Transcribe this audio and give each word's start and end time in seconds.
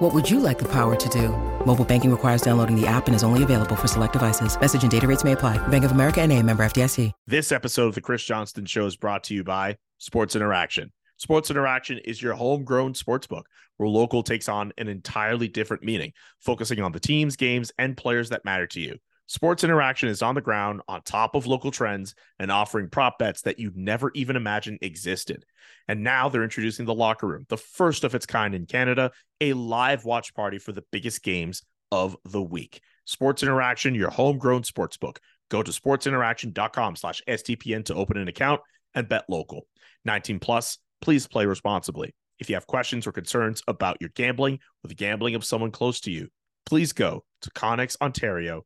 What 0.00 0.14
would 0.14 0.30
you 0.30 0.40
like 0.40 0.58
the 0.58 0.68
power 0.72 0.96
to 0.96 1.08
do? 1.10 1.28
Mobile 1.66 1.84
banking 1.84 2.10
requires 2.10 2.40
downloading 2.40 2.74
the 2.74 2.86
app 2.86 3.06
and 3.06 3.14
is 3.14 3.22
only 3.22 3.42
available 3.42 3.76
for 3.76 3.86
select 3.86 4.14
devices. 4.14 4.58
Message 4.58 4.80
and 4.80 4.90
data 4.90 5.06
rates 5.06 5.24
may 5.24 5.32
apply. 5.32 5.58
Bank 5.68 5.84
of 5.84 5.90
America 5.90 6.22
and 6.22 6.32
a 6.32 6.42
member 6.42 6.64
FDIC. 6.64 7.12
This 7.26 7.52
episode 7.52 7.88
of 7.88 7.94
the 7.94 8.00
Chris 8.00 8.24
Johnston 8.24 8.64
Show 8.64 8.86
is 8.86 8.96
brought 8.96 9.24
to 9.24 9.34
you 9.34 9.44
by 9.44 9.76
Sports 9.98 10.34
Interaction. 10.34 10.90
Sports 11.18 11.50
Interaction 11.50 11.98
is 11.98 12.22
your 12.22 12.32
homegrown 12.32 12.94
sports 12.94 13.26
book 13.26 13.46
where 13.76 13.90
local 13.90 14.22
takes 14.22 14.48
on 14.48 14.72
an 14.78 14.88
entirely 14.88 15.48
different 15.48 15.82
meaning, 15.82 16.14
focusing 16.38 16.80
on 16.80 16.92
the 16.92 17.00
teams, 17.00 17.36
games, 17.36 17.70
and 17.76 17.94
players 17.94 18.30
that 18.30 18.42
matter 18.42 18.66
to 18.68 18.80
you. 18.80 18.96
Sports 19.30 19.62
Interaction 19.62 20.08
is 20.08 20.22
on 20.22 20.34
the 20.34 20.40
ground, 20.40 20.80
on 20.88 21.02
top 21.02 21.36
of 21.36 21.46
local 21.46 21.70
trends, 21.70 22.16
and 22.40 22.50
offering 22.50 22.88
prop 22.88 23.16
bets 23.16 23.42
that 23.42 23.60
you'd 23.60 23.76
never 23.76 24.10
even 24.12 24.34
imagined 24.34 24.80
existed. 24.82 25.44
And 25.86 26.02
now 26.02 26.28
they're 26.28 26.42
introducing 26.42 26.84
the 26.84 26.96
Locker 26.96 27.28
Room, 27.28 27.46
the 27.48 27.56
first 27.56 28.02
of 28.02 28.16
its 28.16 28.26
kind 28.26 28.56
in 28.56 28.66
Canada, 28.66 29.12
a 29.40 29.52
live 29.52 30.04
watch 30.04 30.34
party 30.34 30.58
for 30.58 30.72
the 30.72 30.82
biggest 30.90 31.22
games 31.22 31.62
of 31.92 32.16
the 32.24 32.42
week. 32.42 32.80
Sports 33.04 33.44
Interaction, 33.44 33.94
your 33.94 34.10
homegrown 34.10 34.64
sports 34.64 34.96
book. 34.96 35.20
Go 35.48 35.62
to 35.62 35.70
sportsinteraction.com 35.70 36.96
slash 36.96 37.22
SDPN 37.28 37.84
to 37.84 37.94
open 37.94 38.16
an 38.16 38.26
account 38.26 38.60
and 38.96 39.08
bet 39.08 39.26
local. 39.28 39.68
19 40.06 40.40
plus, 40.40 40.78
please 41.00 41.28
play 41.28 41.46
responsibly. 41.46 42.16
If 42.40 42.48
you 42.48 42.56
have 42.56 42.66
questions 42.66 43.06
or 43.06 43.12
concerns 43.12 43.62
about 43.68 43.98
your 44.00 44.10
gambling 44.16 44.58
or 44.82 44.88
the 44.88 44.96
gambling 44.96 45.36
of 45.36 45.44
someone 45.44 45.70
close 45.70 46.00
to 46.00 46.10
you, 46.10 46.30
please 46.66 46.92
go 46.92 47.22
to 47.42 47.50
connexontario.com 47.50 48.64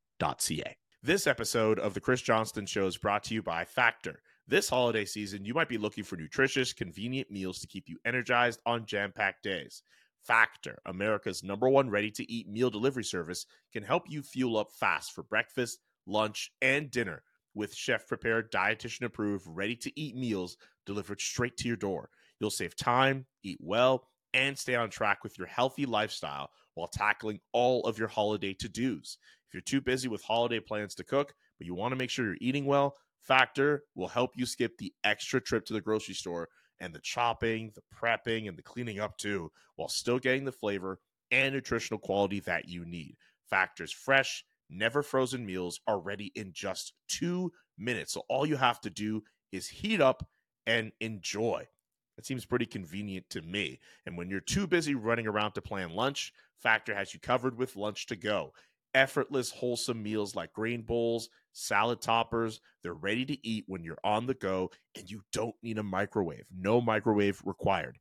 This 1.02 1.26
episode 1.26 1.80
of 1.80 1.92
the 1.92 2.00
Chris 2.00 2.22
Johnston 2.22 2.66
Show 2.66 2.86
is 2.86 2.96
brought 2.96 3.24
to 3.24 3.34
you 3.34 3.42
by 3.42 3.64
Factor. 3.64 4.22
This 4.46 4.68
holiday 4.68 5.04
season, 5.04 5.44
you 5.44 5.54
might 5.54 5.68
be 5.68 5.76
looking 5.76 6.04
for 6.04 6.14
nutritious, 6.14 6.72
convenient 6.72 7.32
meals 7.32 7.58
to 7.58 7.66
keep 7.66 7.88
you 7.88 7.98
energized 8.04 8.60
on 8.64 8.86
jam 8.86 9.10
packed 9.10 9.42
days. 9.42 9.82
Factor, 10.24 10.78
America's 10.86 11.42
number 11.42 11.68
one 11.68 11.90
ready 11.90 12.12
to 12.12 12.30
eat 12.30 12.48
meal 12.48 12.70
delivery 12.70 13.02
service, 13.02 13.44
can 13.72 13.82
help 13.82 14.04
you 14.08 14.22
fuel 14.22 14.56
up 14.56 14.70
fast 14.70 15.12
for 15.12 15.24
breakfast, 15.24 15.80
lunch, 16.06 16.52
and 16.62 16.92
dinner 16.92 17.24
with 17.52 17.74
chef 17.74 18.06
prepared, 18.06 18.52
dietitian 18.52 19.06
approved, 19.06 19.46
ready 19.48 19.74
to 19.74 20.00
eat 20.00 20.14
meals 20.14 20.56
delivered 20.86 21.20
straight 21.20 21.56
to 21.56 21.66
your 21.66 21.76
door. 21.76 22.08
You'll 22.38 22.50
save 22.50 22.76
time, 22.76 23.26
eat 23.42 23.58
well, 23.60 24.06
and 24.32 24.56
stay 24.56 24.74
on 24.74 24.90
track 24.90 25.24
with 25.24 25.38
your 25.38 25.46
healthy 25.46 25.86
lifestyle 25.86 26.50
while 26.74 26.88
tackling 26.88 27.40
all 27.52 27.82
of 27.82 27.98
your 27.98 28.08
holiday 28.08 28.52
to 28.54 28.68
dos. 28.68 29.18
If 29.54 29.58
you're 29.58 29.80
too 29.80 29.84
busy 29.84 30.08
with 30.08 30.24
holiday 30.24 30.58
plans 30.58 30.96
to 30.96 31.04
cook, 31.04 31.32
but 31.58 31.66
you 31.68 31.76
want 31.76 31.92
to 31.92 31.96
make 31.96 32.10
sure 32.10 32.24
you're 32.24 32.36
eating 32.40 32.66
well, 32.66 32.96
Factor 33.20 33.84
will 33.94 34.08
help 34.08 34.32
you 34.34 34.46
skip 34.46 34.76
the 34.78 34.92
extra 35.04 35.40
trip 35.40 35.64
to 35.66 35.72
the 35.72 35.80
grocery 35.80 36.16
store 36.16 36.48
and 36.80 36.92
the 36.92 36.98
chopping, 36.98 37.70
the 37.76 37.82
prepping, 37.96 38.48
and 38.48 38.58
the 38.58 38.64
cleaning 38.64 38.98
up 38.98 39.16
too, 39.16 39.52
while 39.76 39.86
still 39.86 40.18
getting 40.18 40.44
the 40.44 40.50
flavor 40.50 40.98
and 41.30 41.54
nutritional 41.54 42.00
quality 42.00 42.40
that 42.40 42.68
you 42.68 42.84
need. 42.84 43.14
Factor's 43.48 43.92
fresh, 43.92 44.44
never 44.68 45.04
frozen 45.04 45.46
meals 45.46 45.78
are 45.86 46.00
ready 46.00 46.32
in 46.34 46.50
just 46.52 46.92
two 47.06 47.52
minutes. 47.78 48.12
So 48.12 48.22
all 48.28 48.46
you 48.46 48.56
have 48.56 48.80
to 48.80 48.90
do 48.90 49.22
is 49.52 49.68
heat 49.68 50.00
up 50.00 50.26
and 50.66 50.90
enjoy. 51.00 51.68
That 52.16 52.26
seems 52.26 52.44
pretty 52.44 52.66
convenient 52.66 53.30
to 53.30 53.42
me. 53.42 53.78
And 54.04 54.18
when 54.18 54.28
you're 54.28 54.40
too 54.40 54.66
busy 54.66 54.96
running 54.96 55.28
around 55.28 55.52
to 55.52 55.62
plan 55.62 55.90
lunch, 55.90 56.32
Factor 56.56 56.92
has 56.94 57.14
you 57.14 57.20
covered 57.20 57.56
with 57.56 57.76
lunch 57.76 58.06
to 58.06 58.16
go. 58.16 58.52
Effortless, 58.94 59.50
wholesome 59.50 60.02
meals 60.02 60.36
like 60.36 60.52
grain 60.52 60.82
bowls, 60.82 61.28
salad 61.52 62.00
toppers. 62.00 62.60
They're 62.82 62.94
ready 62.94 63.24
to 63.26 63.46
eat 63.46 63.64
when 63.66 63.82
you're 63.82 63.98
on 64.04 64.26
the 64.26 64.34
go 64.34 64.70
and 64.96 65.10
you 65.10 65.22
don't 65.32 65.56
need 65.62 65.78
a 65.78 65.82
microwave. 65.82 66.46
No 66.56 66.80
microwave 66.80 67.42
required. 67.44 67.98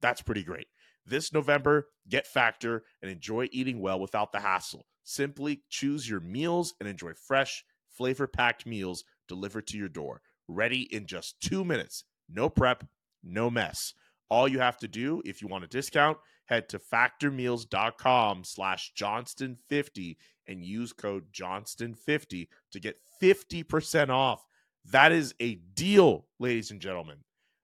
That's 0.00 0.22
pretty 0.22 0.44
great. 0.44 0.68
This 1.04 1.32
November, 1.32 1.88
get 2.08 2.26
Factor 2.26 2.84
and 3.02 3.10
enjoy 3.10 3.48
eating 3.50 3.80
well 3.80 3.98
without 3.98 4.30
the 4.30 4.40
hassle. 4.40 4.86
Simply 5.02 5.62
choose 5.70 6.08
your 6.08 6.20
meals 6.20 6.74
and 6.78 6.88
enjoy 6.88 7.14
fresh, 7.14 7.64
flavor 7.88 8.26
packed 8.26 8.66
meals 8.66 9.04
delivered 9.26 9.66
to 9.68 9.78
your 9.78 9.88
door, 9.88 10.20
ready 10.46 10.82
in 10.94 11.06
just 11.06 11.40
two 11.40 11.64
minutes. 11.64 12.04
No 12.28 12.50
prep, 12.50 12.84
no 13.22 13.50
mess. 13.50 13.94
All 14.28 14.46
you 14.46 14.60
have 14.60 14.76
to 14.78 14.88
do 14.88 15.22
if 15.24 15.40
you 15.40 15.48
want 15.48 15.64
a 15.64 15.68
discount, 15.68 16.18
head 16.48 16.68
to 16.70 16.78
factormeals.com 16.78 18.44
slash 18.44 18.92
Johnston50 18.98 20.16
and 20.46 20.64
use 20.64 20.92
code 20.92 21.24
Johnston50 21.32 22.48
to 22.72 22.80
get 22.80 22.96
50% 23.22 24.08
off. 24.08 24.44
That 24.90 25.12
is 25.12 25.34
a 25.40 25.56
deal, 25.74 26.26
ladies 26.38 26.70
and 26.70 26.80
gentlemen. 26.80 27.18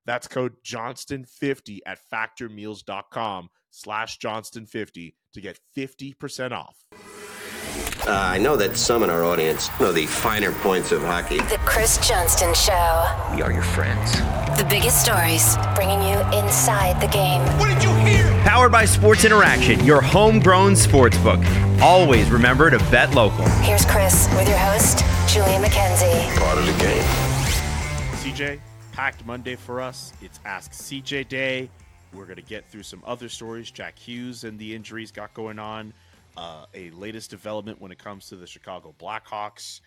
That's 0.07 0.29
code 0.29 0.63
Johnston50 0.63 1.79
at 1.87 1.99
factormeals.com 2.13 3.49
slash 3.71 4.19
Johnston50 4.19 5.15
to 5.33 5.41
get 5.41 5.59
50% 5.77 6.53
off. 6.53 6.77
Uh, 8.07 8.11
I 8.13 8.37
know 8.37 8.55
that 8.57 8.77
some 8.77 9.03
in 9.03 9.09
our 9.09 9.25
audience 9.25 9.71
know 9.81 9.91
the 9.91 10.05
finer 10.05 10.53
points 10.53 10.93
of 10.93 11.01
hockey. 11.01 11.39
The 11.39 11.59
Chris 11.65 11.97
Johnston 12.07 12.53
Show. 12.53 13.33
We 13.35 13.41
are 13.41 13.51
your 13.51 13.63
friends. 13.63 14.13
The 14.59 14.67
biggest 14.69 15.03
stories, 15.03 15.57
bringing 15.75 16.03
you 16.03 16.19
inside 16.39 17.01
the 17.01 17.09
game. 17.09 17.41
What 17.59 17.73
did 17.73 17.83
you 17.83 17.89
hear? 17.89 17.94
Powered 18.45 18.71
by 18.71 18.85
Sports 18.85 19.25
Interaction, 19.25 19.83
your 19.87 20.03
homegrown 20.03 20.77
sports 20.77 21.17
book. 21.17 21.41
Always 21.81 22.31
remember 22.31 22.69
to 22.69 22.77
bet 22.91 23.15
local. 23.15 23.47
Here's 23.63 23.87
Chris 23.87 24.29
with 24.37 24.47
your 24.47 24.59
host, 24.59 24.99
Julian 25.27 25.63
McKenzie. 25.63 26.37
Part 26.39 26.59
of 26.59 26.67
the 26.67 26.73
game. 26.73 27.03
CJ, 28.21 28.61
packed 28.93 29.25
Monday 29.25 29.57
for 29.57 29.81
us. 29.81 30.13
It's 30.21 30.41
Ask 30.45 30.73
CJ 30.73 31.27
Day. 31.29 31.71
We're 32.13 32.27
going 32.27 32.37
to 32.37 32.43
get 32.43 32.69
through 32.69 32.83
some 32.83 33.03
other 33.07 33.31
stories. 33.31 33.71
Jack 33.71 33.99
Hughes 33.99 34.45
and 34.45 34.59
the 34.59 34.75
injuries 34.75 35.11
got 35.11 35.33
going 35.33 35.59
on 35.59 35.95
uh, 36.37 36.67
a 36.75 36.91
latest 36.91 37.31
development 37.31 37.81
when 37.81 37.93
it 37.93 37.99
comes 37.99 38.29
to 38.29 38.37
the 38.37 38.47
Chicago 38.47 38.95
Blackhawks. 38.99 39.81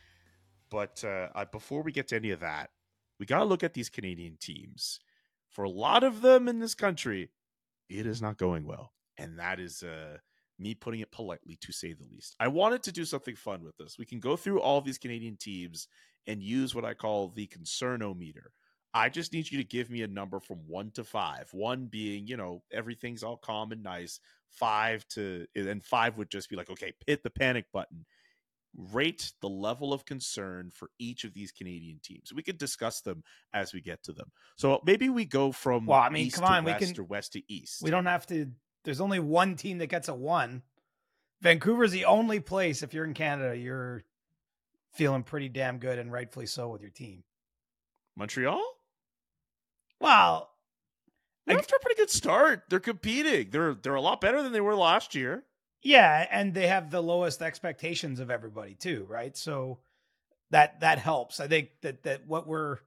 But 0.72 1.04
uh, 1.06 1.28
I, 1.36 1.46
before 1.46 1.84
we 1.84 1.92
get 1.92 2.08
to 2.08 2.16
any 2.16 2.32
of 2.32 2.40
that, 2.40 2.72
we 3.20 3.28
got 3.28 3.38
to 3.38 3.46
look 3.46 3.64
at 3.64 3.76
these 3.76 3.92
Canadian 3.92 4.38
teams. 4.40 5.00
For 5.48 5.64
a 5.64 5.70
lot 5.70 6.04
of 6.04 6.22
them 6.24 6.48
in 6.48 6.58
this 6.58 6.74
country, 6.74 7.30
it 7.90 8.06
is 8.06 8.22
not 8.22 8.38
going 8.38 8.66
well. 8.66 8.94
And 9.18 9.40
that 9.40 9.60
is 9.60 9.84
uh, 9.84 10.18
me 10.60 10.76
putting 10.76 11.00
it 11.00 11.12
politely, 11.12 11.58
to 11.62 11.72
say 11.72 11.94
the 11.94 12.06
least. 12.12 12.36
I 12.40 12.48
wanted 12.48 12.84
to 12.84 12.92
do 12.92 13.06
something 13.06 13.36
fun 13.36 13.64
with 13.64 13.78
this. 13.78 13.98
We 13.98 14.06
can 14.06 14.20
go 14.20 14.36
through 14.36 14.62
all 14.62 14.82
these 14.82 14.98
Canadian 14.98 15.38
teams 15.38 15.88
and 16.28 16.42
use 16.42 16.76
what 16.76 16.86
I 16.86 16.94
call 16.94 17.30
the 17.30 17.48
concernometer. 17.48 18.50
I 18.94 19.10
just 19.10 19.34
need 19.34 19.52
you 19.52 19.58
to 19.60 19.64
give 19.64 19.90
me 19.90 20.02
a 20.02 20.08
number 20.08 20.40
from 20.40 20.58
one 20.66 20.92
to 20.92 21.04
five. 21.04 21.50
One 21.52 21.86
being, 21.86 22.28
you 22.28 22.38
know, 22.38 22.64
everything's 22.72 23.24
all 23.24 23.38
calm 23.38 23.72
and 23.72 23.84
nice. 23.84 24.20
Five 24.50 25.08
to, 25.10 25.46
and 25.56 25.84
five 25.84 26.18
would 26.18 26.32
just 26.32 26.50
be 26.50 26.56
like, 26.56 26.70
okay, 26.70 26.94
hit 27.06 27.22
the 27.22 27.30
panic 27.30 27.66
button. 27.72 28.06
Rate 28.78 29.32
the 29.42 29.50
level 29.50 29.92
of 29.92 30.06
concern 30.06 30.70
for 30.72 30.92
each 31.00 31.24
of 31.24 31.34
these 31.34 31.52
Canadian 31.52 32.00
teams. 32.04 32.32
We 32.32 32.44
could 32.44 32.60
discuss 32.60 33.02
them 33.02 33.24
as 33.52 33.74
we 33.74 33.82
get 33.82 34.04
to 34.04 34.14
them. 34.14 34.32
So 34.56 34.82
maybe 34.86 35.10
we 35.10 35.26
go 35.26 35.52
from 35.52 35.88
well, 35.88 36.00
I 36.00 36.10
mean, 36.10 36.30
come 36.30 36.44
on, 36.44 36.64
to 36.64 36.72
we 36.72 36.78
can, 36.78 37.00
or 37.00 37.04
west 37.04 37.34
to 37.34 37.42
east. 37.52 37.82
We 37.82 37.90
don't 37.90 38.06
have 38.06 38.28
to. 38.28 38.52
There's 38.84 39.02
only 39.02 39.20
one 39.20 39.56
team 39.56 39.80
that 39.80 39.88
gets 39.88 40.08
a 40.10 40.14
one. 40.14 40.62
Vancouver's 41.42 41.92
the 41.92 42.06
only 42.06 42.40
place. 42.40 42.84
If 42.84 42.94
you're 42.94 43.06
in 43.06 43.14
Canada, 43.14 43.58
you're 43.58 44.04
feeling 44.94 45.24
pretty 45.24 45.50
damn 45.50 45.80
good, 45.80 45.98
and 46.00 46.12
rightfully 46.12 46.46
so 46.46 46.70
with 46.70 46.82
your 46.82 46.92
team. 46.92 47.24
Montreal. 48.16 48.64
Well, 50.00 50.52
They're 51.46 51.58
after 51.58 51.76
a 51.76 51.80
pretty 51.80 52.00
good 52.00 52.10
start. 52.10 52.64
They're 52.70 52.80
competing. 52.80 53.50
They're 53.50 53.74
they're 53.74 53.96
a 53.96 54.02
lot 54.02 54.22
better 54.22 54.44
than 54.44 54.52
they 54.52 54.62
were 54.62 54.76
last 54.76 55.16
year. 55.16 55.44
Yeah, 55.88 56.28
and 56.30 56.54
they 56.54 56.68
have 56.68 56.92
the 56.92 57.02
lowest 57.02 57.42
expectations 57.42 58.20
of 58.20 58.30
everybody 58.30 58.74
too, 58.74 59.06
right? 59.08 59.38
So 59.38 59.80
that 60.52 60.82
that 60.82 61.00
helps. 61.00 61.40
I 61.40 61.48
think 61.48 61.70
that 61.82 62.04
that 62.04 62.28
what 62.28 62.46
we're 62.46 62.80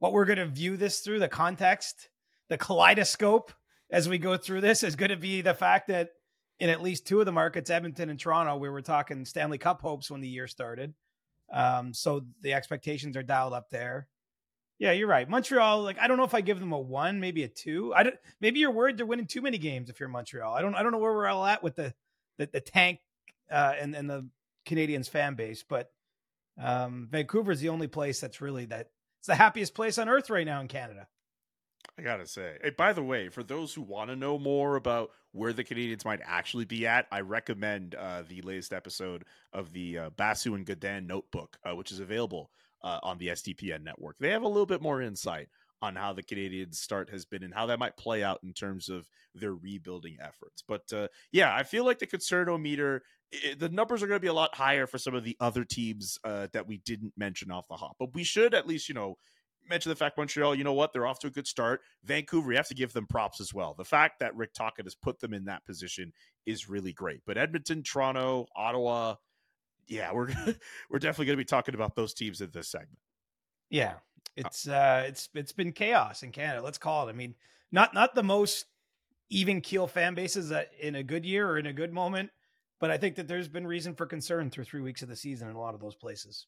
what 0.00 0.12
we're 0.12 0.24
going 0.24 0.40
to 0.40 0.46
view 0.46 0.76
this 0.76 0.98
through 0.98 1.20
the 1.20 1.28
context, 1.28 2.08
the 2.48 2.58
kaleidoscope 2.58 3.52
as 3.92 4.08
we 4.08 4.18
go 4.18 4.36
through 4.36 4.62
this 4.62 4.82
is 4.82 4.96
going 4.96 5.12
to 5.12 5.16
be 5.16 5.40
the 5.40 5.54
fact 5.54 5.86
that 5.86 6.10
in 6.58 6.68
at 6.68 6.82
least 6.82 7.06
two 7.06 7.20
of 7.20 7.26
the 7.26 7.32
markets, 7.32 7.70
Edmonton 7.70 8.10
and 8.10 8.18
Toronto, 8.18 8.56
we 8.56 8.68
were 8.68 8.82
talking 8.82 9.24
Stanley 9.24 9.58
Cup 9.58 9.80
hopes 9.80 10.10
when 10.10 10.20
the 10.20 10.26
year 10.26 10.48
started. 10.48 10.94
Um, 11.52 11.94
so 11.94 12.24
the 12.42 12.54
expectations 12.54 13.16
are 13.16 13.22
dialed 13.22 13.52
up 13.52 13.70
there. 13.70 14.08
Yeah, 14.80 14.90
you're 14.90 15.06
right. 15.06 15.30
Montreal, 15.30 15.84
like 15.84 16.00
I 16.00 16.08
don't 16.08 16.16
know 16.16 16.24
if 16.24 16.34
I 16.34 16.40
give 16.40 16.58
them 16.58 16.72
a 16.72 16.80
one, 16.80 17.20
maybe 17.20 17.44
a 17.44 17.48
two. 17.48 17.94
I 17.94 18.02
don't. 18.02 18.16
Maybe 18.40 18.58
you're 18.58 18.72
worried 18.72 18.96
they're 18.96 19.06
winning 19.06 19.28
too 19.28 19.42
many 19.42 19.58
games 19.58 19.90
if 19.90 20.00
you're 20.00 20.08
Montreal. 20.08 20.52
I 20.52 20.60
don't. 20.60 20.74
I 20.74 20.82
don't 20.82 20.90
know 20.90 20.98
where 20.98 21.12
we're 21.12 21.28
all 21.28 21.46
at 21.46 21.62
with 21.62 21.76
the 21.76 21.94
the, 22.38 22.48
the 22.52 22.60
tank 22.60 23.00
uh, 23.50 23.74
and 23.78 23.94
and 23.94 24.08
the 24.08 24.28
Canadiens 24.66 25.08
fan 25.08 25.34
base, 25.34 25.64
but 25.68 25.90
um, 26.60 27.08
Vancouver 27.10 27.52
is 27.52 27.60
the 27.60 27.68
only 27.68 27.86
place 27.86 28.20
that's 28.20 28.40
really 28.40 28.66
that 28.66 28.90
it's 29.20 29.26
the 29.26 29.34
happiest 29.34 29.74
place 29.74 29.98
on 29.98 30.08
earth 30.08 30.30
right 30.30 30.46
now 30.46 30.60
in 30.60 30.68
Canada. 30.68 31.06
I 31.98 32.02
gotta 32.02 32.26
say. 32.26 32.58
Hey, 32.62 32.70
by 32.70 32.92
the 32.92 33.02
way, 33.02 33.28
for 33.28 33.42
those 33.42 33.74
who 33.74 33.82
want 33.82 34.10
to 34.10 34.16
know 34.16 34.38
more 34.38 34.76
about 34.76 35.10
where 35.32 35.52
the 35.52 35.64
Canadiens 35.64 36.04
might 36.04 36.20
actually 36.24 36.64
be 36.64 36.86
at, 36.86 37.06
I 37.10 37.20
recommend 37.20 37.94
uh, 37.94 38.22
the 38.28 38.40
latest 38.42 38.72
episode 38.72 39.24
of 39.52 39.72
the 39.72 39.98
uh, 39.98 40.10
Basu 40.10 40.54
and 40.54 40.64
Godin 40.64 41.06
Notebook, 41.06 41.58
uh, 41.68 41.74
which 41.74 41.90
is 41.90 42.00
available 42.00 42.50
uh, 42.82 43.00
on 43.02 43.18
the 43.18 43.28
SDPN 43.28 43.82
network. 43.82 44.16
They 44.18 44.30
have 44.30 44.42
a 44.42 44.48
little 44.48 44.66
bit 44.66 44.80
more 44.82 45.02
insight 45.02 45.48
on 45.80 45.96
how 45.96 46.12
the 46.12 46.22
Canadiens 46.22 46.76
start 46.76 47.10
has 47.10 47.24
been 47.24 47.42
and 47.42 47.54
how 47.54 47.66
that 47.66 47.78
might 47.78 47.96
play 47.96 48.22
out 48.22 48.40
in 48.42 48.52
terms 48.52 48.88
of 48.88 49.08
their 49.34 49.54
rebuilding 49.54 50.16
efforts. 50.20 50.62
But 50.66 50.92
uh, 50.92 51.08
yeah, 51.32 51.54
I 51.54 51.62
feel 51.62 51.84
like 51.84 51.98
the 51.98 52.06
concernometer, 52.06 53.00
it, 53.30 53.58
the 53.58 53.68
numbers 53.68 54.02
are 54.02 54.06
going 54.06 54.18
to 54.18 54.24
be 54.24 54.28
a 54.28 54.32
lot 54.34 54.54
higher 54.54 54.86
for 54.86 54.98
some 54.98 55.14
of 55.14 55.24
the 55.24 55.36
other 55.40 55.64
teams 55.64 56.18
uh, 56.24 56.48
that 56.52 56.66
we 56.66 56.78
didn't 56.78 57.12
mention 57.16 57.50
off 57.50 57.68
the 57.68 57.76
hop. 57.76 57.96
But 57.98 58.14
we 58.14 58.24
should 58.24 58.54
at 58.54 58.66
least, 58.66 58.88
you 58.88 58.94
know, 58.94 59.18
mention 59.68 59.90
the 59.90 59.96
fact 59.96 60.16
Montreal, 60.16 60.54
you 60.54 60.64
know 60.64 60.72
what, 60.72 60.92
they're 60.92 61.06
off 61.06 61.18
to 61.20 61.26
a 61.26 61.30
good 61.30 61.46
start. 61.46 61.80
Vancouver, 62.04 62.50
you 62.50 62.56
have 62.56 62.68
to 62.68 62.74
give 62.74 62.92
them 62.92 63.06
props 63.06 63.40
as 63.40 63.52
well. 63.52 63.74
The 63.74 63.84
fact 63.84 64.20
that 64.20 64.34
Rick 64.34 64.54
Tocchet 64.54 64.86
has 64.86 64.94
put 64.94 65.20
them 65.20 65.34
in 65.34 65.44
that 65.44 65.64
position 65.64 66.12
is 66.46 66.68
really 66.68 66.92
great. 66.92 67.20
But 67.26 67.38
Edmonton, 67.38 67.82
Toronto, 67.82 68.46
Ottawa, 68.56 69.16
yeah, 69.86 70.12
we're 70.12 70.28
we're 70.90 70.98
definitely 70.98 71.26
going 71.26 71.36
to 71.36 71.44
be 71.44 71.44
talking 71.44 71.74
about 71.74 71.94
those 71.94 72.14
teams 72.14 72.40
in 72.40 72.50
this 72.52 72.70
segment. 72.70 72.98
Yeah, 73.70 73.94
it's 74.38 74.68
uh, 74.68 75.04
it's 75.06 75.28
it's 75.34 75.52
been 75.52 75.72
chaos 75.72 76.22
in 76.22 76.32
Canada. 76.32 76.62
Let's 76.62 76.78
call 76.78 77.06
it. 77.06 77.10
I 77.10 77.14
mean, 77.14 77.34
not 77.72 77.92
not 77.92 78.14
the 78.14 78.22
most 78.22 78.66
even 79.30 79.60
keel 79.60 79.86
fan 79.86 80.14
bases 80.14 80.48
that 80.50 80.70
in 80.80 80.94
a 80.94 81.02
good 81.02 81.26
year 81.26 81.48
or 81.48 81.58
in 81.58 81.66
a 81.66 81.72
good 81.72 81.92
moment, 81.92 82.30
but 82.80 82.90
I 82.90 82.96
think 82.96 83.16
that 83.16 83.28
there's 83.28 83.48
been 83.48 83.66
reason 83.66 83.94
for 83.94 84.06
concern 84.06 84.50
through 84.50 84.64
three 84.64 84.80
weeks 84.80 85.02
of 85.02 85.08
the 85.08 85.16
season 85.16 85.48
in 85.48 85.56
a 85.56 85.60
lot 85.60 85.74
of 85.74 85.80
those 85.80 85.94
places. 85.94 86.46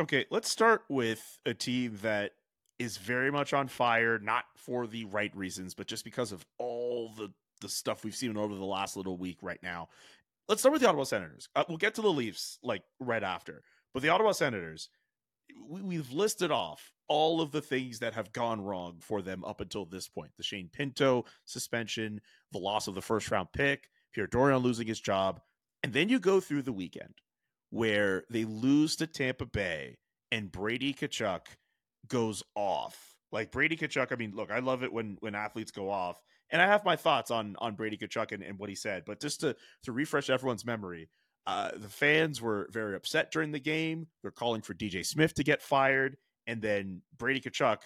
Okay, 0.00 0.24
let's 0.30 0.48
start 0.48 0.82
with 0.88 1.38
a 1.46 1.54
team 1.54 1.98
that 2.02 2.32
is 2.78 2.96
very 2.96 3.30
much 3.30 3.52
on 3.52 3.68
fire, 3.68 4.18
not 4.18 4.44
for 4.56 4.86
the 4.86 5.04
right 5.04 5.34
reasons, 5.36 5.74
but 5.74 5.86
just 5.86 6.04
because 6.04 6.32
of 6.32 6.44
all 6.58 7.12
the 7.16 7.30
the 7.60 7.68
stuff 7.68 8.04
we've 8.04 8.16
seen 8.16 8.36
over 8.36 8.54
the 8.54 8.64
last 8.64 8.96
little 8.96 9.16
week 9.16 9.38
right 9.40 9.62
now. 9.62 9.88
Let's 10.48 10.60
start 10.60 10.72
with 10.72 10.82
the 10.82 10.88
Ottawa 10.88 11.04
Senators. 11.04 11.48
Uh, 11.54 11.64
we'll 11.68 11.78
get 11.78 11.94
to 11.94 12.02
the 12.02 12.12
Leafs 12.12 12.58
like 12.62 12.82
right 12.98 13.22
after, 13.22 13.62
but 13.94 14.02
the 14.02 14.08
Ottawa 14.10 14.32
Senators, 14.32 14.90
we, 15.68 15.82
we've 15.82 16.12
listed 16.12 16.50
off 16.50 16.92
all 17.08 17.40
of 17.40 17.52
the 17.52 17.60
things 17.60 17.98
that 17.98 18.14
have 18.14 18.32
gone 18.32 18.60
wrong 18.60 18.96
for 19.00 19.22
them 19.22 19.44
up 19.44 19.60
until 19.60 19.84
this 19.84 20.08
point: 20.08 20.32
the 20.36 20.42
Shane 20.42 20.70
Pinto 20.72 21.24
suspension, 21.44 22.20
the 22.52 22.58
loss 22.58 22.86
of 22.88 22.94
the 22.94 23.02
first 23.02 23.30
round 23.30 23.48
pick, 23.52 23.88
Pierre 24.12 24.26
Dorion 24.26 24.62
losing 24.62 24.86
his 24.86 25.00
job, 25.00 25.40
and 25.82 25.92
then 25.92 26.08
you 26.08 26.18
go 26.18 26.40
through 26.40 26.62
the 26.62 26.72
weekend 26.72 27.14
where 27.70 28.24
they 28.30 28.44
lose 28.44 28.96
to 28.96 29.06
Tampa 29.06 29.46
Bay 29.46 29.98
and 30.30 30.50
Brady 30.50 30.94
Tkachuk 30.94 31.46
goes 32.08 32.42
off. 32.54 33.16
Like 33.32 33.50
Brady 33.50 33.76
Tkachuk, 33.76 34.12
I 34.12 34.16
mean, 34.16 34.32
look, 34.34 34.50
I 34.50 34.60
love 34.60 34.84
it 34.84 34.92
when 34.92 35.16
when 35.20 35.34
athletes 35.34 35.72
go 35.72 35.90
off, 35.90 36.20
and 36.50 36.62
I 36.62 36.66
have 36.66 36.84
my 36.84 36.96
thoughts 36.96 37.30
on 37.30 37.56
on 37.58 37.74
Brady 37.74 37.96
Tkachuk 37.96 38.32
and, 38.32 38.42
and 38.42 38.58
what 38.58 38.68
he 38.68 38.76
said. 38.76 39.04
But 39.04 39.20
just 39.20 39.40
to 39.40 39.56
to 39.82 39.92
refresh 39.92 40.30
everyone's 40.30 40.64
memory, 40.64 41.08
uh, 41.46 41.70
the 41.76 41.88
fans 41.88 42.40
were 42.40 42.68
very 42.72 42.96
upset 42.96 43.30
during 43.30 43.52
the 43.52 43.60
game. 43.60 44.06
They're 44.22 44.30
calling 44.30 44.62
for 44.62 44.74
DJ 44.74 45.04
Smith 45.04 45.34
to 45.34 45.44
get 45.44 45.62
fired, 45.62 46.16
and 46.46 46.62
then 46.62 47.02
Brady 47.18 47.40
Tkachuk 47.40 47.78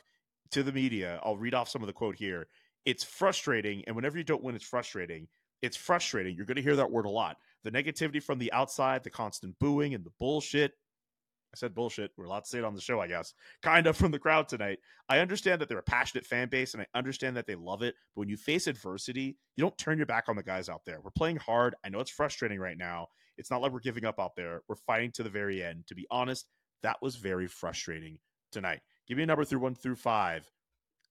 to 0.53 0.63
the 0.63 0.73
media. 0.73 1.21
I'll 1.23 1.37
read 1.37 1.55
off 1.55 1.69
some 1.69 1.83
of 1.83 1.87
the 1.87 1.93
quote 1.93 2.17
here. 2.17 2.47
It's 2.85 3.05
frustrating, 3.05 3.83
and 3.87 3.97
whenever 3.97 4.17
you 4.17 4.25
don't 4.25 4.43
win, 4.43 4.55
it's 4.55 4.65
frustrating. 4.65 5.29
It's 5.61 5.77
frustrating. 5.77 6.37
You're 6.37 6.47
going 6.47 6.57
to 6.57 6.63
hear 6.63 6.77
that 6.77 6.91
word 6.91 7.07
a 7.07 7.11
lot 7.11 7.37
the 7.65 7.71
negativity 7.71 8.23
from 8.23 8.39
the 8.39 8.53
outside, 8.53 9.03
the 9.03 9.11
constant 9.11 9.59
booing 9.59 9.95
and 9.95 10.05
the 10.05 10.13
bullshit. 10.19 10.73
I 11.53 11.57
said 11.57 11.75
bullshit. 11.75 12.13
We're 12.17 12.27
allowed 12.27 12.45
to 12.45 12.49
say 12.49 12.59
it 12.59 12.65
on 12.65 12.75
the 12.75 12.81
show, 12.81 13.01
I 13.01 13.09
guess. 13.09 13.33
Kind 13.63 13.87
of 13.87 13.97
from 13.97 14.11
the 14.11 14.19
crowd 14.19 14.49
tonight. 14.49 14.79
I 15.09 15.19
understand 15.19 15.61
that 15.61 15.69
they're 15.69 15.79
a 15.79 15.83
passionate 15.83 16.27
fan 16.27 16.49
base 16.49 16.75
and 16.75 16.83
I 16.83 16.99
understand 16.99 17.37
that 17.37 17.47
they 17.47 17.55
love 17.55 17.83
it. 17.83 17.95
But 18.15 18.21
when 18.21 18.29
you 18.29 18.37
face 18.37 18.67
adversity, 18.67 19.37
you 19.57 19.63
don't 19.63 19.77
turn 19.79 19.97
your 19.97 20.07
back 20.07 20.29
on 20.29 20.37
the 20.37 20.43
guys 20.43 20.69
out 20.69 20.83
there. 20.85 21.01
We're 21.03 21.11
playing 21.11 21.37
hard. 21.39 21.75
I 21.85 21.89
know 21.89 22.01
it's 22.01 22.11
frustrating 22.11 22.61
right 22.61 22.77
now. 22.77 23.09
It's 23.39 23.51
not 23.51 23.63
like 23.63 23.73
we're 23.73 23.81
giving 23.81 24.05
up 24.05 24.21
out 24.21 24.37
there. 24.37 24.63
We're 24.69 24.75
fighting 24.75 25.13
to 25.13 25.23
the 25.23 25.31
very 25.31 25.63
end. 25.63 25.87
To 25.87 25.95
be 25.95 26.07
honest, 26.11 26.47
that 26.83 27.01
was 27.01 27.17
very 27.17 27.47
frustrating 27.47 28.19
tonight. 28.53 28.81
Give 29.07 29.17
me 29.17 29.23
a 29.23 29.27
number 29.27 29.45
through 29.45 29.61
one 29.61 29.75
through 29.75 29.97
five. 29.97 30.51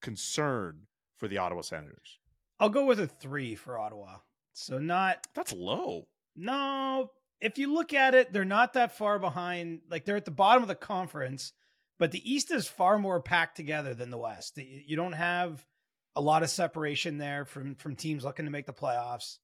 Concern 0.02 0.82
for 1.18 1.28
the 1.28 1.40
Ottawa 1.40 1.62
Senators. 1.62 2.20
I'll 2.60 2.70
go 2.70 2.86
with 2.86 3.00
a 3.00 3.08
three 3.08 3.56
for 3.56 3.80
Ottawa. 3.80 4.18
So 4.54 4.78
not 4.78 5.26
that's 5.34 5.54
low. 5.54 6.08
No, 6.36 7.12
if 7.42 7.58
you 7.58 7.74
look 7.74 7.94
at 7.94 8.16
it, 8.16 8.34
they're 8.34 8.46
not 8.46 8.74
that 8.74 8.98
far 8.98 9.20
behind. 9.20 9.82
Like 9.90 10.06
they're 10.06 10.16
at 10.16 10.26
the 10.26 10.32
bottom 10.32 10.64
of 10.64 10.68
the 10.68 10.76
conference, 10.76 11.54
but 12.00 12.12
the 12.12 12.32
East 12.32 12.52
is 12.52 12.68
far 12.68 12.98
more 12.98 13.22
packed 13.22 13.56
together 13.56 13.94
than 13.94 14.10
the 14.10 14.18
West. 14.18 14.58
You 14.58 14.96
don't 14.96 15.14
have 15.14 15.66
a 16.16 16.22
lot 16.22 16.44
of 16.44 16.50
separation 16.50 17.18
there 17.18 17.46
from 17.46 17.76
from 17.76 17.96
teams 17.96 18.24
looking 18.24 18.46
to 18.46 18.52
make 18.52 18.66
the 18.66 18.74
playoffs. 18.74 19.38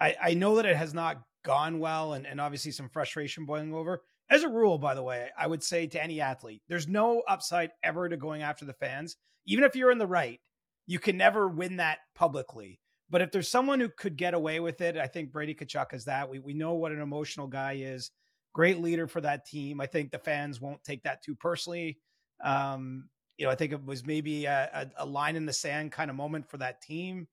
I, 0.00 0.16
I 0.22 0.34
know 0.34 0.56
that 0.56 0.66
it 0.66 0.76
has 0.76 0.92
not 0.92 1.22
gone 1.44 1.78
well 1.78 2.14
and, 2.14 2.26
and 2.26 2.40
obviously 2.40 2.72
some 2.72 2.88
frustration 2.88 3.44
boiling 3.44 3.74
over. 3.74 4.02
As 4.30 4.42
a 4.42 4.48
rule, 4.48 4.78
by 4.78 4.94
the 4.94 5.02
way, 5.02 5.28
I 5.38 5.46
would 5.46 5.62
say 5.62 5.86
to 5.86 6.02
any 6.02 6.20
athlete, 6.20 6.62
there's 6.68 6.88
no 6.88 7.22
upside 7.28 7.70
ever 7.82 8.08
to 8.08 8.16
going 8.16 8.42
after 8.42 8.64
the 8.64 8.72
fans. 8.72 9.16
Even 9.46 9.64
if 9.64 9.76
you're 9.76 9.92
in 9.92 9.98
the 9.98 10.06
right, 10.06 10.40
you 10.86 10.98
can 10.98 11.16
never 11.16 11.48
win 11.48 11.76
that 11.76 11.98
publicly. 12.14 12.80
But 13.10 13.20
if 13.20 13.30
there's 13.30 13.50
someone 13.50 13.80
who 13.80 13.90
could 13.90 14.16
get 14.16 14.34
away 14.34 14.60
with 14.60 14.80
it, 14.80 14.96
I 14.96 15.06
think 15.06 15.30
Brady 15.30 15.54
Tkachuk 15.54 15.92
is 15.92 16.06
that. 16.06 16.28
We 16.28 16.38
we 16.38 16.54
know 16.54 16.74
what 16.74 16.92
an 16.92 17.00
emotional 17.00 17.46
guy 17.46 17.74
is. 17.74 18.10
Great 18.54 18.80
leader 18.80 19.06
for 19.06 19.20
that 19.20 19.46
team. 19.46 19.80
I 19.80 19.86
think 19.86 20.10
the 20.10 20.18
fans 20.18 20.60
won't 20.60 20.82
take 20.82 21.02
that 21.02 21.22
too 21.22 21.34
personally. 21.34 21.98
Um, 22.42 23.08
you 23.36 23.44
know, 23.44 23.52
I 23.52 23.56
think 23.56 23.72
it 23.72 23.84
was 23.84 24.06
maybe 24.06 24.46
a, 24.46 24.70
a, 24.72 25.04
a 25.04 25.06
line 25.06 25.36
in 25.36 25.44
the 25.44 25.52
sand 25.52 25.92
kind 25.92 26.08
of 26.08 26.16
moment 26.16 26.48
for 26.48 26.56
that 26.58 26.80
team, 26.80 27.28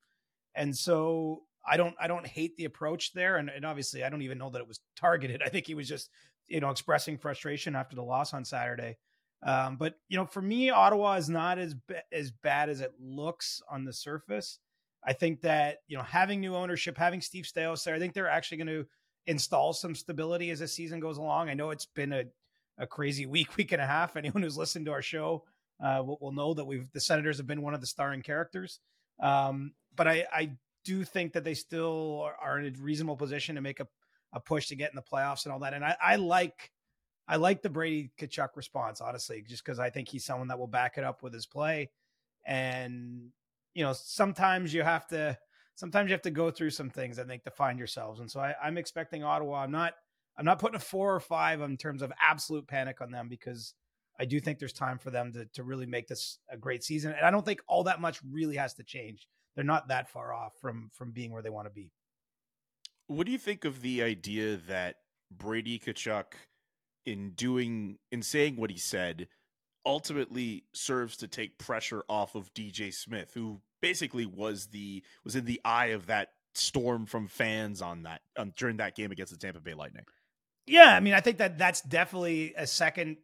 and 0.55 0.75
so 0.75 1.43
I 1.65 1.77
don't 1.77 1.95
I 1.99 2.07
don't 2.07 2.25
hate 2.25 2.55
the 2.57 2.65
approach 2.65 3.13
there. 3.13 3.37
And, 3.37 3.49
and 3.49 3.65
obviously, 3.65 4.03
I 4.03 4.09
don't 4.09 4.21
even 4.21 4.37
know 4.37 4.49
that 4.49 4.61
it 4.61 4.67
was 4.67 4.79
targeted. 4.95 5.41
I 5.45 5.49
think 5.49 5.67
he 5.67 5.75
was 5.75 5.87
just 5.87 6.09
you 6.47 6.59
know 6.59 6.69
expressing 6.69 7.17
frustration 7.17 7.75
after 7.75 7.95
the 7.95 8.03
loss 8.03 8.33
on 8.33 8.45
Saturday. 8.45 8.97
Um, 9.43 9.77
but 9.77 9.95
you 10.07 10.17
know, 10.17 10.25
for 10.25 10.41
me, 10.41 10.69
Ottawa 10.69 11.15
is 11.15 11.29
not 11.29 11.57
as 11.57 11.75
as 12.11 12.31
bad 12.31 12.69
as 12.69 12.81
it 12.81 12.93
looks 12.99 13.61
on 13.69 13.85
the 13.85 13.93
surface. 13.93 14.59
I 15.03 15.13
think 15.13 15.41
that 15.41 15.79
you 15.87 15.97
know 15.97 16.03
having 16.03 16.41
new 16.41 16.55
ownership, 16.55 16.97
having 16.97 17.21
Steve 17.21 17.45
Staios 17.45 17.83
there, 17.83 17.95
I 17.95 17.99
think 17.99 18.13
they're 18.13 18.29
actually 18.29 18.57
going 18.57 18.67
to 18.67 18.85
install 19.27 19.73
some 19.73 19.95
stability 19.95 20.49
as 20.51 20.59
the 20.59 20.67
season 20.67 20.99
goes 20.99 21.17
along. 21.17 21.49
I 21.49 21.53
know 21.53 21.71
it's 21.71 21.85
been 21.85 22.13
a, 22.13 22.23
a 22.77 22.87
crazy 22.87 23.25
week, 23.25 23.55
week 23.57 23.71
and 23.71 23.81
a 23.81 23.87
half. 23.87 24.15
Anyone 24.15 24.43
who's 24.43 24.57
listened 24.57 24.85
to 24.87 24.91
our 24.91 25.01
show 25.01 25.43
uh, 25.83 26.03
will, 26.05 26.17
will, 26.21 26.31
know 26.31 26.53
that 26.53 26.65
we've 26.65 26.91
the 26.93 26.99
Senators 26.99 27.37
have 27.37 27.47
been 27.47 27.61
one 27.61 27.73
of 27.73 27.81
the 27.81 27.87
starring 27.87 28.21
characters. 28.21 28.79
Um, 29.21 29.73
but 29.95 30.07
I, 30.07 30.25
I 30.31 30.51
do 30.83 31.03
think 31.03 31.33
that 31.33 31.43
they 31.43 31.53
still 31.53 32.29
are, 32.41 32.59
in 32.59 32.73
a 32.73 32.81
reasonable 32.81 33.17
position 33.17 33.55
to 33.55 33.61
make 33.61 33.79
a, 33.79 33.87
a 34.33 34.39
push 34.39 34.67
to 34.67 34.75
get 34.75 34.91
in 34.91 34.95
the 34.95 35.01
playoffs 35.01 35.45
and 35.45 35.53
all 35.53 35.59
that. 35.59 35.73
And 35.73 35.83
I, 35.83 35.95
I 36.01 36.15
like 36.15 36.71
I 37.27 37.37
like 37.37 37.61
the 37.61 37.69
Brady 37.69 38.11
Tkachuk 38.19 38.49
response, 38.55 38.99
honestly, 38.99 39.43
just 39.47 39.63
because 39.63 39.79
I 39.79 39.89
think 39.89 40.09
he's 40.09 40.25
someone 40.25 40.49
that 40.49 40.59
will 40.59 40.67
back 40.67 40.97
it 40.97 41.03
up 41.03 41.23
with 41.23 41.33
his 41.33 41.45
play. 41.45 41.89
And 42.45 43.29
you 43.73 43.83
know, 43.83 43.93
sometimes 43.93 44.73
you 44.73 44.83
have 44.83 45.07
to 45.07 45.37
sometimes 45.75 46.09
you 46.09 46.13
have 46.13 46.23
to 46.23 46.31
go 46.31 46.51
through 46.51 46.71
some 46.71 46.89
things 46.89 47.19
I 47.19 47.23
think 47.23 47.43
to 47.43 47.51
find 47.51 47.77
yourselves. 47.77 48.19
And 48.19 48.29
so 48.29 48.39
I, 48.39 48.55
I'm 48.61 48.77
expecting 48.77 49.23
Ottawa. 49.23 49.63
I'm 49.63 49.71
not 49.71 49.93
I'm 50.37 50.45
not 50.45 50.59
putting 50.59 50.75
a 50.75 50.79
four 50.79 51.13
or 51.15 51.19
five 51.19 51.61
in 51.61 51.77
terms 51.77 52.01
of 52.01 52.11
absolute 52.21 52.67
panic 52.67 53.01
on 53.01 53.11
them 53.11 53.27
because 53.29 53.73
I 54.19 54.25
do 54.25 54.39
think 54.39 54.59
there's 54.59 54.73
time 54.73 54.97
for 54.97 55.11
them 55.11 55.31
to 55.33 55.45
to 55.53 55.63
really 55.63 55.85
make 55.85 56.07
this 56.07 56.39
a 56.49 56.57
great 56.57 56.83
season. 56.83 57.13
And 57.13 57.25
I 57.25 57.31
don't 57.31 57.45
think 57.45 57.61
all 57.67 57.83
that 57.83 58.01
much 58.01 58.19
really 58.29 58.57
has 58.57 58.73
to 58.75 58.83
change. 58.83 59.27
They're 59.55 59.65
not 59.65 59.89
that 59.89 60.09
far 60.09 60.33
off 60.33 60.53
from 60.61 60.89
from 60.93 61.11
being 61.11 61.31
where 61.31 61.41
they 61.41 61.49
want 61.49 61.67
to 61.67 61.73
be. 61.73 61.91
What 63.07 63.25
do 63.25 63.31
you 63.31 63.37
think 63.37 63.65
of 63.65 63.81
the 63.81 64.01
idea 64.03 64.57
that 64.67 64.97
Brady 65.29 65.79
Tkachuk, 65.79 66.33
in 67.05 67.31
doing 67.31 67.97
in 68.11 68.21
saying 68.21 68.55
what 68.55 68.69
he 68.69 68.77
said, 68.77 69.27
ultimately 69.85 70.65
serves 70.73 71.17
to 71.17 71.27
take 71.27 71.57
pressure 71.57 72.03
off 72.07 72.35
of 72.35 72.53
DJ 72.53 72.93
Smith, 72.93 73.31
who 73.33 73.61
basically 73.81 74.25
was 74.25 74.67
the 74.67 75.03
was 75.23 75.35
in 75.35 75.45
the 75.45 75.59
eye 75.65 75.87
of 75.87 76.07
that 76.07 76.29
storm 76.53 77.05
from 77.05 77.27
fans 77.27 77.81
on 77.81 78.03
that 78.03 78.21
um, 78.37 78.53
during 78.57 78.77
that 78.77 78.95
game 78.95 79.11
against 79.11 79.31
the 79.31 79.37
Tampa 79.39 79.59
Bay 79.59 79.73
Lightning. 79.73 80.05
Yeah, 80.67 80.95
I 80.95 80.99
mean, 80.99 81.13
I 81.13 81.21
think 81.21 81.37
that 81.39 81.57
that's 81.57 81.81
definitely 81.81 82.53
a 82.55 82.67
second 82.67 83.17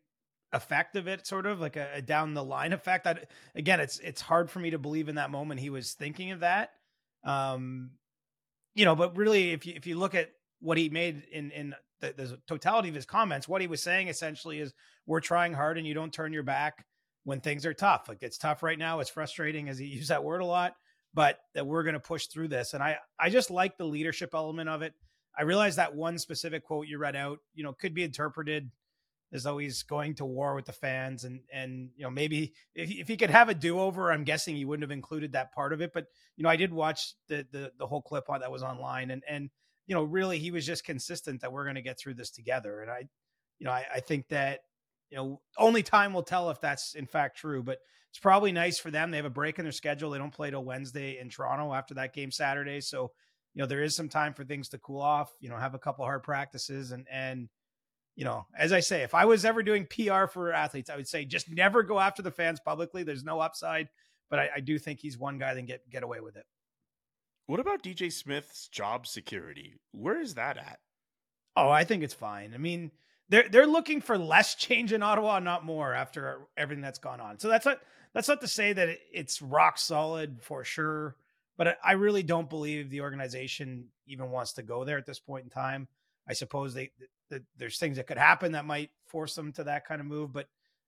effect 0.58 0.96
of 0.96 1.08
it, 1.08 1.26
sort 1.26 1.46
of 1.46 1.60
like 1.60 1.76
a, 1.76 1.90
a 1.96 2.02
down 2.02 2.34
the 2.34 2.44
line 2.44 2.74
effect. 2.74 3.08
I, 3.08 3.18
again, 3.56 3.80
it's 3.80 4.00
it's 4.00 4.22
hard 4.22 4.52
for 4.52 4.60
me 4.60 4.72
to 4.72 4.78
believe 4.78 5.10
in 5.10 5.16
that 5.16 5.32
moment 5.32 5.60
he 5.60 5.70
was 5.70 5.94
thinking 5.94 6.32
of 6.32 6.42
that. 6.42 6.72
Um, 7.24 7.92
you 8.76 8.86
know, 8.86 8.96
but 8.96 9.16
really, 9.16 9.52
if 9.52 9.66
you 9.66 9.74
if 9.76 9.88
you 9.88 9.98
look 9.98 10.16
at 10.16 10.32
what 10.60 10.78
he 10.78 10.90
made 10.90 11.24
in 11.32 11.52
in 11.52 11.76
the, 12.02 12.14
the 12.16 12.40
totality 12.48 12.90
of 12.90 12.96
his 12.96 13.06
comments, 13.06 13.48
what 13.48 13.62
he 13.62 13.68
was 13.68 13.82
saying 13.82 14.08
essentially 14.08 14.60
is 14.60 14.74
we're 15.06 15.20
trying 15.20 15.54
hard 15.54 15.78
and 15.78 15.88
you 15.88 15.94
don't 15.94 16.14
turn 16.14 16.34
your 16.34 16.44
back 16.44 16.86
when 17.24 17.42
things 17.42 17.66
are 17.66 17.74
tough. 17.74 18.06
Like 18.08 18.24
it's 18.24 18.38
tough 18.38 18.64
right 18.64 18.78
now. 18.78 19.00
It's 19.00 19.10
frustrating 19.10 19.70
as 19.70 19.78
he 19.78 19.86
used 19.88 20.10
that 20.10 20.24
word 20.24 20.42
a 20.42 20.46
lot, 20.46 20.76
but 21.14 21.40
that 21.56 21.66
we're 21.66 21.84
going 21.84 21.94
to 21.94 22.00
push 22.00 22.28
through 22.28 22.50
this. 22.50 22.74
And 22.74 22.84
I, 22.84 22.98
I 23.20 23.30
just 23.30 23.52
like 23.52 23.78
the 23.78 23.86
leadership 23.86 24.32
element 24.34 24.70
of 24.70 24.82
it. 24.82 24.94
I 25.38 25.44
realize 25.44 25.76
that 25.76 25.94
one 25.94 26.18
specific 26.18 26.64
quote 26.64 26.88
you 26.88 26.98
read 26.98 27.16
out, 27.16 27.40
you 27.54 27.64
know, 27.64 27.74
could 27.74 27.94
be 27.94 28.04
interpreted 28.04 28.72
though 29.32 29.58
he's 29.58 29.84
going 29.84 30.16
to 30.16 30.26
war 30.26 30.56
with 30.56 30.66
the 30.66 30.72
fans 30.72 31.24
and 31.24 31.42
and 31.52 31.90
you 31.96 32.04
know 32.04 32.10
maybe 32.10 32.54
if, 32.76 32.90
if 32.90 33.08
he 33.08 33.18
could 33.18 33.30
have 33.30 33.50
a 33.50 33.54
do-over 33.54 34.12
i'm 34.12 34.24
guessing 34.24 34.56
he 34.56 34.66
wouldn't 34.66 34.84
have 34.84 34.92
included 34.92 35.34
that 35.34 35.54
part 35.54 35.74
of 35.74 35.82
it 35.82 35.92
but 35.94 36.06
you 36.36 36.44
know 36.44 36.50
i 36.50 36.56
did 36.56 36.74
watch 36.74 37.14
the 37.28 37.46
the, 37.52 37.72
the 37.78 37.88
whole 37.88 38.02
clip 38.02 38.30
on 38.30 38.40
that 38.42 38.52
was 38.52 38.64
online 38.64 39.12
and 39.12 39.24
and 39.28 39.50
you 39.86 39.96
know 39.96 40.04
really 40.04 40.40
he 40.40 40.52
was 40.52 40.66
just 40.66 40.86
consistent 40.86 41.42
that 41.42 41.52
we're 41.52 41.66
going 41.66 41.76
to 41.76 41.82
get 41.82 42.00
through 42.00 42.14
this 42.14 42.32
together 42.32 42.82
and 42.82 42.90
i 42.90 43.00
you 43.60 43.66
know 43.66 43.72
I, 43.72 43.86
I 43.96 44.00
think 44.00 44.30
that 44.30 44.62
you 45.10 45.18
know 45.18 45.42
only 45.58 45.84
time 45.84 46.14
will 46.14 46.24
tell 46.24 46.50
if 46.50 46.62
that's 46.62 46.96
in 46.96 47.06
fact 47.06 47.38
true 47.38 47.64
but 47.64 47.80
it's 48.10 48.20
probably 48.20 48.52
nice 48.52 48.80
for 48.80 48.92
them 48.92 49.12
they 49.12 49.18
have 49.18 49.26
a 49.26 49.30
break 49.30 49.60
in 49.60 49.66
their 49.66 49.72
schedule 49.72 50.12
they 50.12 50.18
don't 50.18 50.34
play 50.34 50.52
till 50.52 50.64
wednesday 50.64 51.20
in 51.20 51.30
toronto 51.30 51.74
after 51.74 51.96
that 51.96 52.14
game 52.14 52.32
saturday 52.32 52.82
so 52.82 53.12
you 53.54 53.62
know 53.62 53.68
there 53.68 53.84
is 53.84 53.96
some 53.96 54.10
time 54.10 54.34
for 54.34 54.44
things 54.44 54.70
to 54.70 54.78
cool 54.78 55.02
off 55.02 55.32
you 55.40 55.50
know 55.50 55.58
have 55.58 55.74
a 55.74 55.80
couple 55.80 56.06
hard 56.06 56.24
practices 56.24 56.92
and 56.92 57.06
and 57.12 57.50
you 58.18 58.26
know, 58.26 58.48
as 58.58 58.74
I 58.74 58.80
say, 58.80 59.04
if 59.04 59.14
I 59.14 59.26
was 59.26 59.46
ever 59.46 59.62
doing 59.62 59.86
PR 59.86 60.26
for 60.26 60.52
athletes, 60.52 60.90
I 60.90 60.96
would 60.96 61.08
say 61.08 61.24
just 61.24 61.52
never 61.52 61.84
go 61.84 62.00
after 62.00 62.24
the 62.24 62.32
fans 62.32 62.60
publicly. 62.60 63.04
There's 63.04 63.24
no 63.24 63.40
upside, 63.40 63.90
but 64.32 64.40
I, 64.40 64.50
I 64.56 64.60
do 64.60 64.80
think 64.80 65.00
he's 65.00 65.20
one 65.20 65.38
guy 65.38 65.54
that 65.54 65.60
can 65.60 65.68
get 65.68 65.88
get 65.90 66.04
away 66.04 66.20
with 66.20 66.36
it. 66.36 66.46
What 67.46 67.60
about 67.60 67.84
DJ 67.84 68.12
Smith's 68.12 68.68
job 68.70 69.06
security? 69.06 69.76
Where 69.92 70.20
is 70.20 70.34
that 70.34 70.58
at? 70.58 70.80
Oh, 71.56 71.70
I 71.70 71.84
think 71.84 72.04
it's 72.04 72.16
fine. 72.16 72.54
I 72.56 72.58
mean, 72.58 72.90
they're 73.30 73.48
they're 73.50 73.68
looking 73.68 74.02
for 74.02 74.18
less 74.18 74.56
change 74.56 74.94
in 74.94 75.04
Ottawa, 75.04 75.38
not 75.38 75.64
more 75.64 75.94
after 75.94 76.48
everything 76.58 76.82
that's 76.82 77.00
gone 77.00 77.22
on. 77.22 77.38
So 77.38 77.48
that's 77.50 77.68
not 77.68 77.78
that's 78.16 78.28
not 78.28 78.42
to 78.42 78.48
say 78.48 78.74
that 78.74 78.90
it's 79.14 79.44
rock 79.44 79.78
solid 79.78 80.42
for 80.42 80.64
sure, 80.64 81.16
but 81.56 81.78
I 81.84 81.92
really 81.92 82.24
don't 82.24 82.50
believe 82.50 82.90
the 82.90 83.02
organization 83.02 83.90
even 84.08 84.32
wants 84.32 84.54
to 84.54 84.64
go 84.64 84.86
there 84.86 84.98
at 84.98 85.06
this 85.06 85.20
point 85.20 85.44
in 85.44 85.52
time. 85.52 85.88
I 86.28 86.34
suppose 86.34 86.74
they 86.74 86.90
that 87.30 87.44
there's 87.58 87.78
things 87.78 87.98
that 87.98 88.08
could 88.08 88.18
happen 88.18 88.54
that 88.54 88.66
might 88.66 88.92
force 89.08 89.36
them 89.36 89.52
to 89.54 89.64
that 89.66 89.86
kind 89.86 90.02
of 90.02 90.08
move. 90.08 90.34
But 90.34 90.48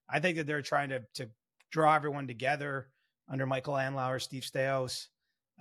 I 0.09 0.19
think 0.19 0.37
that 0.37 0.47
they're 0.47 0.61
trying 0.61 0.89
to 0.89 1.03
to 1.15 1.29
draw 1.71 1.95
everyone 1.95 2.27
together 2.27 2.87
under 3.29 3.45
Michael 3.45 3.75
Andlauer, 3.75 4.21
Steve 4.21 4.43
Staios, 4.43 5.07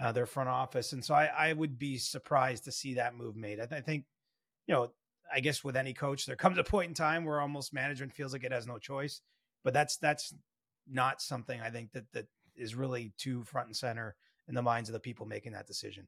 uh, 0.01 0.13
their 0.13 0.27
front 0.27 0.49
office, 0.49 0.93
and 0.93 1.05
so 1.05 1.15
I, 1.15 1.27
I 1.27 1.53
would 1.53 1.79
be 1.79 1.99
surprised 1.99 2.65
to 2.65 2.73
see 2.73 2.95
that 2.95 3.15
move 3.15 3.37
made. 3.37 3.61
I, 3.61 3.67
th- 3.67 3.79
I 3.79 3.83
think, 3.83 4.05
you 4.67 4.75
know, 4.75 4.93
I 5.33 5.41
guess 5.41 5.63
with 5.63 5.77
any 5.77 5.93
coach, 5.93 6.25
there 6.25 6.37
comes 6.37 6.57
a 6.57 6.65
point 6.65 6.89
in 6.89 6.95
time 6.95 7.25
where 7.25 7.41
almost 7.41 7.75
management 7.75 8.15
feels 8.15 8.33
like 8.33 8.45
it 8.45 8.53
has 8.53 8.67
no 8.67 8.79
choice. 8.79 9.21
But 9.65 9.75
that's 9.75 9.97
that's 9.99 10.33
not 10.89 11.21
something 11.21 11.61
I 11.61 11.71
think 11.71 11.93
that 11.93 12.11
that 12.13 12.27
is 12.57 12.75
really 12.75 13.13
too 13.19 13.45
front 13.45 13.67
and 13.67 13.77
center 13.77 14.17
in 14.49 14.55
the 14.55 14.63
minds 14.63 14.89
of 14.89 14.95
the 14.95 15.01
people 15.01 15.27
making 15.27 15.53
that 15.53 15.67
decision. 15.67 16.07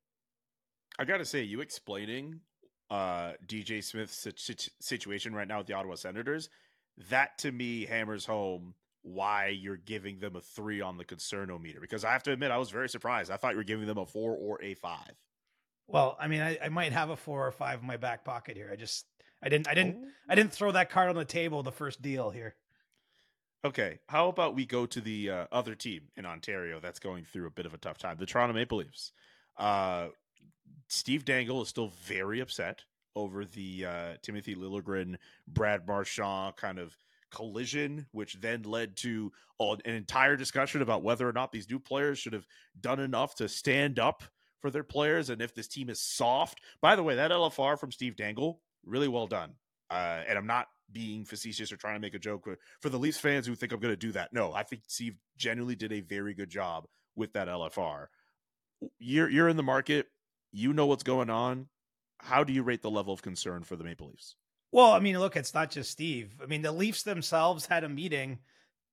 I 0.99 1.05
got 1.05 1.19
to 1.19 1.25
say, 1.25 1.43
you 1.43 1.61
explaining 1.61 2.41
uh, 2.90 3.32
DJ 3.47 3.82
Smith's 3.82 4.26
situation 4.80 5.35
right 5.35 5.47
now 5.47 5.59
with 5.59 5.66
the 5.66 5.75
Ottawa 5.75 5.94
Senators, 5.94 6.49
that 7.11 7.38
to 7.38 7.52
me 7.52 7.87
hammers 7.87 8.26
home 8.26 8.75
why 9.02 9.49
you're 9.49 9.76
giving 9.76 10.18
them 10.18 10.37
a 10.37 10.40
three 10.40 10.80
on 10.80 10.99
the 10.99 11.04
concernometer. 11.04 11.80
Because 11.80 12.04
I 12.04 12.12
have 12.12 12.23
to 12.25 12.32
admit, 12.32 12.50
I 12.50 12.59
was 12.59 12.70
very 12.70 12.88
surprised. 12.88 13.30
I 13.30 13.37
thought 13.37 13.52
you 13.52 13.59
were 13.59 13.64
giving 13.64 13.87
them 13.87 13.99
a 13.99 14.06
four 14.06 14.37
or 14.37 14.62
a 14.62 14.75
five. 14.75 15.12
Well, 15.87 16.16
I 16.20 16.28
mean, 16.28 16.40
I, 16.40 16.59
I 16.62 16.68
might 16.68 16.92
have 16.92 17.11
a 17.11 17.16
four 17.16 17.47
or 17.47 17.52
five 17.52 17.80
in 17.80 17.87
my 17.87 17.97
back 17.97 18.25
pocket 18.25 18.56
here. 18.56 18.70
I 18.73 18.76
just, 18.76 19.06
I 19.42 19.49
didn't, 19.49 19.68
I 19.68 19.75
didn't, 19.75 19.97
I 20.28 20.35
didn't 20.35 20.52
throw 20.52 20.73
that 20.73 20.90
card 20.90 21.09
on 21.09 21.16
the 21.16 21.25
table 21.25 21.62
the 21.62 21.73
first 21.73 22.02
deal 22.02 22.30
here. 22.30 22.54
Okay, 23.64 23.99
how 24.06 24.28
about 24.28 24.54
we 24.54 24.64
go 24.64 24.87
to 24.87 25.00
the 25.00 25.30
uh, 25.30 25.47
other 25.52 25.75
team 25.75 26.02
in 26.16 26.25
Ontario 26.25 26.80
that's 26.80 26.99
going 26.99 27.25
through 27.25 27.47
a 27.47 27.50
bit 27.50 27.66
of 27.66 27.75
a 27.75 27.78
tough 27.78 27.99
time, 27.99 28.16
the 28.18 28.25
Toronto 28.25 28.54
Maple 28.54 28.78
Leafs. 28.78 29.12
Uh, 29.59 30.09
Steve 30.90 31.25
Dangle 31.25 31.62
is 31.62 31.68
still 31.68 31.92
very 32.02 32.40
upset 32.40 32.82
over 33.14 33.44
the 33.44 33.87
uh, 33.87 34.12
Timothy 34.23 34.56
Liljegren, 34.56 35.16
Brad 35.47 35.87
Marchand 35.87 36.56
kind 36.56 36.78
of 36.78 36.97
collision, 37.30 38.06
which 38.11 38.40
then 38.40 38.62
led 38.62 38.97
to 38.97 39.30
an 39.61 39.78
entire 39.85 40.37
discussion 40.37 40.82
about 40.82 41.04
whether 41.04 41.28
or 41.28 41.32
not 41.32 41.52
these 41.52 41.70
new 41.70 41.78
players 41.78 42.18
should 42.18 42.32
have 42.32 42.47
done 42.80 42.99
enough 42.99 43.37
to 43.37 43.49
stand 43.49 44.00
up 44.00 44.25
for 44.61 44.70
their 44.70 44.82
players 44.82 45.30
and 45.30 45.40
if 45.40 45.54
this 45.54 45.68
team 45.68 45.90
is 45.90 46.00
soft. 46.00 46.61
By 46.80 46.97
the 46.97 47.04
way, 47.04 47.14
that 47.14 47.30
LFR 47.30 47.78
from 47.78 47.92
Steve 47.92 48.16
Dangle, 48.16 48.61
really 48.85 49.09
well 49.09 49.28
done. 49.28 49.52
Uh, 49.90 50.23
and 50.26 50.37
I'm 50.37 50.47
not 50.47 50.66
being 50.90 51.25
facetious 51.25 51.70
or 51.70 51.76
trying 51.76 51.94
to 51.94 52.00
make 52.00 52.14
a 52.14 52.18
joke 52.18 52.49
for 52.80 52.88
the 52.88 52.99
Leafs 52.99 53.18
fans 53.18 53.47
who 53.47 53.54
think 53.54 53.73
I'm 53.73 53.80
going 53.80 53.92
to 53.92 53.97
do 53.97 54.12
that. 54.12 54.32
No, 54.32 54.52
I 54.52 54.64
think 54.64 54.82
Steve 54.88 55.14
genuinely 55.37 55.76
did 55.76 55.92
a 55.92 56.00
very 56.00 56.35
good 56.35 56.50
job 56.50 56.87
with 57.14 57.32
that 57.35 57.47
LFR. 57.47 58.06
You're 58.99 59.28
you're 59.28 59.49
in 59.49 59.56
the 59.56 59.62
market 59.62 60.06
you 60.52 60.73
know 60.73 60.87
what's 60.87 61.02
going 61.02 61.30
on. 61.30 61.69
How 62.19 62.45
do 62.45 62.52
you 62.52 62.62
rate 62.62 62.83
the 62.83 62.90
level 62.90 63.14
of 63.14 63.23
concern 63.23 63.62
for 63.62 63.76
the 63.76 63.85
Maple 63.85 64.09
Leafs? 64.09 64.37
Well, 64.73 64.92
I 64.92 65.00
mean, 65.00 65.19
look, 65.19 65.37
it's 65.37 65.54
not 65.54 65.71
just 65.71 65.90
Steve. 65.90 66.35
I 66.42 66.47
mean, 66.47 66.62
the 66.62 66.73
Leafs 66.73 67.02
themselves 67.02 67.66
had 67.66 67.83
a 67.83 67.88
meeting 67.88 68.38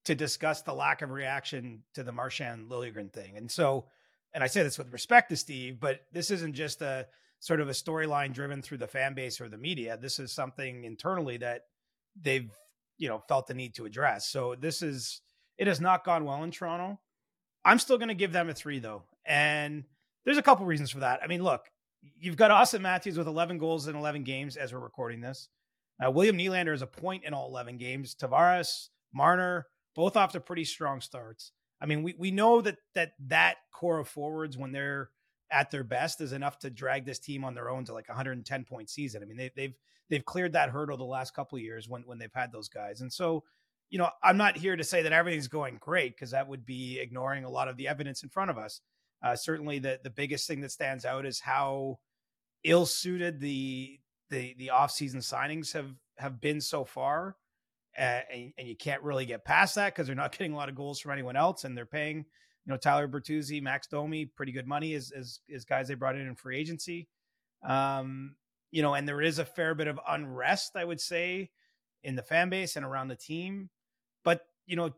to 0.05 0.15
discuss 0.15 0.61
the 0.61 0.73
lack 0.73 1.01
of 1.01 1.11
reaction 1.11 1.83
to 1.93 2.03
the 2.03 2.11
Marchand 2.11 2.69
Liljegren 2.69 3.11
thing. 3.11 3.37
And 3.37 3.51
so, 3.51 3.85
and 4.33 4.43
I 4.43 4.47
say 4.47 4.63
this 4.63 4.77
with 4.77 4.93
respect 4.93 5.29
to 5.29 5.35
Steve, 5.35 5.79
but 5.79 6.01
this 6.13 6.31
isn't 6.31 6.53
just 6.53 6.81
a 6.81 7.07
sort 7.39 7.59
of 7.59 7.69
a 7.69 7.73
storyline 7.73 8.33
driven 8.33 8.61
through 8.61 8.79
the 8.79 8.87
fan 8.87 9.13
base 9.13 9.39
or 9.41 9.49
the 9.49 9.57
media. 9.57 9.97
This 9.97 10.19
is 10.19 10.31
something 10.31 10.85
internally 10.85 11.37
that 11.37 11.63
they've, 12.19 12.49
you 12.97 13.09
know, 13.09 13.21
felt 13.27 13.47
the 13.47 13.53
need 13.53 13.75
to 13.75 13.85
address. 13.85 14.27
So 14.27 14.55
this 14.55 14.81
is, 14.81 15.21
it 15.57 15.67
has 15.67 15.81
not 15.81 16.03
gone 16.03 16.25
well 16.25 16.43
in 16.43 16.51
Toronto. 16.51 16.99
I'm 17.63 17.79
still 17.79 17.97
going 17.97 18.07
to 18.07 18.15
give 18.15 18.31
them 18.31 18.49
a 18.49 18.53
three 18.53 18.79
though. 18.79 19.03
And 19.25 19.83
there's 20.27 20.37
a 20.37 20.43
couple 20.43 20.65
reasons 20.65 20.91
for 20.91 20.99
that. 20.99 21.21
I 21.23 21.27
mean, 21.27 21.41
look, 21.41 21.61
you've 22.19 22.35
got 22.35 22.51
Auston 22.51 22.81
Matthews 22.81 23.17
with 23.17 23.27
11 23.27 23.59
goals 23.59 23.87
in 23.87 23.95
11 23.95 24.23
games 24.23 24.57
as 24.57 24.73
we're 24.73 24.79
recording 24.79 25.21
this. 25.21 25.47
Uh, 26.05 26.11
William 26.11 26.37
Nylander 26.37 26.73
is 26.73 26.81
a 26.81 26.87
point 26.87 27.23
in 27.23 27.33
all 27.33 27.47
11 27.47 27.77
games. 27.77 28.13
Tavares, 28.13 28.89
Marner, 29.13 29.67
both 29.95 30.17
off 30.17 30.33
to 30.33 30.41
pretty 30.41 30.65
strong 30.65 30.99
starts. 30.99 31.53
I 31.79 31.85
mean, 31.85 32.03
we, 32.03 32.13
we 32.19 32.31
know 32.31 32.59
that 32.59 32.75
that 32.93 33.13
that 33.27 33.55
core 33.73 33.99
of 33.99 34.09
forwards 34.09 34.57
when 34.57 34.73
they're 34.73 35.11
at 35.49 35.71
their 35.71 35.85
best 35.85 36.19
is 36.19 36.33
enough 36.33 36.59
to 36.59 36.69
drag 36.69 37.05
this 37.05 37.19
team 37.19 37.45
on 37.45 37.53
their 37.53 37.69
own 37.69 37.85
to 37.85 37.93
like 37.93 38.09
110 38.09 38.65
point 38.65 38.89
season. 38.89 39.23
I 39.23 39.25
mean, 39.25 39.37
they, 39.37 39.51
they've 39.55 39.75
they've 40.09 40.25
cleared 40.25 40.53
that 40.53 40.71
hurdle 40.71 40.97
the 40.97 41.05
last 41.05 41.33
couple 41.33 41.55
of 41.57 41.63
years 41.63 41.87
when 41.87 42.01
when 42.01 42.17
they've 42.17 42.29
had 42.33 42.51
those 42.51 42.67
guys. 42.67 42.99
And 42.99 43.13
so, 43.13 43.45
you 43.89 43.97
know, 43.97 44.09
I'm 44.21 44.35
not 44.35 44.57
here 44.57 44.75
to 44.75 44.83
say 44.83 45.03
that 45.03 45.13
everything's 45.13 45.47
going 45.47 45.77
great 45.79 46.17
because 46.17 46.31
that 46.31 46.49
would 46.49 46.65
be 46.65 46.99
ignoring 46.99 47.45
a 47.45 47.49
lot 47.49 47.69
of 47.69 47.77
the 47.77 47.87
evidence 47.87 48.23
in 48.23 48.29
front 48.29 48.51
of 48.51 48.57
us. 48.57 48.81
Uh, 49.23 49.35
certainly, 49.35 49.79
the 49.79 49.99
the 50.03 50.09
biggest 50.09 50.47
thing 50.47 50.61
that 50.61 50.71
stands 50.71 51.05
out 51.05 51.25
is 51.25 51.39
how 51.39 51.99
ill 52.63 52.85
suited 52.85 53.39
the 53.39 53.99
the 54.29 54.55
the 54.57 54.69
off 54.69 54.91
season 54.91 55.19
signings 55.19 55.73
have 55.73 55.93
have 56.17 56.39
been 56.39 56.61
so 56.61 56.83
far, 56.83 57.35
uh, 57.97 58.21
and, 58.31 58.53
and 58.57 58.67
you 58.67 58.75
can't 58.75 59.01
really 59.01 59.25
get 59.25 59.45
past 59.45 59.75
that 59.75 59.93
because 59.93 60.07
they're 60.07 60.15
not 60.15 60.31
getting 60.37 60.53
a 60.53 60.55
lot 60.55 60.69
of 60.69 60.75
goals 60.75 60.99
from 60.99 61.11
anyone 61.11 61.35
else, 61.35 61.63
and 61.63 61.75
they're 61.75 61.85
paying 61.85 62.17
you 62.17 62.73
know 62.73 62.77
Tyler 62.77 63.07
Bertuzzi, 63.07 63.61
Max 63.61 63.87
Domi 63.87 64.25
pretty 64.25 64.51
good 64.51 64.67
money 64.67 64.93
as 64.93 65.11
as, 65.11 65.39
as 65.53 65.65
guys 65.65 65.87
they 65.87 65.95
brought 65.95 66.15
in 66.15 66.27
in 66.27 66.35
free 66.35 66.57
agency. 66.57 67.07
Um, 67.63 68.35
you 68.71 68.81
know, 68.81 68.93
and 68.93 69.07
there 69.07 69.21
is 69.21 69.39
a 69.39 69.45
fair 69.45 69.73
bit 69.73 69.87
of 69.87 69.99
unrest, 70.07 70.75
I 70.75 70.83
would 70.83 70.99
say, 70.99 71.49
in 72.03 72.15
the 72.15 72.21
fan 72.21 72.49
base 72.49 72.75
and 72.75 72.85
around 72.85 73.07
the 73.07 73.15
team. 73.15 73.69
But 74.23 74.41
you 74.65 74.75
know, 74.75 74.93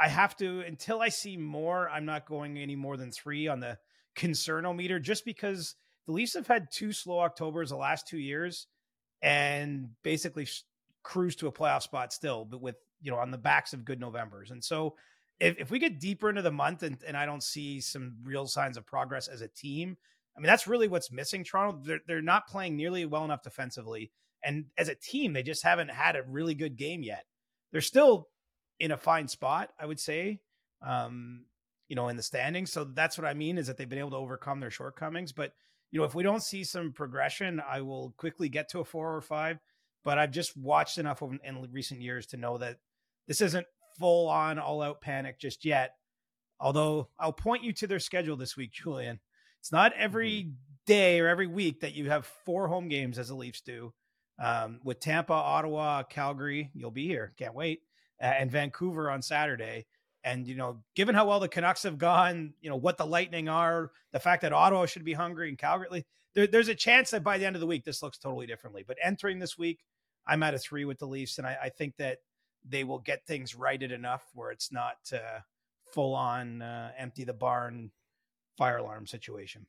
I 0.00 0.08
have 0.08 0.36
to 0.36 0.60
until 0.60 1.00
I 1.00 1.08
see 1.08 1.36
more. 1.36 1.88
I'm 1.88 2.04
not 2.04 2.26
going 2.26 2.58
any 2.58 2.76
more 2.76 2.96
than 2.96 3.10
three 3.10 3.48
on 3.48 3.60
the 3.60 3.78
concernometer, 4.16 5.00
just 5.00 5.24
because 5.24 5.74
the 6.06 6.12
Leafs 6.12 6.34
have 6.34 6.46
had 6.46 6.68
two 6.70 6.92
slow 6.92 7.18
Octobers 7.18 7.70
the 7.70 7.76
last 7.76 8.06
two 8.08 8.18
years, 8.18 8.66
and 9.22 9.90
basically 10.02 10.46
cruise 11.02 11.36
to 11.36 11.46
a 11.46 11.52
playoff 11.52 11.82
spot 11.82 12.12
still, 12.12 12.44
but 12.44 12.60
with 12.60 12.76
you 13.00 13.10
know 13.10 13.18
on 13.18 13.30
the 13.30 13.38
backs 13.38 13.72
of 13.72 13.84
good 13.84 14.00
Novembers. 14.00 14.50
And 14.50 14.62
so, 14.62 14.96
if, 15.40 15.56
if 15.58 15.70
we 15.70 15.78
get 15.78 16.00
deeper 16.00 16.28
into 16.28 16.42
the 16.42 16.50
month 16.50 16.82
and, 16.82 16.98
and 17.06 17.16
I 17.16 17.26
don't 17.26 17.42
see 17.42 17.80
some 17.80 18.16
real 18.24 18.46
signs 18.46 18.76
of 18.76 18.86
progress 18.86 19.28
as 19.28 19.40
a 19.40 19.48
team, 19.48 19.96
I 20.36 20.40
mean 20.40 20.46
that's 20.46 20.66
really 20.66 20.88
what's 20.88 21.12
missing. 21.12 21.44
Toronto, 21.44 21.80
they're, 21.84 22.00
they're 22.06 22.22
not 22.22 22.48
playing 22.48 22.76
nearly 22.76 23.06
well 23.06 23.24
enough 23.24 23.42
defensively, 23.42 24.12
and 24.44 24.66
as 24.76 24.88
a 24.88 24.94
team, 24.94 25.32
they 25.32 25.42
just 25.42 25.62
haven't 25.62 25.90
had 25.90 26.16
a 26.16 26.22
really 26.22 26.54
good 26.54 26.76
game 26.76 27.02
yet. 27.02 27.24
They're 27.70 27.80
still 27.80 28.28
in 28.82 28.90
a 28.90 28.96
fine 28.96 29.28
spot, 29.28 29.70
I 29.78 29.86
would 29.86 30.00
say. 30.00 30.40
Um, 30.84 31.44
you 31.88 31.94
know, 31.94 32.08
in 32.08 32.16
the 32.16 32.22
standings. 32.22 32.72
So 32.72 32.84
that's 32.84 33.16
what 33.16 33.26
I 33.26 33.32
mean 33.32 33.56
is 33.56 33.68
that 33.68 33.76
they've 33.76 33.88
been 33.88 34.00
able 34.00 34.10
to 34.10 34.16
overcome 34.16 34.58
their 34.58 34.70
shortcomings. 34.70 35.30
But 35.32 35.52
you 35.92 36.00
know, 36.00 36.04
if 36.04 36.14
we 36.14 36.22
don't 36.22 36.42
see 36.42 36.64
some 36.64 36.92
progression, 36.92 37.62
I 37.66 37.82
will 37.82 38.12
quickly 38.16 38.48
get 38.48 38.70
to 38.70 38.80
a 38.80 38.84
four 38.84 39.14
or 39.14 39.20
five. 39.20 39.58
But 40.04 40.18
I've 40.18 40.32
just 40.32 40.56
watched 40.56 40.98
enough 40.98 41.22
of, 41.22 41.32
in 41.44 41.68
recent 41.70 42.00
years 42.00 42.26
to 42.28 42.36
know 42.36 42.58
that 42.58 42.78
this 43.28 43.40
isn't 43.40 43.66
full 43.98 44.28
on 44.28 44.58
all 44.58 44.82
out 44.82 45.00
panic 45.00 45.38
just 45.38 45.64
yet. 45.64 45.94
Although 46.58 47.08
I'll 47.20 47.32
point 47.32 47.62
you 47.62 47.72
to 47.74 47.86
their 47.86 48.00
schedule 48.00 48.36
this 48.36 48.56
week, 48.56 48.72
Julian. 48.82 49.20
It's 49.60 49.70
not 49.70 49.92
every 49.96 50.44
mm-hmm. 50.44 50.50
day 50.86 51.20
or 51.20 51.28
every 51.28 51.46
week 51.46 51.82
that 51.82 51.94
you 51.94 52.10
have 52.10 52.26
four 52.44 52.66
home 52.66 52.88
games 52.88 53.16
as 53.16 53.28
the 53.28 53.36
Leafs 53.36 53.60
do. 53.60 53.92
Um, 54.42 54.80
with 54.82 54.98
Tampa, 54.98 55.34
Ottawa, 55.34 56.02
Calgary, 56.02 56.70
you'll 56.74 56.90
be 56.90 57.06
here. 57.06 57.32
Can't 57.38 57.54
wait 57.54 57.82
and 58.22 58.50
Vancouver 58.50 59.10
on 59.10 59.20
Saturday. 59.20 59.86
And 60.24 60.46
you 60.46 60.54
know, 60.54 60.82
given 60.94 61.14
how 61.14 61.28
well 61.28 61.40
the 61.40 61.48
Canucks 61.48 61.82
have 61.82 61.98
gone, 61.98 62.54
you 62.60 62.70
know 62.70 62.76
what 62.76 62.96
the 62.96 63.06
Lightning 63.06 63.48
are, 63.48 63.90
the 64.12 64.20
fact 64.20 64.42
that 64.42 64.52
Ottawa 64.52 64.86
should 64.86 65.04
be 65.04 65.12
hungry 65.12 65.48
and 65.48 65.58
Calgary, 65.58 66.06
there, 66.34 66.46
there's 66.46 66.68
a 66.68 66.74
chance 66.74 67.10
that 67.10 67.24
by 67.24 67.38
the 67.38 67.44
end 67.44 67.56
of 67.56 67.60
the 67.60 67.66
week 67.66 67.84
this 67.84 68.02
looks 68.02 68.18
totally 68.18 68.46
differently. 68.46 68.84
But 68.86 68.98
entering 69.02 69.40
this 69.40 69.58
week, 69.58 69.80
I'm 70.26 70.42
at 70.44 70.54
a 70.54 70.58
three 70.58 70.84
with 70.84 71.00
the 71.00 71.06
Leafs, 71.06 71.38
and 71.38 71.46
I, 71.46 71.56
I 71.64 71.68
think 71.68 71.96
that 71.96 72.18
they 72.64 72.84
will 72.84 73.00
get 73.00 73.26
things 73.26 73.56
righted 73.56 73.90
enough 73.90 74.22
where 74.34 74.52
it's 74.52 74.70
not 74.70 74.96
uh, 75.12 75.40
full 75.90 76.14
on 76.14 76.62
uh, 76.62 76.92
empty 76.96 77.24
the 77.24 77.32
barn 77.32 77.90
fire 78.56 78.78
alarm 78.78 79.06
situation. 79.06 79.66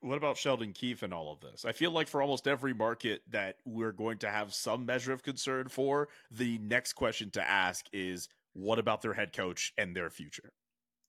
What 0.00 0.18
about 0.18 0.36
Sheldon 0.36 0.72
Keefe 0.72 1.02
and 1.02 1.12
all 1.12 1.32
of 1.32 1.40
this? 1.40 1.64
I 1.64 1.72
feel 1.72 1.90
like 1.90 2.08
for 2.08 2.20
almost 2.20 2.46
every 2.46 2.74
market 2.74 3.22
that 3.30 3.56
we're 3.64 3.92
going 3.92 4.18
to 4.18 4.30
have 4.30 4.54
some 4.54 4.86
measure 4.86 5.12
of 5.12 5.22
concern 5.22 5.68
for, 5.68 6.08
the 6.30 6.58
next 6.58 6.92
question 6.92 7.30
to 7.30 7.42
ask 7.42 7.86
is 7.92 8.28
what 8.52 8.78
about 8.78 9.02
their 9.02 9.14
head 9.14 9.32
coach 9.32 9.72
and 9.76 9.96
their 9.96 10.10
future? 10.10 10.52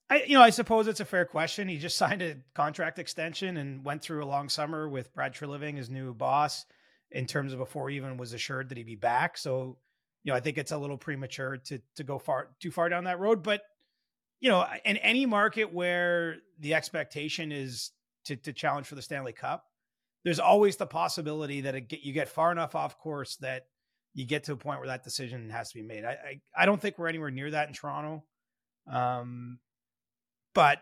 I, 0.09 0.23
you 0.23 0.35
know, 0.35 0.41
I 0.41 0.51
suppose 0.51 0.87
it's 0.87 0.99
a 0.99 1.05
fair 1.05 1.25
question. 1.25 1.67
He 1.67 1.77
just 1.77 1.97
signed 1.97 2.21
a 2.21 2.37
contract 2.55 2.99
extension 2.99 3.57
and 3.57 3.83
went 3.83 4.01
through 4.01 4.23
a 4.23 4.25
long 4.25 4.49
summer 4.49 4.87
with 4.87 5.13
Brad 5.13 5.33
Treliving, 5.33 5.77
his 5.77 5.89
new 5.89 6.13
boss, 6.13 6.65
in 7.11 7.25
terms 7.25 7.53
of 7.53 7.59
before 7.59 7.89
he 7.89 7.97
even 7.97 8.17
was 8.17 8.33
assured 8.33 8.69
that 8.69 8.77
he'd 8.77 8.85
be 8.85 8.95
back. 8.95 9.37
So, 9.37 9.77
you 10.23 10.31
know, 10.31 10.35
I 10.35 10.39
think 10.39 10.57
it's 10.57 10.71
a 10.71 10.77
little 10.77 10.97
premature 10.97 11.57
to 11.57 11.81
to 11.95 12.03
go 12.03 12.19
far 12.19 12.49
too 12.59 12.71
far 12.71 12.89
down 12.89 13.05
that 13.05 13.19
road. 13.19 13.43
But, 13.43 13.61
you 14.39 14.49
know, 14.49 14.65
in 14.85 14.97
any 14.97 15.25
market 15.25 15.73
where 15.73 16.37
the 16.59 16.73
expectation 16.73 17.51
is 17.51 17.91
to 18.27 18.35
to 18.35 18.53
challenge 18.53 18.87
for 18.87 18.95
the 18.95 19.01
Stanley 19.01 19.33
Cup, 19.33 19.65
there's 20.23 20.39
always 20.39 20.77
the 20.77 20.85
possibility 20.85 21.61
that 21.61 21.91
you 22.05 22.13
get 22.13 22.29
far 22.29 22.51
enough 22.51 22.75
off 22.75 22.97
course 22.97 23.35
that 23.37 23.67
you 24.13 24.25
get 24.25 24.45
to 24.45 24.53
a 24.53 24.57
point 24.57 24.79
where 24.79 24.87
that 24.87 25.03
decision 25.03 25.49
has 25.49 25.69
to 25.69 25.75
be 25.75 25.83
made. 25.83 26.05
I 26.05 26.11
I, 26.11 26.41
I 26.55 26.65
don't 26.65 26.81
think 26.81 26.97
we're 26.97 27.07
anywhere 27.07 27.31
near 27.31 27.51
that 27.51 27.67
in 27.67 27.73
Toronto. 27.73 28.23
Um, 28.91 29.59
but 30.53 30.79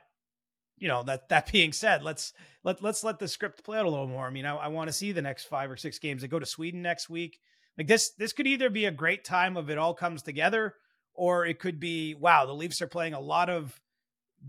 you 0.77 0.87
know 0.87 1.03
that 1.03 1.29
that 1.29 1.51
being 1.51 1.73
said, 1.73 2.03
let's 2.03 2.33
let 2.63 2.81
let's 2.81 3.03
let 3.03 3.19
the 3.19 3.27
script 3.27 3.63
play 3.63 3.77
out 3.77 3.85
a 3.85 3.89
little 3.89 4.07
more. 4.07 4.27
I 4.27 4.31
mean, 4.31 4.45
I, 4.45 4.55
I 4.55 4.67
want 4.67 4.89
to 4.89 4.93
see 4.93 5.11
the 5.11 5.21
next 5.21 5.45
five 5.45 5.71
or 5.71 5.77
six 5.77 5.99
games. 5.99 6.21
They 6.21 6.27
go 6.27 6.39
to 6.39 6.45
Sweden 6.45 6.81
next 6.81 7.09
week. 7.09 7.39
Like 7.77 7.87
this, 7.87 8.11
this 8.17 8.31
could 8.31 8.47
either 8.47 8.69
be 8.69 8.85
a 8.85 8.91
great 8.91 9.25
time 9.25 9.57
of 9.57 9.69
it 9.69 9.77
all 9.77 9.93
comes 9.93 10.21
together, 10.21 10.75
or 11.13 11.45
it 11.45 11.59
could 11.59 11.79
be 11.79 12.15
wow, 12.15 12.45
the 12.45 12.53
Leafs 12.53 12.81
are 12.81 12.87
playing 12.87 13.13
a 13.13 13.19
lot 13.19 13.49
of 13.49 13.79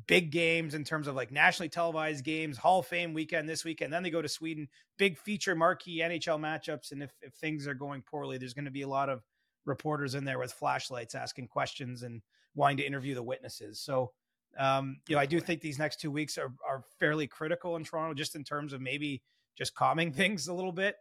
big 0.07 0.31
games 0.31 0.75
in 0.75 0.85
terms 0.85 1.07
of 1.07 1.15
like 1.15 1.31
nationally 1.31 1.69
televised 1.69 2.25
games, 2.25 2.59
Hall 2.59 2.81
of 2.81 2.87
Fame 2.87 3.15
weekend 3.15 3.49
this 3.49 3.65
weekend. 3.65 3.93
Then 3.93 4.03
they 4.03 4.11
go 4.11 4.23
to 4.23 4.29
Sweden, 4.29 4.69
big 4.99 5.19
feature 5.19 5.55
marquee 5.55 6.01
NHL 6.01 6.41
matchups. 6.41 6.93
And 6.93 7.03
if, 7.03 7.13
if 7.23 7.35
things 7.35 7.67
are 7.67 7.75
going 7.75 8.03
poorly, 8.03 8.39
there's 8.39 8.55
going 8.55 8.67
to 8.67 8.71
be 8.71 8.83
a 8.83 8.89
lot 8.89 9.09
of 9.09 9.23
reporters 9.65 10.15
in 10.15 10.25
there 10.25 10.39
with 10.39 10.53
flashlights 10.53 11.15
asking 11.15 11.49
questions 11.49 12.03
and 12.03 12.23
wanting 12.55 12.79
to 12.79 12.87
interview 12.87 13.15
the 13.15 13.23
witnesses. 13.23 13.81
So 13.81 14.13
um, 14.59 15.01
you 15.09 15.17
know, 15.17 15.21
I 15.21 15.27
do 15.27 15.41
think 15.41 15.61
these 15.61 15.79
next 15.79 16.01
two 16.01 16.11
weeks 16.11 16.39
are 16.39 16.53
are 16.67 16.83
fairly 16.99 17.27
critical 17.27 17.77
in 17.77 17.85
Toronto, 17.85 18.15
just 18.15 18.35
in 18.35 18.45
terms 18.45 18.73
of 18.73 18.81
maybe 18.81 19.23
just 19.57 19.75
calming 19.75 20.13
things 20.15 20.49
a 20.49 20.55
little 20.55 20.73
bit. 20.73 20.97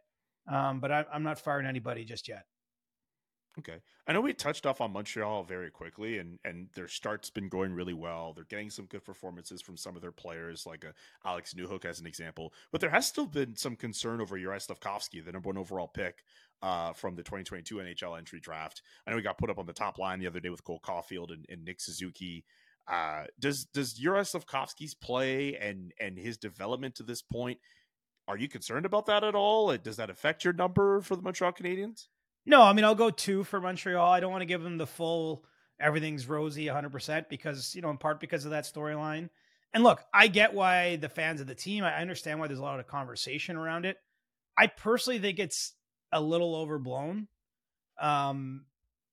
Um, 0.50 0.80
but 0.80 0.92
I, 0.92 1.04
I'm 1.12 1.22
not 1.22 1.40
firing 1.40 1.66
anybody 1.66 2.04
just 2.04 2.28
yet. 2.28 2.44
Okay. 3.58 3.78
I 4.06 4.12
know 4.12 4.20
we 4.20 4.34
touched 4.34 4.66
off 4.66 4.82
on 4.82 4.92
Montreal 4.92 5.42
very 5.42 5.70
quickly 5.70 6.18
and 6.18 6.38
and 6.44 6.68
their 6.74 6.88
start's 6.88 7.30
been 7.30 7.48
going 7.48 7.72
really 7.72 7.94
well. 7.94 8.32
They're 8.34 8.44
getting 8.44 8.68
some 8.68 8.84
good 8.84 9.04
performances 9.04 9.62
from 9.62 9.78
some 9.78 9.96
of 9.96 10.02
their 10.02 10.12
players, 10.12 10.66
like 10.66 10.84
uh, 10.84 10.92
Alex 11.24 11.54
Newhook 11.54 11.86
as 11.86 11.98
an 11.98 12.06
example. 12.06 12.52
But 12.70 12.82
there 12.82 12.90
has 12.90 13.06
still 13.06 13.26
been 13.26 13.56
some 13.56 13.74
concern 13.74 14.20
over 14.20 14.38
Juraj 14.38 14.66
Slafkovsky, 14.66 15.24
the 15.24 15.32
number 15.32 15.48
one 15.48 15.56
overall 15.56 15.88
pick 15.88 16.22
uh, 16.60 16.92
from 16.92 17.16
the 17.16 17.22
2022 17.22 17.76
NHL 17.76 18.18
entry 18.18 18.40
draft. 18.40 18.82
I 19.06 19.10
know 19.10 19.16
he 19.16 19.22
got 19.22 19.38
put 19.38 19.50
up 19.50 19.58
on 19.58 19.66
the 19.66 19.72
top 19.72 19.98
line 19.98 20.20
the 20.20 20.26
other 20.26 20.40
day 20.40 20.50
with 20.50 20.64
Cole 20.64 20.80
Caufield 20.84 21.32
and, 21.32 21.46
and 21.48 21.64
Nick 21.64 21.80
Suzuki. 21.80 22.44
Uh, 22.86 23.24
does 23.40 23.64
does 23.64 23.98
Juraj 23.98 24.30
Slafkovsky's 24.36 24.94
play 24.94 25.56
and 25.56 25.92
and 25.98 26.18
his 26.18 26.36
development 26.36 26.94
to 26.96 27.02
this 27.02 27.22
point? 27.22 27.58
Are 28.28 28.36
you 28.36 28.48
concerned 28.48 28.84
about 28.84 29.06
that 29.06 29.24
at 29.24 29.34
all? 29.34 29.74
Does 29.78 29.96
that 29.96 30.10
affect 30.10 30.44
your 30.44 30.52
number 30.52 31.00
for 31.00 31.16
the 31.16 31.22
Montreal 31.22 31.52
Canadiens? 31.52 32.08
No, 32.46 32.62
I 32.62 32.72
mean 32.72 32.84
I'll 32.84 32.94
go 32.94 33.10
two 33.10 33.44
for 33.44 33.60
Montreal. 33.60 34.10
I 34.10 34.20
don't 34.20 34.30
want 34.30 34.42
to 34.42 34.46
give 34.46 34.62
them 34.62 34.78
the 34.78 34.86
full 34.86 35.44
everything's 35.78 36.26
rosy 36.26 36.66
100% 36.66 37.28
because 37.28 37.74
you 37.74 37.82
know 37.82 37.90
in 37.90 37.98
part 37.98 38.20
because 38.20 38.44
of 38.44 38.52
that 38.52 38.64
storyline. 38.64 39.28
And 39.74 39.84
look, 39.84 40.02
I 40.14 40.28
get 40.28 40.54
why 40.54 40.96
the 40.96 41.08
fans 41.08 41.40
of 41.40 41.46
the 41.46 41.54
team. 41.54 41.84
I 41.84 42.00
understand 42.00 42.40
why 42.40 42.46
there's 42.46 42.60
a 42.60 42.62
lot 42.62 42.80
of 42.80 42.86
conversation 42.86 43.56
around 43.56 43.84
it. 43.84 43.98
I 44.56 44.68
personally 44.68 45.18
think 45.18 45.38
it's 45.38 45.74
a 46.12 46.20
little 46.20 46.54
overblown. 46.56 47.28
Um, 48.00 48.64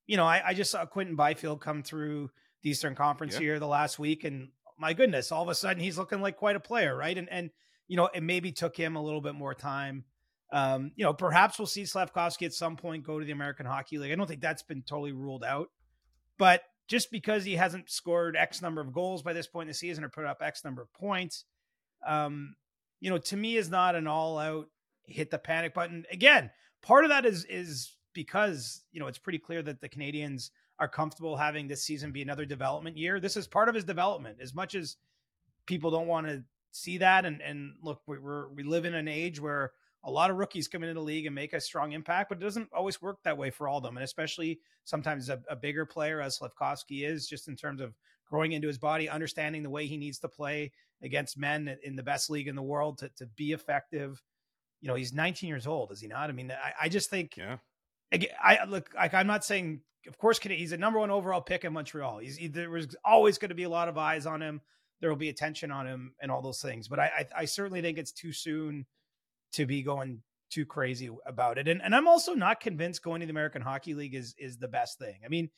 you 0.05 0.15
know, 0.15 0.25
I, 0.25 0.41
I 0.47 0.53
just 0.53 0.71
saw 0.71 0.85
Quinton 0.85 1.15
Byfield 1.15 1.59
come 1.59 1.83
through 1.83 2.29
the 2.61 2.69
Eastern 2.69 2.95
Conference 2.95 3.33
yeah. 3.33 3.39
here 3.39 3.59
the 3.59 3.67
last 3.67 3.99
week, 3.99 4.23
and 4.23 4.49
my 4.77 4.93
goodness, 4.93 5.31
all 5.31 5.43
of 5.43 5.49
a 5.49 5.55
sudden 5.55 5.83
he's 5.83 5.97
looking 5.97 6.21
like 6.21 6.37
quite 6.37 6.55
a 6.55 6.61
player, 6.61 6.95
right? 6.95 7.17
And 7.17 7.29
and 7.29 7.49
you 7.87 7.97
know, 7.97 8.09
it 8.13 8.23
maybe 8.23 8.51
took 8.51 8.77
him 8.77 8.95
a 8.95 9.03
little 9.03 9.21
bit 9.21 9.35
more 9.35 9.53
time. 9.53 10.05
Um, 10.53 10.91
you 10.95 11.03
know, 11.03 11.13
perhaps 11.13 11.57
we'll 11.57 11.65
see 11.65 11.81
Slafkovsky 11.81 12.45
at 12.45 12.53
some 12.53 12.77
point 12.77 13.03
go 13.03 13.19
to 13.19 13.25
the 13.25 13.31
American 13.31 13.65
Hockey 13.65 13.97
League. 13.97 14.11
I 14.11 14.15
don't 14.15 14.27
think 14.27 14.39
that's 14.39 14.61
been 14.61 14.83
totally 14.83 15.11
ruled 15.11 15.43
out, 15.43 15.69
but 16.37 16.61
just 16.87 17.09
because 17.09 17.43
he 17.43 17.55
hasn't 17.55 17.89
scored 17.89 18.37
X 18.37 18.61
number 18.61 18.79
of 18.79 18.93
goals 18.93 19.23
by 19.23 19.33
this 19.33 19.47
point 19.47 19.63
in 19.63 19.69
the 19.69 19.73
season 19.73 20.03
or 20.03 20.09
put 20.09 20.25
up 20.25 20.43
X 20.43 20.63
number 20.63 20.83
of 20.83 20.93
points, 20.93 21.45
um, 22.05 22.55
you 22.99 23.09
know, 23.09 23.17
to 23.17 23.35
me 23.35 23.57
is 23.57 23.69
not 23.69 23.95
an 23.95 24.05
all 24.05 24.37
out 24.37 24.67
hit 25.05 25.31
the 25.31 25.39
panic 25.39 25.73
button. 25.73 26.05
Again, 26.11 26.51
part 26.83 27.03
of 27.03 27.09
that 27.09 27.25
is 27.25 27.45
is 27.45 27.95
because 28.13 28.83
you 28.91 28.99
know 28.99 29.07
it's 29.07 29.17
pretty 29.17 29.39
clear 29.39 29.63
that 29.63 29.81
the 29.81 29.89
Canadiens 29.89 30.51
are 30.79 30.87
comfortable 30.87 31.35
having 31.35 31.67
this 31.67 31.83
season 31.83 32.11
be 32.11 32.21
another 32.21 32.45
development 32.45 32.95
year. 32.95 33.19
This 33.19 33.37
is 33.37 33.47
part 33.47 33.69
of 33.69 33.75
his 33.75 33.85
development. 33.85 34.37
As 34.39 34.53
much 34.53 34.75
as 34.75 34.97
people 35.65 35.89
don't 35.89 36.07
want 36.07 36.27
to 36.27 36.43
see 36.71 36.99
that, 36.99 37.25
and 37.25 37.41
and 37.41 37.73
look, 37.81 38.01
we're 38.05 38.49
we 38.49 38.63
live 38.63 38.85
in 38.85 38.93
an 38.93 39.07
age 39.07 39.39
where 39.39 39.71
a 40.03 40.11
lot 40.11 40.29
of 40.29 40.37
rookies 40.37 40.67
come 40.67 40.83
into 40.83 40.93
the 40.93 41.01
league 41.01 41.25
and 41.25 41.35
make 41.35 41.53
a 41.53 41.61
strong 41.61 41.93
impact, 41.93 42.29
but 42.29 42.37
it 42.37 42.43
doesn't 42.43 42.69
always 42.73 43.01
work 43.01 43.17
that 43.23 43.37
way 43.37 43.49
for 43.49 43.67
all 43.67 43.77
of 43.77 43.83
them. 43.83 43.97
And 43.97 44.03
especially 44.03 44.59
sometimes 44.83 45.29
a, 45.29 45.41
a 45.49 45.55
bigger 45.55 45.85
player 45.85 46.21
as 46.21 46.39
Slafkovsky 46.39 47.07
is, 47.07 47.27
just 47.27 47.47
in 47.47 47.55
terms 47.55 47.79
of 47.81 47.93
growing 48.25 48.51
into 48.51 48.67
his 48.67 48.77
body, 48.77 49.09
understanding 49.09 49.63
the 49.63 49.69
way 49.69 49.85
he 49.85 49.97
needs 49.97 50.19
to 50.19 50.27
play 50.27 50.71
against 51.01 51.37
men 51.37 51.77
in 51.83 51.95
the 51.95 52.03
best 52.03 52.29
league 52.29 52.47
in 52.47 52.55
the 52.55 52.61
world 52.61 52.97
to, 52.99 53.09
to 53.17 53.25
be 53.37 53.51
effective. 53.53 54.21
You 54.81 54.89
know, 54.89 54.95
he's 54.95 55.13
19 55.13 55.47
years 55.47 55.67
old, 55.67 55.91
is 55.91 56.01
he 56.01 56.07
not? 56.07 56.29
I 56.29 56.33
mean, 56.33 56.51
I, 56.51 56.85
I 56.85 56.89
just 56.89 57.09
think, 57.09 57.37
yeah. 57.37 57.57
I, 58.11 58.27
I 58.43 58.65
look 58.65 58.91
like 58.93 59.13
I'm 59.13 59.25
not 59.25 59.43
saying 59.43 59.81
of 60.07 60.17
course, 60.17 60.39
he's 60.39 60.71
a 60.71 60.77
number 60.77 60.99
one 60.99 61.11
overall 61.11 61.41
pick 61.41 61.63
in 61.63 61.73
Montreal. 61.73 62.19
He's 62.19 62.35
he, 62.35 62.47
there 62.47 62.69
was 62.69 62.95
always 63.05 63.37
going 63.37 63.49
to 63.49 63.55
be 63.55 63.63
a 63.63 63.69
lot 63.69 63.87
of 63.87 63.97
eyes 63.97 64.25
on 64.25 64.41
him. 64.41 64.61
There 64.99 65.09
will 65.09 65.17
be 65.17 65.29
attention 65.29 65.71
on 65.71 65.87
him 65.87 66.13
and 66.21 66.31
all 66.31 66.41
those 66.41 66.61
things. 66.61 66.87
But 66.87 66.99
I, 66.99 67.03
I, 67.03 67.41
I 67.41 67.45
certainly 67.45 67.81
think 67.81 67.97
it's 67.97 68.11
too 68.11 68.31
soon 68.33 68.85
to 69.53 69.65
be 69.65 69.83
going 69.83 70.21
too 70.49 70.65
crazy 70.65 71.09
about 71.25 71.57
it. 71.57 71.67
And 71.67 71.81
and 71.81 71.95
I'm 71.95 72.07
also 72.07 72.33
not 72.33 72.59
convinced 72.59 73.03
going 73.03 73.21
to 73.21 73.25
the 73.25 73.31
American 73.31 73.61
Hockey 73.61 73.93
League 73.93 74.15
is 74.15 74.35
is 74.37 74.57
the 74.57 74.67
best 74.67 74.99
thing. 74.99 75.15
I 75.25 75.29
mean, 75.29 75.49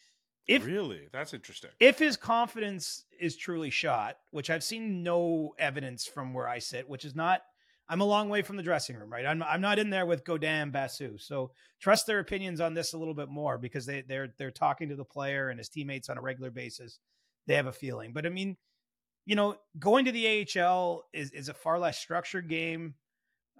if 0.47 0.65
really 0.65 1.07
that's 1.11 1.33
interesting. 1.33 1.71
If 1.79 1.99
his 1.99 2.17
confidence 2.17 3.05
is 3.19 3.35
truly 3.35 3.69
shot, 3.69 4.17
which 4.31 4.49
I've 4.49 4.63
seen 4.63 5.03
no 5.03 5.53
evidence 5.59 6.05
from 6.05 6.33
where 6.33 6.47
I 6.47 6.59
sit, 6.59 6.87
which 6.87 7.05
is 7.05 7.15
not 7.15 7.41
I'm 7.87 8.01
a 8.01 8.05
long 8.05 8.29
way 8.29 8.41
from 8.41 8.57
the 8.57 8.63
dressing 8.63 8.95
room, 8.95 9.11
right? 9.11 9.25
I'm 9.25 9.43
I'm 9.43 9.61
not 9.61 9.79
in 9.79 9.89
there 9.89 10.05
with 10.05 10.25
Godin 10.25 10.71
Basu. 10.71 11.17
So 11.17 11.51
trust 11.79 12.07
their 12.07 12.19
opinions 12.19 12.61
on 12.61 12.73
this 12.73 12.93
a 12.93 12.97
little 12.97 13.13
bit 13.13 13.29
more 13.29 13.57
because 13.57 13.85
they 13.85 14.01
they're 14.01 14.33
they're 14.37 14.51
talking 14.51 14.89
to 14.89 14.95
the 14.95 15.05
player 15.05 15.49
and 15.49 15.59
his 15.59 15.69
teammates 15.69 16.09
on 16.09 16.17
a 16.17 16.21
regular 16.21 16.51
basis. 16.51 16.99
They 17.47 17.55
have 17.55 17.67
a 17.67 17.71
feeling. 17.71 18.11
But 18.13 18.25
I 18.25 18.29
mean, 18.29 18.57
you 19.25 19.35
know, 19.35 19.55
going 19.77 20.05
to 20.05 20.11
the 20.11 20.47
AHL 20.57 21.03
is 21.13 21.31
is 21.31 21.49
a 21.49 21.53
far 21.53 21.79
less 21.79 21.99
structured 21.99 22.49
game. 22.49 22.95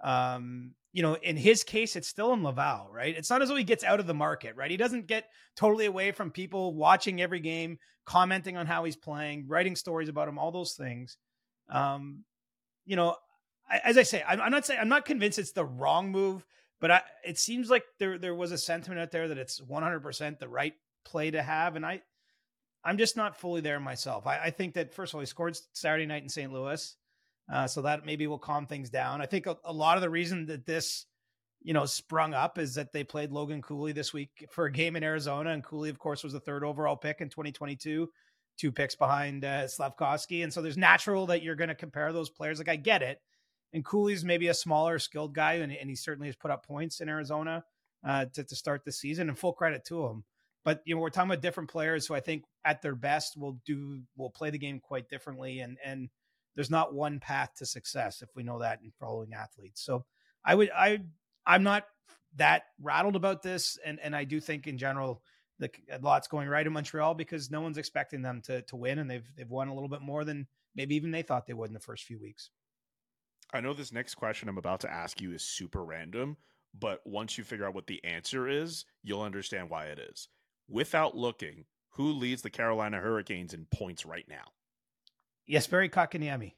Um, 0.02 0.72
you 0.92 1.02
know, 1.02 1.14
in 1.14 1.36
his 1.36 1.62
case, 1.62 1.94
it's 1.94 2.08
still 2.08 2.32
in 2.32 2.42
Laval, 2.42 2.88
right? 2.90 3.14
It's 3.16 3.28
not 3.28 3.42
as 3.42 3.48
though 3.48 3.56
he 3.56 3.64
gets 3.64 3.84
out 3.84 4.00
of 4.00 4.06
the 4.06 4.14
market, 4.14 4.56
right? 4.56 4.70
He 4.70 4.78
doesn't 4.78 5.06
get 5.06 5.28
totally 5.54 5.86
away 5.86 6.12
from 6.12 6.30
people 6.30 6.74
watching 6.74 7.20
every 7.20 7.40
game, 7.40 7.78
commenting 8.06 8.56
on 8.56 8.66
how 8.66 8.84
he's 8.84 8.96
playing, 8.96 9.46
writing 9.46 9.76
stories 9.76 10.08
about 10.08 10.28
him, 10.28 10.38
all 10.38 10.52
those 10.52 10.72
things. 10.72 11.18
Um, 11.68 12.24
you 12.86 12.96
know, 12.96 13.16
as 13.84 13.98
I 13.98 14.04
say, 14.04 14.24
I'm, 14.26 14.40
I'm, 14.40 14.50
not 14.50 14.64
saying 14.64 14.80
I'm 14.80 14.88
not 14.88 15.04
convinced 15.04 15.38
it's 15.38 15.52
the 15.52 15.64
wrong 15.64 16.10
move, 16.10 16.46
but 16.80 16.90
I, 16.90 17.02
it 17.24 17.38
seems 17.38 17.68
like 17.68 17.84
there 17.98 18.18
there 18.18 18.34
was 18.34 18.52
a 18.52 18.58
sentiment 18.58 19.00
out 19.00 19.10
there 19.10 19.28
that 19.28 19.38
it's 19.38 19.60
100 19.60 20.00
percent 20.00 20.38
the 20.38 20.48
right 20.48 20.74
play 21.04 21.30
to 21.30 21.42
have, 21.42 21.76
and 21.76 21.84
I 21.84 22.02
I'm 22.84 22.98
just 22.98 23.16
not 23.16 23.36
fully 23.36 23.60
there 23.60 23.80
myself. 23.80 24.26
I, 24.26 24.38
I 24.38 24.50
think 24.50 24.74
that 24.74 24.94
first 24.94 25.12
of 25.12 25.16
all, 25.16 25.20
he 25.20 25.26
scored 25.26 25.58
Saturday 25.72 26.06
night 26.06 26.22
in 26.22 26.28
St. 26.28 26.52
Louis, 26.52 26.96
uh, 27.52 27.66
so 27.66 27.82
that 27.82 28.06
maybe 28.06 28.26
will 28.26 28.38
calm 28.38 28.66
things 28.66 28.90
down. 28.90 29.20
I 29.20 29.26
think 29.26 29.46
a, 29.46 29.56
a, 29.64 29.72
lot 29.72 29.96
of 29.96 30.02
the 30.02 30.10
reason 30.10 30.46
that 30.46 30.66
this 30.66 31.06
you 31.62 31.72
know 31.72 31.86
sprung 31.86 32.34
up 32.34 32.58
is 32.58 32.74
that 32.74 32.92
they 32.92 33.04
played 33.04 33.32
Logan 33.32 33.62
Cooley 33.62 33.92
this 33.92 34.12
week 34.12 34.46
for 34.50 34.66
a 34.66 34.72
game 34.72 34.96
in 34.96 35.04
Arizona, 35.04 35.50
and 35.50 35.64
Cooley, 35.64 35.90
of 35.90 35.98
course, 35.98 36.24
was 36.24 36.32
the 36.32 36.40
third 36.40 36.64
overall 36.64 36.96
pick 36.96 37.20
in 37.20 37.28
2022 37.28 38.10
two 38.58 38.72
picks 38.72 38.94
behind 38.94 39.44
uh, 39.44 39.64
Slafkovsky. 39.64 40.42
And 40.42 40.50
so 40.50 40.62
there's 40.62 40.78
natural 40.78 41.26
that 41.26 41.42
you're 41.42 41.56
going 41.56 41.68
to 41.68 41.74
compare 41.74 42.10
those 42.14 42.30
players. 42.30 42.56
Like 42.56 42.70
I 42.70 42.76
get 42.76 43.02
it 43.02 43.20
and 43.72 43.84
Cooley's 43.84 44.24
maybe 44.24 44.48
a 44.48 44.54
smaller, 44.54 44.98
skilled 44.98 45.34
guy, 45.34 45.54
and, 45.54 45.72
and 45.72 45.90
he 45.90 45.96
certainly 45.96 46.28
has 46.28 46.36
put 46.36 46.50
up 46.50 46.66
points 46.66 47.00
in 47.00 47.08
Arizona 47.10 47.64
uh, 48.06 48.26
to, 48.32 48.44
to 48.44 48.56
start 48.56 48.84
the 48.84 48.92
season. 48.92 49.28
And 49.28 49.38
full 49.38 49.52
credit 49.52 49.84
to 49.86 50.06
him. 50.06 50.24
But 50.64 50.80
you 50.84 50.94
know, 50.94 51.00
we're 51.00 51.10
talking 51.10 51.30
about 51.30 51.42
different 51.42 51.70
players 51.70 52.06
who 52.06 52.14
I 52.14 52.20
think 52.20 52.44
at 52.64 52.82
their 52.82 52.94
best 52.94 53.36
will 53.36 53.58
do 53.66 54.00
will 54.16 54.30
play 54.30 54.50
the 54.50 54.58
game 54.58 54.80
quite 54.80 55.08
differently. 55.08 55.60
And 55.60 55.76
and 55.84 56.08
there's 56.56 56.70
not 56.70 56.94
one 56.94 57.20
path 57.20 57.50
to 57.58 57.66
success 57.66 58.22
if 58.22 58.30
we 58.34 58.42
know 58.42 58.58
that 58.58 58.80
in 58.82 58.90
following 58.98 59.32
athletes. 59.34 59.84
So 59.84 60.04
I 60.44 60.54
would 60.54 60.70
I 60.76 61.00
I'm 61.46 61.62
not 61.62 61.84
that 62.36 62.64
rattled 62.82 63.14
about 63.14 63.42
this, 63.42 63.78
and 63.84 64.00
and 64.00 64.16
I 64.16 64.24
do 64.24 64.40
think 64.40 64.66
in 64.66 64.78
general 64.78 65.22
the 65.58 65.70
a 65.90 65.98
lot's 65.98 66.28
going 66.28 66.48
right 66.48 66.66
in 66.66 66.72
Montreal 66.72 67.14
because 67.14 67.50
no 67.50 67.60
one's 67.60 67.78
expecting 67.78 68.22
them 68.22 68.40
to 68.42 68.62
to 68.62 68.76
win, 68.76 68.98
and 68.98 69.08
they've 69.08 69.28
they've 69.36 69.50
won 69.50 69.68
a 69.68 69.74
little 69.74 69.88
bit 69.88 70.02
more 70.02 70.24
than 70.24 70.46
maybe 70.74 70.96
even 70.96 71.10
they 71.10 71.22
thought 71.22 71.46
they 71.46 71.54
would 71.54 71.68
in 71.70 71.74
the 71.74 71.80
first 71.80 72.04
few 72.04 72.18
weeks. 72.18 72.50
I 73.52 73.60
know 73.60 73.74
this 73.74 73.92
next 73.92 74.16
question 74.16 74.48
I'm 74.48 74.58
about 74.58 74.80
to 74.80 74.92
ask 74.92 75.20
you 75.20 75.32
is 75.32 75.42
super 75.42 75.84
random, 75.84 76.36
but 76.78 77.00
once 77.06 77.38
you 77.38 77.44
figure 77.44 77.66
out 77.66 77.74
what 77.74 77.86
the 77.86 78.04
answer 78.04 78.48
is, 78.48 78.84
you'll 79.04 79.22
understand 79.22 79.70
why 79.70 79.86
it 79.86 79.98
is. 79.98 80.28
Without 80.68 81.16
looking, 81.16 81.64
who 81.90 82.12
leads 82.12 82.42
the 82.42 82.50
Carolina 82.50 82.98
Hurricanes 82.98 83.54
in 83.54 83.66
points 83.72 84.04
right 84.04 84.26
now? 84.28 84.52
Jesperi 85.48 85.90
Kotkaniemi. 85.90 86.52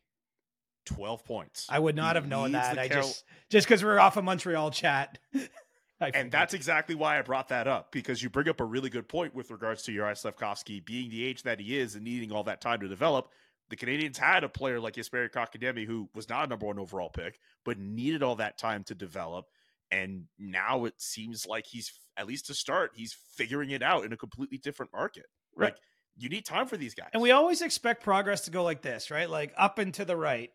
12 0.87 1.25
points. 1.25 1.67
I 1.69 1.79
would 1.79 1.97
not 1.97 2.17
he 2.17 2.21
have 2.21 2.29
known 2.29 2.53
that. 2.53 2.79
I 2.79 2.89
Carol- 2.89 3.03
just 3.03 3.25
just 3.51 3.67
because 3.67 3.85
we're 3.85 3.99
off 3.99 4.17
a 4.17 4.21
of 4.21 4.25
Montreal 4.25 4.71
chat. 4.71 5.19
and 6.01 6.31
that's 6.31 6.55
exactly 6.55 6.95
why 6.95 7.19
I 7.19 7.23
brought 7.23 7.49
that 7.49 7.67
up 7.67 7.93
because 7.93 8.23
you 8.23 8.31
bring 8.31 8.49
up 8.49 8.61
a 8.61 8.65
really 8.65 8.89
good 8.89 9.09
point 9.09 9.35
with 9.35 9.51
regards 9.51 9.83
to 9.83 9.93
Juraj 9.93 10.23
Slafkovsky 10.23 10.85
being 10.85 11.11
the 11.11 11.25
age 11.25 11.43
that 11.43 11.61
he 11.61 11.79
is 11.79 11.95
and 11.95 12.05
needing 12.05 12.33
all 12.33 12.45
that 12.45 12.61
time 12.61 12.81
to 12.81 12.89
develop. 12.89 13.29
The 13.69 13.77
Canadiens 13.77 14.17
had 14.17 14.45
a 14.45 14.49
player 14.49 14.81
like 14.81 14.95
Jesperi 14.95 15.31
Kotkaniemi 15.31 15.87
who 15.87 16.09
was 16.15 16.29
not 16.29 16.45
a 16.45 16.47
number 16.47 16.67
one 16.67 16.79
overall 16.79 17.11
pick, 17.11 17.39
but 17.65 17.79
needed 17.79 18.23
all 18.23 18.37
that 18.37 18.57
time 18.57 18.83
to 18.85 18.95
develop. 18.95 19.47
And 19.91 20.25
now 20.39 20.85
it 20.87 20.95
seems 20.99 21.47
like 21.47 21.67
he's, 21.67 21.93
at 22.17 22.27
least 22.27 22.47
to 22.47 22.55
start, 22.55 22.93
he's 22.95 23.15
figuring 23.35 23.71
it 23.71 23.83
out 23.83 24.05
in 24.05 24.13
a 24.13 24.17
completely 24.17 24.59
different 24.59 24.93
market. 24.93 25.27
Right. 25.55 25.73
Like 25.73 25.77
you 26.19 26.29
need 26.29 26.45
time 26.45 26.67
for 26.67 26.77
these 26.77 26.95
guys. 26.95 27.09
And 27.13 27.23
we 27.23 27.31
always 27.31 27.63
expect 27.63 28.03
progress 28.03 28.43
to 28.43 28.51
go 28.51 28.65
like 28.65 28.83
this, 28.83 29.11
right? 29.11 29.31
Like 29.31 29.55
up 29.57 29.79
and 29.79 29.95
to 29.95 30.05
the 30.05 30.17
right. 30.17 30.51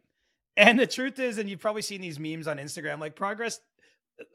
And 0.58 0.78
the 0.78 0.86
truth 0.86 1.18
is, 1.20 1.38
and 1.38 1.50
you've 1.50 1.62
probably 1.62 1.82
seen 1.82 2.02
these 2.02 2.20
memes 2.20 2.48
on 2.48 2.58
Instagram, 2.58 3.00
like 3.00 3.16
progress 3.16 3.60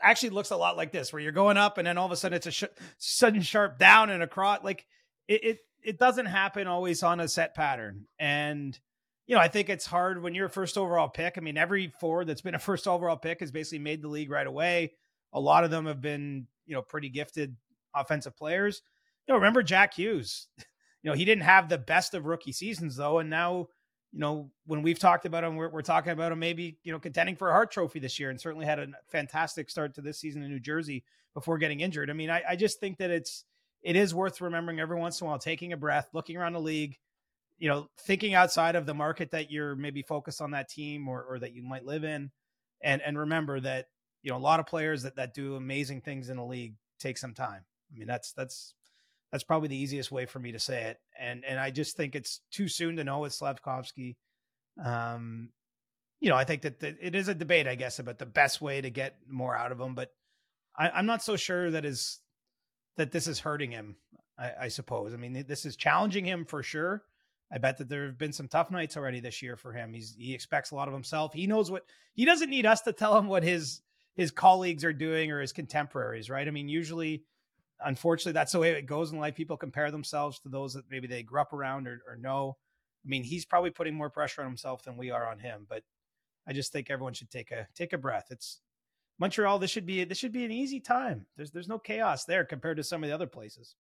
actually 0.02 0.30
looks 0.30 0.50
a 0.50 0.56
lot 0.56 0.76
like 0.76 0.90
this, 0.90 1.12
where 1.12 1.22
you're 1.22 1.30
going 1.32 1.56
up 1.56 1.78
and 1.78 1.86
then 1.86 1.98
all 1.98 2.06
of 2.06 2.12
a 2.12 2.16
sudden 2.16 2.36
it's 2.36 2.46
a 2.46 2.50
sh- 2.50 2.64
sudden 2.96 3.42
sharp 3.42 3.78
down 3.78 4.10
and 4.10 4.22
across. 4.22 4.64
Like 4.64 4.86
it, 5.28 5.44
it, 5.44 5.58
it 5.84 5.98
doesn't 5.98 6.26
happen 6.26 6.66
always 6.66 7.02
on 7.02 7.20
a 7.20 7.28
set 7.28 7.54
pattern. 7.54 8.06
And, 8.18 8.78
you 9.26 9.36
know, 9.36 9.40
I 9.40 9.48
think 9.48 9.68
it's 9.68 9.86
hard 9.86 10.22
when 10.22 10.34
you're 10.34 10.46
a 10.46 10.50
first 10.50 10.78
overall 10.78 11.08
pick. 11.08 11.34
I 11.36 11.40
mean, 11.40 11.58
every 11.58 11.92
forward 12.00 12.26
that's 12.26 12.40
been 12.40 12.54
a 12.54 12.58
first 12.58 12.88
overall 12.88 13.16
pick 13.16 13.40
has 13.40 13.52
basically 13.52 13.80
made 13.80 14.02
the 14.02 14.08
league 14.08 14.30
right 14.30 14.46
away. 14.46 14.94
A 15.34 15.40
lot 15.40 15.64
of 15.64 15.70
them 15.70 15.86
have 15.86 16.00
been, 16.00 16.46
you 16.66 16.74
know, 16.74 16.82
pretty 16.82 17.10
gifted 17.10 17.54
offensive 17.94 18.36
players. 18.36 18.80
You 19.26 19.34
know, 19.34 19.38
remember 19.38 19.62
Jack 19.62 19.94
Hughes? 19.94 20.48
You 21.02 21.10
know, 21.10 21.16
he 21.16 21.24
didn't 21.24 21.44
have 21.44 21.68
the 21.68 21.78
best 21.78 22.14
of 22.14 22.26
rookie 22.26 22.52
seasons 22.52 22.96
though, 22.96 23.18
and 23.18 23.30
now 23.30 23.68
you 24.12 24.20
know, 24.20 24.50
when 24.66 24.82
we've 24.82 24.98
talked 24.98 25.26
about 25.26 25.44
him, 25.44 25.56
we're, 25.56 25.68
we're, 25.68 25.82
talking 25.82 26.12
about 26.12 26.32
him 26.32 26.38
maybe, 26.38 26.78
you 26.82 26.92
know, 26.92 26.98
contending 26.98 27.36
for 27.36 27.50
a 27.50 27.52
Hart 27.52 27.70
Trophy 27.70 27.98
this 27.98 28.18
year 28.18 28.30
and 28.30 28.40
certainly 28.40 28.64
had 28.64 28.78
a 28.78 28.88
fantastic 29.08 29.68
start 29.68 29.94
to 29.94 30.00
this 30.00 30.18
season 30.18 30.42
in 30.42 30.50
New 30.50 30.60
Jersey 30.60 31.04
before 31.34 31.58
getting 31.58 31.80
injured. 31.80 32.08
I 32.08 32.14
mean, 32.14 32.30
I, 32.30 32.42
I 32.48 32.56
just 32.56 32.80
think 32.80 32.98
that 32.98 33.10
it's, 33.10 33.44
it 33.82 33.96
is 33.96 34.14
worth 34.14 34.40
remembering 34.40 34.80
every 34.80 34.98
once 34.98 35.20
in 35.20 35.26
a 35.26 35.30
while, 35.30 35.38
taking 35.38 35.72
a 35.72 35.76
breath, 35.76 36.08
looking 36.14 36.36
around 36.36 36.54
the 36.54 36.60
league, 36.60 36.98
you 37.58 37.68
know, 37.68 37.88
thinking 38.00 38.34
outside 38.34 38.76
of 38.76 38.86
the 38.86 38.94
market 38.94 39.32
that 39.32 39.50
you're 39.50 39.76
maybe 39.76 40.02
focused 40.02 40.40
on 40.40 40.52
that 40.52 40.70
team 40.70 41.06
or, 41.06 41.22
or 41.22 41.38
that 41.38 41.52
you 41.52 41.62
might 41.62 41.84
live 41.84 42.04
in. 42.04 42.30
And, 42.82 43.02
and 43.02 43.18
remember 43.18 43.60
that, 43.60 43.86
you 44.22 44.30
know, 44.30 44.38
a 44.38 44.40
lot 44.40 44.58
of 44.58 44.66
players 44.66 45.02
that, 45.02 45.16
that 45.16 45.34
do 45.34 45.56
amazing 45.56 46.00
things 46.00 46.30
in 46.30 46.38
the 46.38 46.44
league 46.44 46.74
take 46.98 47.18
some 47.18 47.34
time. 47.34 47.64
I 47.92 47.98
mean, 47.98 48.08
that's, 48.08 48.32
that's, 48.32 48.74
that's 49.30 49.44
probably 49.44 49.68
the 49.68 49.76
easiest 49.76 50.10
way 50.10 50.26
for 50.26 50.38
me 50.38 50.52
to 50.52 50.58
say 50.58 50.84
it. 50.84 51.00
And 51.18 51.44
and 51.44 51.58
I 51.58 51.70
just 51.70 51.96
think 51.96 52.14
it's 52.14 52.40
too 52.50 52.68
soon 52.68 52.96
to 52.96 53.04
know 53.04 53.20
with 53.20 53.32
Slafkovsky. 53.32 54.16
Um, 54.82 55.50
you 56.20 56.30
know, 56.30 56.36
I 56.36 56.44
think 56.44 56.62
that 56.62 56.80
the, 56.80 56.96
it 57.00 57.14
is 57.14 57.28
a 57.28 57.34
debate, 57.34 57.68
I 57.68 57.74
guess, 57.74 57.98
about 57.98 58.18
the 58.18 58.26
best 58.26 58.60
way 58.60 58.80
to 58.80 58.90
get 58.90 59.16
more 59.28 59.56
out 59.56 59.72
of 59.72 59.80
him. 59.80 59.94
But 59.94 60.12
I, 60.76 60.90
I'm 60.90 61.06
not 61.06 61.22
so 61.22 61.36
sure 61.36 61.70
that 61.70 61.84
is 61.84 62.20
that 62.96 63.12
this 63.12 63.26
is 63.26 63.40
hurting 63.40 63.70
him. 63.70 63.96
I, 64.38 64.52
I 64.62 64.68
suppose. 64.68 65.12
I 65.12 65.16
mean, 65.16 65.44
this 65.46 65.66
is 65.66 65.76
challenging 65.76 66.24
him 66.24 66.44
for 66.44 66.62
sure. 66.62 67.02
I 67.50 67.58
bet 67.58 67.78
that 67.78 67.88
there 67.88 68.06
have 68.06 68.18
been 68.18 68.32
some 68.32 68.48
tough 68.48 68.70
nights 68.70 68.96
already 68.96 69.20
this 69.20 69.42
year 69.42 69.56
for 69.56 69.72
him. 69.72 69.92
He's 69.92 70.14
he 70.18 70.34
expects 70.34 70.70
a 70.70 70.74
lot 70.74 70.88
of 70.88 70.94
himself. 70.94 71.32
He 71.32 71.46
knows 71.46 71.70
what 71.70 71.84
he 72.14 72.24
doesn't 72.24 72.50
need 72.50 72.66
us 72.66 72.82
to 72.82 72.92
tell 72.92 73.16
him 73.16 73.26
what 73.26 73.42
his 73.42 73.80
his 74.14 74.30
colleagues 74.30 74.84
are 74.84 74.92
doing 74.92 75.30
or 75.30 75.40
his 75.40 75.52
contemporaries, 75.52 76.28
right? 76.28 76.46
I 76.46 76.50
mean, 76.50 76.68
usually 76.68 77.22
unfortunately, 77.84 78.32
that's 78.32 78.52
the 78.52 78.58
way 78.58 78.70
it 78.70 78.86
goes 78.86 79.12
in 79.12 79.18
life. 79.18 79.34
People 79.34 79.56
compare 79.56 79.90
themselves 79.90 80.38
to 80.40 80.48
those 80.48 80.74
that 80.74 80.90
maybe 80.90 81.06
they 81.06 81.22
grew 81.22 81.40
up 81.40 81.52
around 81.52 81.86
or, 81.86 82.02
or 82.06 82.16
know. 82.16 82.56
I 83.04 83.08
mean, 83.08 83.24
he's 83.24 83.44
probably 83.44 83.70
putting 83.70 83.94
more 83.94 84.10
pressure 84.10 84.42
on 84.42 84.48
himself 84.48 84.82
than 84.82 84.96
we 84.96 85.10
are 85.10 85.28
on 85.30 85.38
him. 85.38 85.66
But 85.68 85.82
I 86.46 86.52
just 86.52 86.72
think 86.72 86.90
everyone 86.90 87.14
should 87.14 87.30
take 87.30 87.50
a 87.50 87.68
take 87.74 87.92
a 87.92 87.98
breath. 87.98 88.26
It's 88.30 88.60
Montreal. 89.18 89.58
This 89.58 89.70
should 89.70 89.86
be 89.86 90.04
this 90.04 90.18
should 90.18 90.32
be 90.32 90.44
an 90.44 90.52
easy 90.52 90.80
time. 90.80 91.26
There's 91.36 91.50
there's 91.50 91.68
no 91.68 91.78
chaos 91.78 92.24
there 92.24 92.44
compared 92.44 92.76
to 92.78 92.84
some 92.84 93.02
of 93.02 93.08
the 93.08 93.14
other 93.14 93.26
places. 93.26 93.76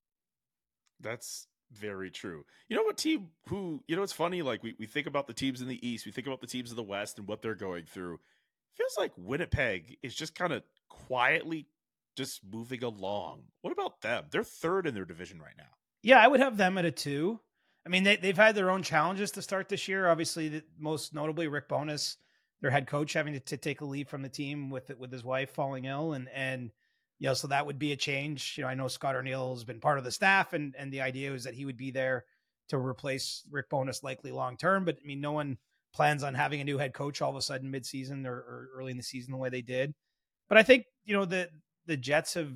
That's 1.00 1.46
very 1.72 2.10
true. 2.10 2.44
You 2.68 2.76
know 2.76 2.82
what 2.82 2.96
team 2.96 3.28
who 3.48 3.82
you 3.86 3.96
know 3.96 4.02
it's 4.02 4.12
funny 4.12 4.42
like 4.42 4.62
we, 4.62 4.74
we 4.78 4.86
think 4.86 5.06
about 5.06 5.26
the 5.26 5.34
teams 5.34 5.60
in 5.60 5.68
the 5.68 5.86
East, 5.86 6.06
we 6.06 6.12
think 6.12 6.26
about 6.26 6.40
the 6.40 6.46
teams 6.46 6.70
in 6.70 6.76
the 6.76 6.82
West 6.82 7.18
and 7.18 7.28
what 7.28 7.42
they're 7.42 7.54
going 7.54 7.84
through. 7.84 8.18
Feels 8.74 8.96
like 8.96 9.12
Winnipeg 9.16 9.96
is 10.02 10.14
just 10.14 10.34
kind 10.34 10.52
of 10.52 10.62
quietly 10.88 11.66
just 12.18 12.40
moving 12.44 12.82
along. 12.82 13.44
What 13.62 13.72
about 13.72 14.00
them? 14.00 14.24
They're 14.30 14.42
third 14.42 14.88
in 14.88 14.94
their 14.94 15.04
division 15.04 15.40
right 15.40 15.54
now. 15.56 15.70
Yeah, 16.02 16.18
I 16.18 16.26
would 16.26 16.40
have 16.40 16.56
them 16.56 16.76
at 16.76 16.84
a 16.84 16.90
two. 16.90 17.38
I 17.86 17.90
mean, 17.90 18.02
they, 18.02 18.16
they've 18.16 18.36
had 18.36 18.56
their 18.56 18.70
own 18.70 18.82
challenges 18.82 19.30
to 19.32 19.42
start 19.42 19.68
this 19.68 19.86
year. 19.86 20.08
Obviously, 20.08 20.48
the, 20.48 20.64
most 20.78 21.14
notably 21.14 21.46
Rick 21.46 21.68
Bowness, 21.68 22.16
their 22.60 22.72
head 22.72 22.88
coach, 22.88 23.12
having 23.12 23.34
to, 23.34 23.40
to 23.40 23.56
take 23.56 23.82
a 23.82 23.84
leave 23.84 24.08
from 24.08 24.22
the 24.22 24.28
team 24.28 24.68
with 24.68 24.90
with 24.98 25.12
his 25.12 25.22
wife 25.22 25.50
falling 25.50 25.84
ill, 25.84 26.12
and 26.12 26.28
and 26.34 26.72
you 27.20 27.28
know, 27.28 27.34
so 27.34 27.46
that 27.48 27.66
would 27.66 27.78
be 27.78 27.92
a 27.92 27.96
change. 27.96 28.56
You 28.58 28.64
know, 28.64 28.68
I 28.68 28.74
know 28.74 28.88
Scott 28.88 29.14
Arniel 29.14 29.54
has 29.54 29.64
been 29.64 29.80
part 29.80 29.98
of 29.98 30.04
the 30.04 30.10
staff, 30.10 30.52
and 30.52 30.74
and 30.76 30.92
the 30.92 31.02
idea 31.02 31.30
was 31.30 31.44
that 31.44 31.54
he 31.54 31.64
would 31.64 31.78
be 31.78 31.92
there 31.92 32.24
to 32.70 32.78
replace 32.78 33.44
Rick 33.48 33.70
Bowness 33.70 34.02
likely 34.02 34.32
long 34.32 34.56
term. 34.56 34.84
But 34.84 34.98
I 35.02 35.06
mean, 35.06 35.20
no 35.20 35.32
one 35.32 35.56
plans 35.94 36.24
on 36.24 36.34
having 36.34 36.60
a 36.60 36.64
new 36.64 36.78
head 36.78 36.94
coach 36.94 37.22
all 37.22 37.30
of 37.30 37.36
a 37.36 37.42
sudden 37.42 37.70
mid 37.70 37.86
season 37.86 38.26
or, 38.26 38.34
or 38.34 38.68
early 38.74 38.90
in 38.90 38.96
the 38.96 39.04
season 39.04 39.30
the 39.30 39.38
way 39.38 39.50
they 39.50 39.62
did. 39.62 39.94
But 40.48 40.58
I 40.58 40.64
think 40.64 40.84
you 41.04 41.14
know 41.14 41.24
the 41.24 41.48
the 41.88 41.96
Jets 41.96 42.34
have 42.34 42.52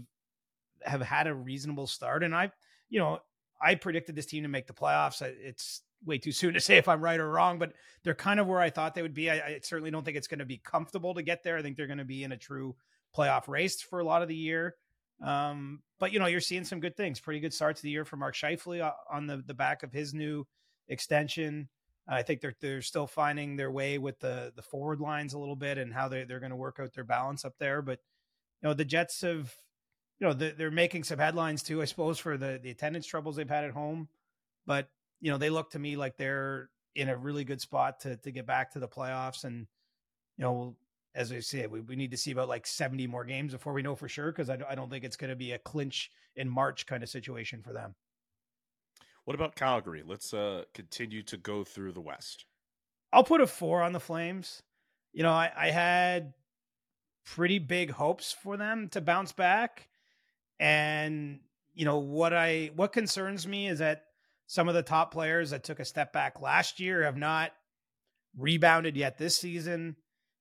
have 0.82 1.02
had 1.02 1.26
a 1.26 1.34
reasonable 1.34 1.88
start, 1.88 2.22
and 2.22 2.34
I, 2.34 2.52
you 2.88 3.00
know, 3.00 3.18
I 3.60 3.74
predicted 3.74 4.14
this 4.14 4.26
team 4.26 4.44
to 4.44 4.48
make 4.48 4.68
the 4.68 4.72
playoffs. 4.72 5.22
It's 5.22 5.82
way 6.04 6.18
too 6.18 6.32
soon 6.32 6.54
to 6.54 6.60
say 6.60 6.76
if 6.76 6.88
I'm 6.88 7.00
right 7.00 7.18
or 7.18 7.30
wrong, 7.30 7.58
but 7.58 7.72
they're 8.04 8.14
kind 8.14 8.38
of 8.38 8.46
where 8.46 8.60
I 8.60 8.70
thought 8.70 8.94
they 8.94 9.02
would 9.02 9.14
be. 9.14 9.30
I, 9.30 9.34
I 9.34 9.60
certainly 9.62 9.90
don't 9.90 10.04
think 10.04 10.16
it's 10.16 10.28
going 10.28 10.40
to 10.40 10.44
be 10.44 10.58
comfortable 10.58 11.14
to 11.14 11.22
get 11.22 11.42
there. 11.42 11.56
I 11.56 11.62
think 11.62 11.76
they're 11.76 11.86
going 11.86 11.98
to 11.98 12.04
be 12.04 12.24
in 12.24 12.32
a 12.32 12.36
true 12.36 12.76
playoff 13.16 13.48
race 13.48 13.80
for 13.80 14.00
a 14.00 14.04
lot 14.04 14.22
of 14.22 14.28
the 14.28 14.36
year. 14.36 14.74
Um, 15.22 15.80
but 15.98 16.12
you 16.12 16.18
know, 16.18 16.26
you're 16.26 16.40
seeing 16.40 16.64
some 16.64 16.80
good 16.80 16.96
things. 16.96 17.20
Pretty 17.20 17.40
good 17.40 17.54
starts 17.54 17.80
to 17.80 17.84
the 17.84 17.90
year 17.90 18.04
for 18.04 18.16
Mark 18.16 18.34
Scheifele 18.34 18.82
uh, 18.82 18.92
on 19.10 19.26
the 19.26 19.42
the 19.46 19.54
back 19.54 19.82
of 19.82 19.92
his 19.92 20.12
new 20.12 20.46
extension. 20.88 21.68
I 22.08 22.22
think 22.22 22.40
they're 22.40 22.56
they're 22.60 22.82
still 22.82 23.06
finding 23.06 23.56
their 23.56 23.70
way 23.70 23.98
with 23.98 24.18
the 24.18 24.52
the 24.56 24.62
forward 24.62 25.00
lines 25.00 25.34
a 25.34 25.38
little 25.38 25.56
bit 25.56 25.78
and 25.78 25.92
how 25.92 26.08
they 26.08 26.24
they're 26.24 26.40
going 26.40 26.50
to 26.50 26.56
work 26.56 26.78
out 26.80 26.92
their 26.92 27.04
balance 27.04 27.44
up 27.44 27.54
there. 27.58 27.82
But 27.82 28.00
you 28.62 28.68
know 28.68 28.74
the 28.74 28.84
Jets 28.84 29.20
have 29.22 29.54
you 30.20 30.28
know 30.28 30.32
they're 30.32 30.70
making 30.70 31.04
some 31.04 31.18
headlines 31.18 31.62
too, 31.62 31.82
I 31.82 31.84
suppose, 31.84 32.18
for 32.18 32.36
the 32.36 32.60
the 32.62 32.70
attendance 32.70 33.06
troubles 33.06 33.36
they've 33.36 33.48
had 33.48 33.64
at 33.64 33.72
home. 33.72 34.08
But 34.66 34.88
you 35.20 35.30
know 35.30 35.38
they 35.38 35.50
look 35.50 35.70
to 35.70 35.78
me 35.78 35.96
like 35.96 36.16
they're 36.16 36.70
in 36.94 37.08
a 37.08 37.16
really 37.16 37.44
good 37.44 37.60
spot 37.60 38.00
to 38.00 38.16
to 38.18 38.30
get 38.30 38.46
back 38.46 38.72
to 38.72 38.78
the 38.78 38.88
playoffs. 38.88 39.44
And 39.44 39.66
you 40.36 40.44
know, 40.44 40.76
as 41.14 41.32
I 41.32 41.40
said, 41.40 41.70
we, 41.70 41.80
we 41.80 41.96
need 41.96 42.12
to 42.12 42.16
see 42.16 42.30
about 42.30 42.48
like 42.48 42.66
seventy 42.66 43.06
more 43.06 43.24
games 43.24 43.52
before 43.52 43.72
we 43.72 43.82
know 43.82 43.96
for 43.96 44.08
sure 44.08 44.30
because 44.30 44.48
I, 44.48 44.58
I 44.68 44.74
don't 44.74 44.90
think 44.90 45.04
it's 45.04 45.16
going 45.16 45.30
to 45.30 45.36
be 45.36 45.52
a 45.52 45.58
clinch 45.58 46.10
in 46.36 46.48
March 46.48 46.86
kind 46.86 47.02
of 47.02 47.08
situation 47.08 47.62
for 47.62 47.72
them. 47.72 47.94
What 49.24 49.34
about 49.34 49.56
Calgary? 49.56 50.02
Let's 50.06 50.32
uh 50.32 50.64
continue 50.72 51.22
to 51.24 51.36
go 51.36 51.64
through 51.64 51.92
the 51.92 52.00
West. 52.00 52.44
I'll 53.12 53.24
put 53.24 53.40
a 53.40 53.46
four 53.46 53.82
on 53.82 53.92
the 53.92 54.00
Flames. 54.00 54.62
You 55.12 55.22
know, 55.22 55.32
I, 55.32 55.50
I 55.54 55.70
had 55.70 56.32
pretty 57.24 57.58
big 57.58 57.90
hopes 57.90 58.32
for 58.32 58.56
them 58.56 58.88
to 58.90 59.00
bounce 59.00 59.32
back. 59.32 59.88
And 60.58 61.40
you 61.74 61.84
know 61.84 61.98
what 61.98 62.32
I 62.32 62.70
what 62.76 62.92
concerns 62.92 63.46
me 63.46 63.68
is 63.68 63.78
that 63.78 64.04
some 64.46 64.68
of 64.68 64.74
the 64.74 64.82
top 64.82 65.12
players 65.12 65.50
that 65.50 65.64
took 65.64 65.80
a 65.80 65.84
step 65.84 66.12
back 66.12 66.40
last 66.40 66.78
year 66.78 67.04
have 67.04 67.16
not 67.16 67.52
rebounded 68.36 68.96
yet 68.96 69.18
this 69.18 69.38
season. 69.38 69.96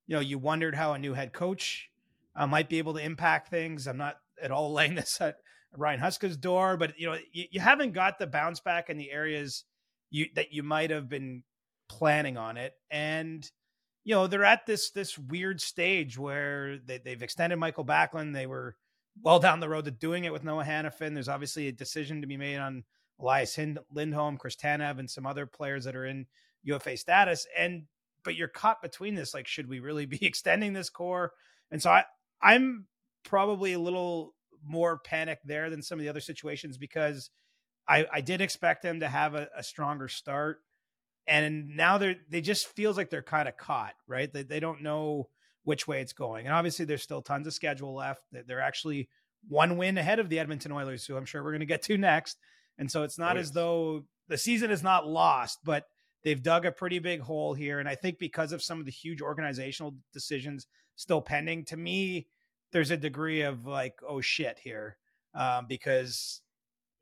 You 0.06 0.16
know, 0.16 0.20
you 0.20 0.38
wondered 0.38 0.74
how 0.74 0.92
a 0.92 0.98
new 0.98 1.14
head 1.14 1.32
coach 1.32 1.88
uh, 2.36 2.46
might 2.46 2.68
be 2.68 2.78
able 2.78 2.94
to 2.94 3.04
impact 3.04 3.48
things. 3.48 3.86
I'm 3.86 3.96
not 3.96 4.16
at 4.40 4.50
all 4.50 4.72
laying 4.74 4.94
this 4.94 5.20
at 5.20 5.36
Ryan 5.76 6.00
Huska's 6.00 6.36
door, 6.36 6.76
but 6.76 6.98
you 6.98 7.06
know, 7.06 7.16
you, 7.32 7.44
you 7.50 7.60
haven't 7.60 7.92
got 7.92 8.18
the 8.18 8.26
bounce 8.26 8.60
back 8.60 8.90
in 8.90 8.98
the 8.98 9.10
areas 9.10 9.64
you 10.10 10.26
that 10.34 10.52
you 10.52 10.62
might 10.62 10.90
have 10.90 11.08
been 11.08 11.42
planning 11.88 12.36
on 12.36 12.56
it. 12.56 12.74
And 12.90 13.48
you 14.04 14.14
know 14.14 14.26
they're 14.26 14.44
at 14.44 14.66
this 14.66 14.90
this 14.90 15.18
weird 15.18 15.60
stage 15.60 16.18
where 16.18 16.78
they, 16.78 16.98
they've 16.98 17.22
extended 17.22 17.56
Mikael 17.56 17.84
Backlund. 17.84 18.34
They 18.34 18.46
were 18.46 18.76
well 19.22 19.38
down 19.38 19.60
the 19.60 19.68
road 19.68 19.84
to 19.84 19.90
doing 19.90 20.24
it 20.24 20.32
with 20.32 20.44
Noah 20.44 20.64
Hanifin. 20.64 21.14
There's 21.14 21.28
obviously 21.28 21.68
a 21.68 21.72
decision 21.72 22.20
to 22.20 22.26
be 22.26 22.36
made 22.36 22.58
on 22.58 22.84
Elias 23.20 23.58
Lindholm, 23.92 24.36
Chris 24.36 24.56
Tanev, 24.56 24.98
and 24.98 25.10
some 25.10 25.26
other 25.26 25.46
players 25.46 25.84
that 25.84 25.96
are 25.96 26.06
in 26.06 26.26
UFA 26.64 26.96
status. 26.96 27.46
And 27.56 27.84
but 28.24 28.36
you're 28.36 28.48
caught 28.48 28.82
between 28.82 29.14
this. 29.14 29.34
Like, 29.34 29.46
should 29.46 29.68
we 29.68 29.80
really 29.80 30.06
be 30.06 30.24
extending 30.24 30.72
this 30.72 30.90
core? 30.90 31.32
And 31.70 31.82
so 31.82 31.90
I 31.90 32.04
I'm 32.40 32.86
probably 33.24 33.72
a 33.72 33.78
little 33.78 34.34
more 34.64 34.98
panic 34.98 35.40
there 35.44 35.70
than 35.70 35.82
some 35.82 35.98
of 35.98 36.02
the 36.02 36.08
other 36.08 36.20
situations 36.20 36.78
because 36.78 37.30
I, 37.88 38.06
I 38.12 38.20
did 38.20 38.40
expect 38.40 38.82
them 38.82 39.00
to 39.00 39.08
have 39.08 39.34
a, 39.34 39.48
a 39.56 39.62
stronger 39.62 40.08
start. 40.08 40.58
And 41.26 41.76
now 41.76 41.98
they're 41.98 42.16
they 42.28 42.40
just 42.40 42.66
feels 42.66 42.96
like 42.96 43.10
they're 43.10 43.22
kind 43.22 43.48
of 43.48 43.56
caught, 43.56 43.94
right? 44.06 44.32
They, 44.32 44.42
they 44.42 44.60
don't 44.60 44.82
know 44.82 45.28
which 45.64 45.86
way 45.86 46.00
it's 46.00 46.12
going. 46.12 46.46
And 46.46 46.54
obviously 46.54 46.84
there's 46.84 47.02
still 47.02 47.22
tons 47.22 47.46
of 47.46 47.54
schedule 47.54 47.94
left. 47.94 48.22
They're 48.32 48.60
actually 48.60 49.08
one 49.48 49.76
win 49.76 49.98
ahead 49.98 50.18
of 50.18 50.28
the 50.28 50.38
Edmonton 50.38 50.72
Oilers, 50.72 51.04
who 51.04 51.16
I'm 51.16 51.24
sure 51.24 51.42
we're 51.42 51.52
going 51.52 51.60
to 51.60 51.66
get 51.66 51.82
to 51.82 51.98
next. 51.98 52.38
And 52.78 52.90
so 52.90 53.02
it's 53.02 53.18
not 53.18 53.36
oh, 53.36 53.38
yes. 53.38 53.48
as 53.48 53.52
though 53.52 54.04
the 54.28 54.38
season 54.38 54.70
is 54.70 54.82
not 54.82 55.06
lost, 55.06 55.58
but 55.64 55.84
they've 56.24 56.42
dug 56.42 56.66
a 56.66 56.72
pretty 56.72 56.98
big 56.98 57.20
hole 57.20 57.54
here. 57.54 57.78
And 57.78 57.88
I 57.88 57.94
think 57.94 58.18
because 58.18 58.52
of 58.52 58.62
some 58.62 58.80
of 58.80 58.86
the 58.86 58.92
huge 58.92 59.20
organizational 59.20 59.94
decisions 60.12 60.66
still 60.96 61.20
pending, 61.20 61.64
to 61.66 61.76
me, 61.76 62.26
there's 62.72 62.90
a 62.90 62.96
degree 62.96 63.42
of 63.42 63.66
like, 63.66 63.94
oh 64.06 64.20
shit 64.20 64.58
here. 64.62 64.96
Um, 65.34 65.66
because 65.66 66.41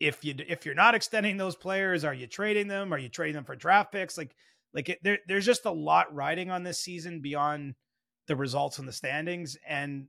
if 0.00 0.24
you 0.24 0.34
if 0.48 0.64
you're 0.64 0.74
not 0.74 0.94
extending 0.94 1.36
those 1.36 1.54
players, 1.54 2.04
are 2.04 2.14
you 2.14 2.26
trading 2.26 2.66
them? 2.68 2.92
Are 2.92 2.98
you 2.98 3.10
trading 3.10 3.34
them 3.34 3.44
for 3.44 3.54
draft 3.54 3.92
picks? 3.92 4.16
Like 4.16 4.34
like 4.72 4.88
it, 4.88 4.98
there, 5.02 5.18
there's 5.28 5.46
just 5.46 5.66
a 5.66 5.70
lot 5.70 6.14
riding 6.14 6.50
on 6.50 6.62
this 6.62 6.78
season 6.78 7.20
beyond 7.20 7.74
the 8.26 8.36
results 8.36 8.78
and 8.78 8.88
the 8.88 8.92
standings. 8.92 9.56
And 9.68 10.06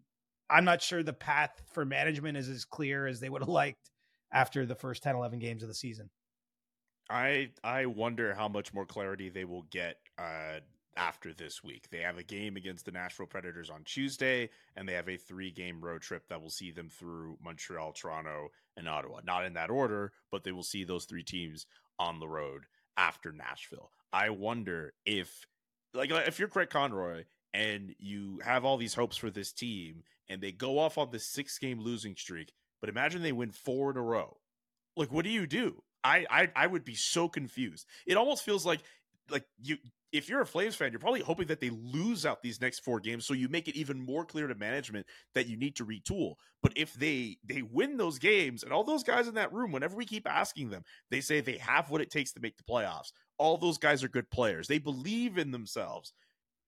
I'm 0.50 0.66
not 0.66 0.82
sure 0.82 1.04
the 1.04 1.14
path 1.14 1.62
for 1.74 1.86
management 1.86 2.38
is 2.38 2.48
as 2.48 2.66
clear 2.66 3.08
as 3.08 3.20
they 3.20 3.30
would 3.30 3.42
have 3.42 3.50
liked 3.50 3.90
after 4.32 4.66
the 4.66 4.76
first 4.76 5.04
10, 5.04 5.16
11 5.16 5.40
games 5.40 5.64
of 5.64 5.70
the 5.70 5.76
season. 5.76 6.10
I 7.10 7.50
I 7.64 7.88
wonder 7.88 8.34
how 8.34 8.48
much 8.48 8.74
more 8.74 8.86
clarity 8.86 9.30
they 9.30 9.44
will 9.44 9.64
get 9.64 9.98
uh, 10.18 10.60
after 10.98 11.34
this 11.34 11.64
week. 11.64 11.90
They 11.90 12.00
have 12.00 12.18
a 12.18 12.24
game 12.24 12.56
against 12.56 12.86
the 12.86 12.92
Nashville 12.92 13.26
Predators 13.26 13.70
on 13.70 13.84
Tuesday, 13.84 14.50
and 14.76 14.88
they 14.88 14.94
have 14.94 15.10
a 15.10 15.18
three 15.18 15.52
game 15.52 15.82
road 15.82 16.02
trip 16.02 16.28
that 16.30 16.42
will 16.42 16.50
see 16.50 16.72
them 16.72 16.90
through 16.90 17.38
Montreal, 17.44 17.94
Toronto, 17.94 18.50
and 18.78 18.88
Ottawa. 18.88 19.20
Not 19.26 19.46
in 19.46 19.54
that 19.54 19.70
order, 19.70 20.12
but 20.32 20.44
they 20.44 20.52
will 20.52 20.64
see 20.64 20.84
those 20.84 21.06
three 21.06 21.24
teams 21.24 21.66
on 22.00 22.20
the 22.20 22.28
road 22.28 22.64
after 22.98 23.32
Nashville. 23.32 23.92
I 24.14 24.30
wonder 24.30 24.94
if, 25.06 25.46
like, 25.94 26.12
if 26.12 26.40
you're 26.40 26.48
Craig 26.48 26.70
Conroy 26.70 27.24
and 27.54 27.96
you 27.98 28.40
have 28.44 28.66
all 28.66 28.78
these 28.78 28.94
hopes 28.96 29.18
for 29.18 29.30
this 29.30 29.52
team 29.52 30.04
and 30.28 30.42
they 30.42 30.52
go 30.52 30.80
off 30.80 30.98
on 30.98 31.10
this 31.12 31.26
six 31.26 31.58
game 31.58 31.80
losing 31.80 32.16
streak, 32.16 32.52
but 32.80 32.90
imagine 32.90 33.22
they 33.22 33.32
win 33.32 33.52
four 33.52 33.92
in 33.92 33.98
a 33.98 34.02
row. 34.02 34.38
Like, 34.98 35.12
what 35.12 35.24
do 35.24 35.32
you 35.32 35.48
do? 35.48 35.84
I, 36.04 36.26
I 36.30 36.50
I 36.56 36.68
would 36.68 36.84
be 36.84 36.96
so 36.96 37.30
confused. 37.30 37.86
It 38.08 38.18
almost 38.18 38.44
feels 38.44 38.66
like 38.66 38.82
like 39.30 39.46
you 39.62 39.78
if 40.12 40.28
you're 40.28 40.42
a 40.42 40.46
Flames 40.46 40.76
fan, 40.76 40.92
you're 40.92 41.00
probably 41.00 41.22
hoping 41.22 41.48
that 41.48 41.60
they 41.60 41.70
lose 41.70 42.26
out 42.26 42.42
these 42.42 42.60
next 42.60 42.80
four 42.80 43.00
games, 43.00 43.26
so 43.26 43.34
you 43.34 43.48
make 43.48 43.68
it 43.68 43.76
even 43.76 44.04
more 44.04 44.26
clear 44.26 44.48
to 44.48 44.56
management 44.56 45.06
that 45.36 45.48
you 45.48 45.58
need 45.58 45.76
to 45.78 45.86
retool. 45.86 46.36
But 46.62 46.74
if 46.76 46.94
they 46.94 47.38
they 47.46 47.62
win 47.62 47.98
those 47.98 48.20
games, 48.20 48.64
and 48.64 48.74
all 48.74 48.84
those 48.84 49.04
guys 49.04 49.28
in 49.28 49.36
that 49.36 49.54
room, 49.54 49.72
whenever 49.72 49.96
we 49.96 50.06
keep 50.06 50.30
asking 50.30 50.70
them, 50.70 50.84
they 51.10 51.22
say 51.22 51.40
they 51.40 51.58
have 51.58 51.90
what 51.90 52.02
it 52.02 52.12
takes 52.12 52.34
to 52.34 52.42
make 52.42 52.58
the 52.58 52.64
playoffs. 52.64 53.12
All 53.38 53.58
those 53.58 53.78
guys 53.78 54.04
are 54.04 54.10
good 54.10 54.30
players. 54.30 54.68
They 54.68 54.80
believe 54.80 55.38
in 55.38 55.52
themselves. 55.52 56.14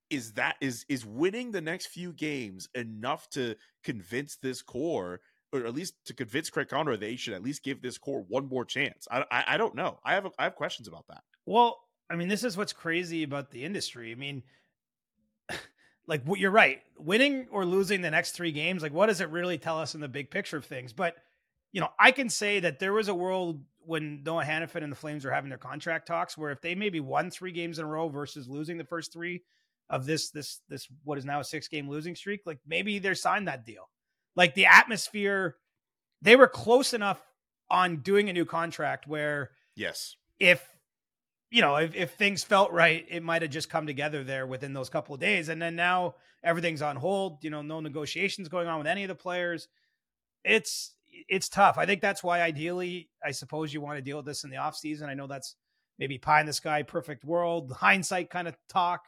Is 0.09 0.33
that 0.33 0.55
is 0.61 0.85
is 0.89 1.05
winning 1.05 1.51
the 1.51 1.61
next 1.61 1.87
few 1.87 2.13
games 2.13 2.69
enough 2.75 3.29
to 3.31 3.55
convince 3.83 4.35
this 4.37 4.61
core, 4.61 5.21
or 5.51 5.65
at 5.65 5.73
least 5.73 5.95
to 6.05 6.13
convince 6.13 6.49
Craig 6.49 6.69
Conroy 6.69 6.97
they 6.97 7.15
should 7.15 7.33
at 7.33 7.43
least 7.43 7.63
give 7.63 7.81
this 7.81 7.97
core 7.97 8.23
one 8.27 8.47
more 8.47 8.63
chance? 8.65 9.07
I 9.11 9.25
I, 9.31 9.43
I 9.47 9.57
don't 9.57 9.75
know. 9.75 9.99
I 10.05 10.13
have 10.13 10.25
a, 10.25 10.31
I 10.37 10.43
have 10.43 10.55
questions 10.55 10.87
about 10.87 11.07
that. 11.09 11.23
Well, 11.45 11.77
I 12.09 12.15
mean, 12.15 12.27
this 12.27 12.43
is 12.43 12.57
what's 12.57 12.73
crazy 12.73 13.23
about 13.23 13.51
the 13.51 13.63
industry. 13.63 14.11
I 14.11 14.15
mean, 14.15 14.43
like 16.07 16.23
you're 16.35 16.51
right, 16.51 16.81
winning 16.97 17.47
or 17.51 17.65
losing 17.65 18.01
the 18.01 18.11
next 18.11 18.31
three 18.31 18.51
games, 18.51 18.83
like 18.83 18.93
what 18.93 19.07
does 19.07 19.21
it 19.21 19.29
really 19.29 19.57
tell 19.57 19.79
us 19.79 19.95
in 19.95 20.01
the 20.01 20.07
big 20.07 20.29
picture 20.31 20.57
of 20.57 20.65
things? 20.65 20.93
But 20.93 21.15
you 21.71 21.81
know, 21.81 21.89
I 21.99 22.11
can 22.11 22.29
say 22.29 22.59
that 22.59 22.79
there 22.79 22.93
was 22.93 23.07
a 23.07 23.15
world 23.15 23.61
when 23.79 24.23
Noah 24.23 24.45
Hanifin 24.45 24.83
and 24.83 24.91
the 24.91 24.97
Flames 24.97 25.25
were 25.25 25.31
having 25.31 25.49
their 25.49 25.57
contract 25.57 26.07
talks, 26.07 26.37
where 26.37 26.51
if 26.51 26.61
they 26.61 26.75
maybe 26.75 26.99
won 26.99 27.29
three 27.29 27.51
games 27.51 27.79
in 27.79 27.85
a 27.85 27.87
row 27.87 28.09
versus 28.09 28.47
losing 28.47 28.77
the 28.77 28.85
first 28.85 29.11
three 29.11 29.43
of 29.89 30.05
this 30.05 30.29
this 30.29 30.61
this 30.69 30.87
what 31.03 31.17
is 31.17 31.25
now 31.25 31.39
a 31.39 31.43
six 31.43 31.67
game 31.67 31.89
losing 31.89 32.15
streak, 32.15 32.41
like 32.45 32.59
maybe 32.65 32.99
they're 32.99 33.15
signed 33.15 33.47
that 33.47 33.65
deal. 33.65 33.89
Like 34.35 34.55
the 34.55 34.65
atmosphere, 34.65 35.57
they 36.21 36.35
were 36.35 36.47
close 36.47 36.93
enough 36.93 37.21
on 37.69 37.97
doing 37.97 38.29
a 38.29 38.33
new 38.33 38.45
contract 38.45 39.07
where 39.07 39.51
yes, 39.75 40.15
if 40.39 40.65
you 41.53 41.61
know, 41.61 41.75
if, 41.75 41.93
if 41.93 42.15
things 42.15 42.43
felt 42.43 42.71
right, 42.71 43.05
it 43.11 43.21
might 43.21 43.43
have 43.43 43.51
just 43.51 43.69
come 43.69 43.85
together 43.85 44.23
there 44.23 44.47
within 44.47 44.73
those 44.73 44.89
couple 44.89 45.13
of 45.13 45.21
days. 45.21 45.49
And 45.49 45.61
then 45.61 45.75
now 45.75 46.15
everything's 46.43 46.81
on 46.81 46.95
hold, 46.95 47.43
you 47.43 47.51
know, 47.51 47.61
no 47.61 47.79
negotiations 47.79 48.49
going 48.49 48.67
on 48.67 48.79
with 48.79 48.87
any 48.87 49.03
of 49.03 49.07
the 49.07 49.13
players. 49.13 49.67
It's 50.43 50.95
it's 51.29 51.49
tough. 51.49 51.77
I 51.77 51.85
think 51.85 52.01
that's 52.01 52.23
why 52.23 52.41
ideally, 52.41 53.11
I 53.23 53.29
suppose 53.29 53.71
you 53.71 53.81
want 53.81 53.99
to 53.99 54.01
deal 54.01 54.17
with 54.17 54.25
this 54.25 54.43
in 54.43 54.49
the 54.49 54.57
off 54.57 54.75
season. 54.75 55.09
I 55.09 55.13
know 55.13 55.27
that's 55.27 55.55
maybe 55.99 56.17
pie 56.17 56.39
in 56.39 56.47
the 56.47 56.53
sky, 56.53 56.81
perfect 56.81 57.23
world, 57.23 57.71
hindsight 57.71 58.31
kind 58.31 58.47
of 58.47 58.57
talk, 58.67 59.03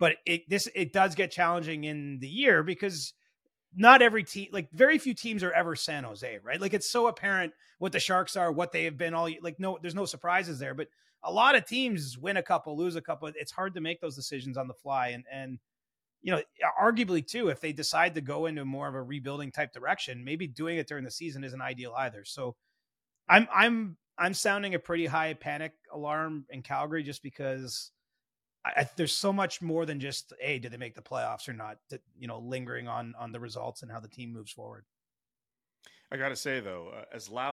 but 0.00 0.16
it 0.26 0.50
this 0.50 0.68
it 0.74 0.92
does 0.92 1.14
get 1.14 1.30
challenging 1.30 1.84
in 1.84 2.18
the 2.18 2.28
year 2.28 2.64
because 2.64 3.14
not 3.72 4.02
every 4.02 4.24
team, 4.24 4.48
like 4.50 4.68
very 4.72 4.98
few 4.98 5.14
teams 5.14 5.44
are 5.44 5.52
ever 5.52 5.76
San 5.76 6.02
Jose, 6.02 6.40
right? 6.42 6.60
Like 6.60 6.74
it's 6.74 6.90
so 6.90 7.06
apparent 7.06 7.52
what 7.78 7.92
the 7.92 8.00
Sharks 8.00 8.36
are, 8.36 8.50
what 8.50 8.72
they 8.72 8.82
have 8.82 8.98
been 8.98 9.14
all 9.14 9.28
like. 9.40 9.60
No, 9.60 9.78
there's 9.80 9.94
no 9.94 10.06
surprises 10.06 10.58
there, 10.58 10.74
but 10.74 10.88
a 11.24 11.32
lot 11.32 11.56
of 11.56 11.66
teams 11.66 12.18
win 12.18 12.36
a 12.36 12.42
couple, 12.42 12.76
lose 12.76 12.96
a 12.96 13.00
couple. 13.00 13.30
It's 13.34 13.52
hard 13.52 13.74
to 13.74 13.80
make 13.80 14.00
those 14.00 14.14
decisions 14.14 14.56
on 14.56 14.68
the 14.68 14.74
fly. 14.74 15.08
And 15.08 15.24
and 15.32 15.58
you 16.22 16.32
know, 16.32 16.40
arguably 16.80 17.26
too, 17.26 17.48
if 17.48 17.60
they 17.60 17.72
decide 17.72 18.14
to 18.14 18.20
go 18.22 18.46
into 18.46 18.64
more 18.64 18.88
of 18.88 18.94
a 18.94 19.02
rebuilding 19.02 19.52
type 19.52 19.72
direction, 19.72 20.24
maybe 20.24 20.46
doing 20.46 20.78
it 20.78 20.88
during 20.88 21.04
the 21.04 21.10
season 21.10 21.44
isn't 21.44 21.60
ideal 21.60 21.94
either. 21.98 22.24
So 22.24 22.56
I'm 23.28 23.48
I'm 23.52 23.96
I'm 24.16 24.34
sounding 24.34 24.74
a 24.74 24.78
pretty 24.78 25.06
high 25.06 25.34
panic 25.34 25.72
alarm 25.92 26.46
in 26.50 26.62
Calgary 26.62 27.02
just 27.02 27.22
because 27.22 27.90
I, 28.64 28.88
there's 28.96 29.14
so 29.14 29.32
much 29.32 29.60
more 29.60 29.84
than 29.84 30.00
just 30.00 30.32
hey, 30.40 30.58
did 30.58 30.72
they 30.72 30.78
make 30.78 30.94
the 30.94 31.02
playoffs 31.02 31.48
or 31.48 31.52
not? 31.52 31.78
That 31.90 32.00
you 32.18 32.28
know, 32.28 32.38
lingering 32.38 32.88
on 32.88 33.14
on 33.18 33.32
the 33.32 33.40
results 33.40 33.82
and 33.82 33.90
how 33.90 34.00
the 34.00 34.08
team 34.08 34.32
moves 34.32 34.52
forward. 34.52 34.84
I 36.10 36.16
gotta 36.16 36.36
say 36.36 36.60
though, 36.60 36.92
uh, 36.96 37.04
as 37.12 37.28
loud 37.28 37.52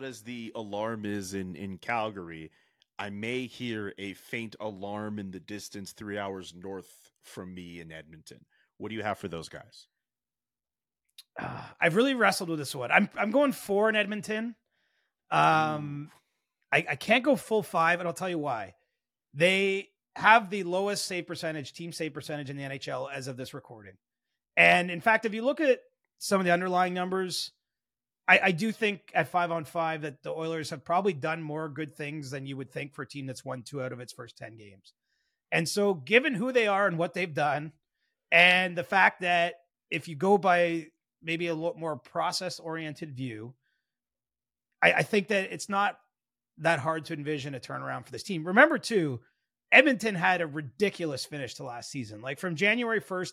as 0.00 0.22
the 0.22 0.52
alarm 0.54 1.04
is 1.04 1.34
in 1.34 1.56
in 1.56 1.78
Calgary, 1.78 2.50
I 2.98 3.10
may 3.10 3.46
hear 3.46 3.94
a 3.98 4.14
faint 4.14 4.56
alarm 4.60 5.18
in 5.18 5.30
the 5.30 5.40
distance, 5.40 5.92
three 5.92 6.18
hours 6.18 6.54
north 6.54 7.12
from 7.22 7.54
me 7.54 7.80
in 7.80 7.90
Edmonton. 7.92 8.44
What 8.78 8.90
do 8.90 8.94
you 8.94 9.02
have 9.02 9.18
for 9.18 9.28
those 9.28 9.48
guys? 9.48 9.86
Uh, 11.38 11.62
I've 11.80 11.96
really 11.96 12.14
wrestled 12.14 12.48
with 12.48 12.58
this 12.58 12.74
one. 12.74 12.90
I'm 12.90 13.08
I'm 13.16 13.30
going 13.30 13.52
four 13.52 13.88
in 13.88 13.96
Edmonton. 13.96 14.54
Um, 15.30 16.10
I, 16.72 16.84
I 16.90 16.96
can't 16.96 17.24
go 17.24 17.36
full 17.36 17.62
five, 17.62 18.00
and 18.00 18.06
I'll 18.06 18.14
tell 18.14 18.28
you 18.28 18.38
why. 18.38 18.74
They 19.34 19.88
have 20.16 20.50
the 20.50 20.64
lowest 20.64 21.06
save 21.06 21.26
percentage, 21.26 21.72
team 21.72 21.92
save 21.92 22.14
percentage 22.14 22.50
in 22.50 22.56
the 22.56 22.64
NHL 22.64 23.08
as 23.12 23.28
of 23.28 23.36
this 23.36 23.54
recording. 23.54 23.94
And 24.56 24.90
in 24.90 25.00
fact, 25.00 25.24
if 25.24 25.34
you 25.34 25.42
look 25.42 25.60
at 25.60 25.80
some 26.18 26.40
of 26.40 26.44
the 26.44 26.52
underlying 26.52 26.94
numbers, 26.94 27.52
I, 28.30 28.40
I, 28.44 28.50
do 28.52 28.70
think 28.70 29.10
at 29.12 29.26
five 29.26 29.50
on 29.50 29.64
five 29.64 30.02
that 30.02 30.22
the 30.22 30.30
Oilers 30.30 30.70
have 30.70 30.84
probably 30.84 31.12
done 31.12 31.42
more 31.42 31.68
good 31.68 31.96
things 31.96 32.30
than 32.30 32.46
you 32.46 32.56
would 32.56 32.70
think 32.70 32.94
for 32.94 33.02
a 33.02 33.06
team 33.06 33.26
that's 33.26 33.44
won 33.44 33.62
two 33.62 33.82
out 33.82 33.90
of 33.90 33.98
its 33.98 34.12
first 34.12 34.38
10 34.38 34.56
games. 34.56 34.92
And 35.50 35.68
so, 35.68 35.94
given 35.94 36.34
who 36.34 36.52
they 36.52 36.68
are 36.68 36.86
and 36.86 36.96
what 36.96 37.12
they've 37.12 37.34
done, 37.34 37.72
and 38.30 38.78
the 38.78 38.84
fact 38.84 39.22
that 39.22 39.54
if 39.90 40.06
you 40.06 40.14
go 40.14 40.38
by 40.38 40.86
maybe 41.20 41.48
a 41.48 41.54
lot 41.56 41.76
more 41.76 41.96
process 41.96 42.60
oriented 42.60 43.16
view, 43.16 43.54
I, 44.80 44.92
I 44.92 45.02
think 45.02 45.26
that 45.28 45.52
it's 45.52 45.68
not 45.68 45.98
that 46.58 46.78
hard 46.78 47.06
to 47.06 47.14
envision 47.14 47.56
a 47.56 47.60
turnaround 47.60 48.04
for 48.04 48.12
this 48.12 48.22
team. 48.22 48.46
Remember, 48.46 48.78
too, 48.78 49.18
Edmonton 49.72 50.14
had 50.14 50.40
a 50.40 50.46
ridiculous 50.46 51.24
finish 51.24 51.54
to 51.54 51.64
last 51.64 51.90
season. 51.90 52.22
Like 52.22 52.38
from 52.38 52.54
January 52.54 53.00
1st 53.00 53.32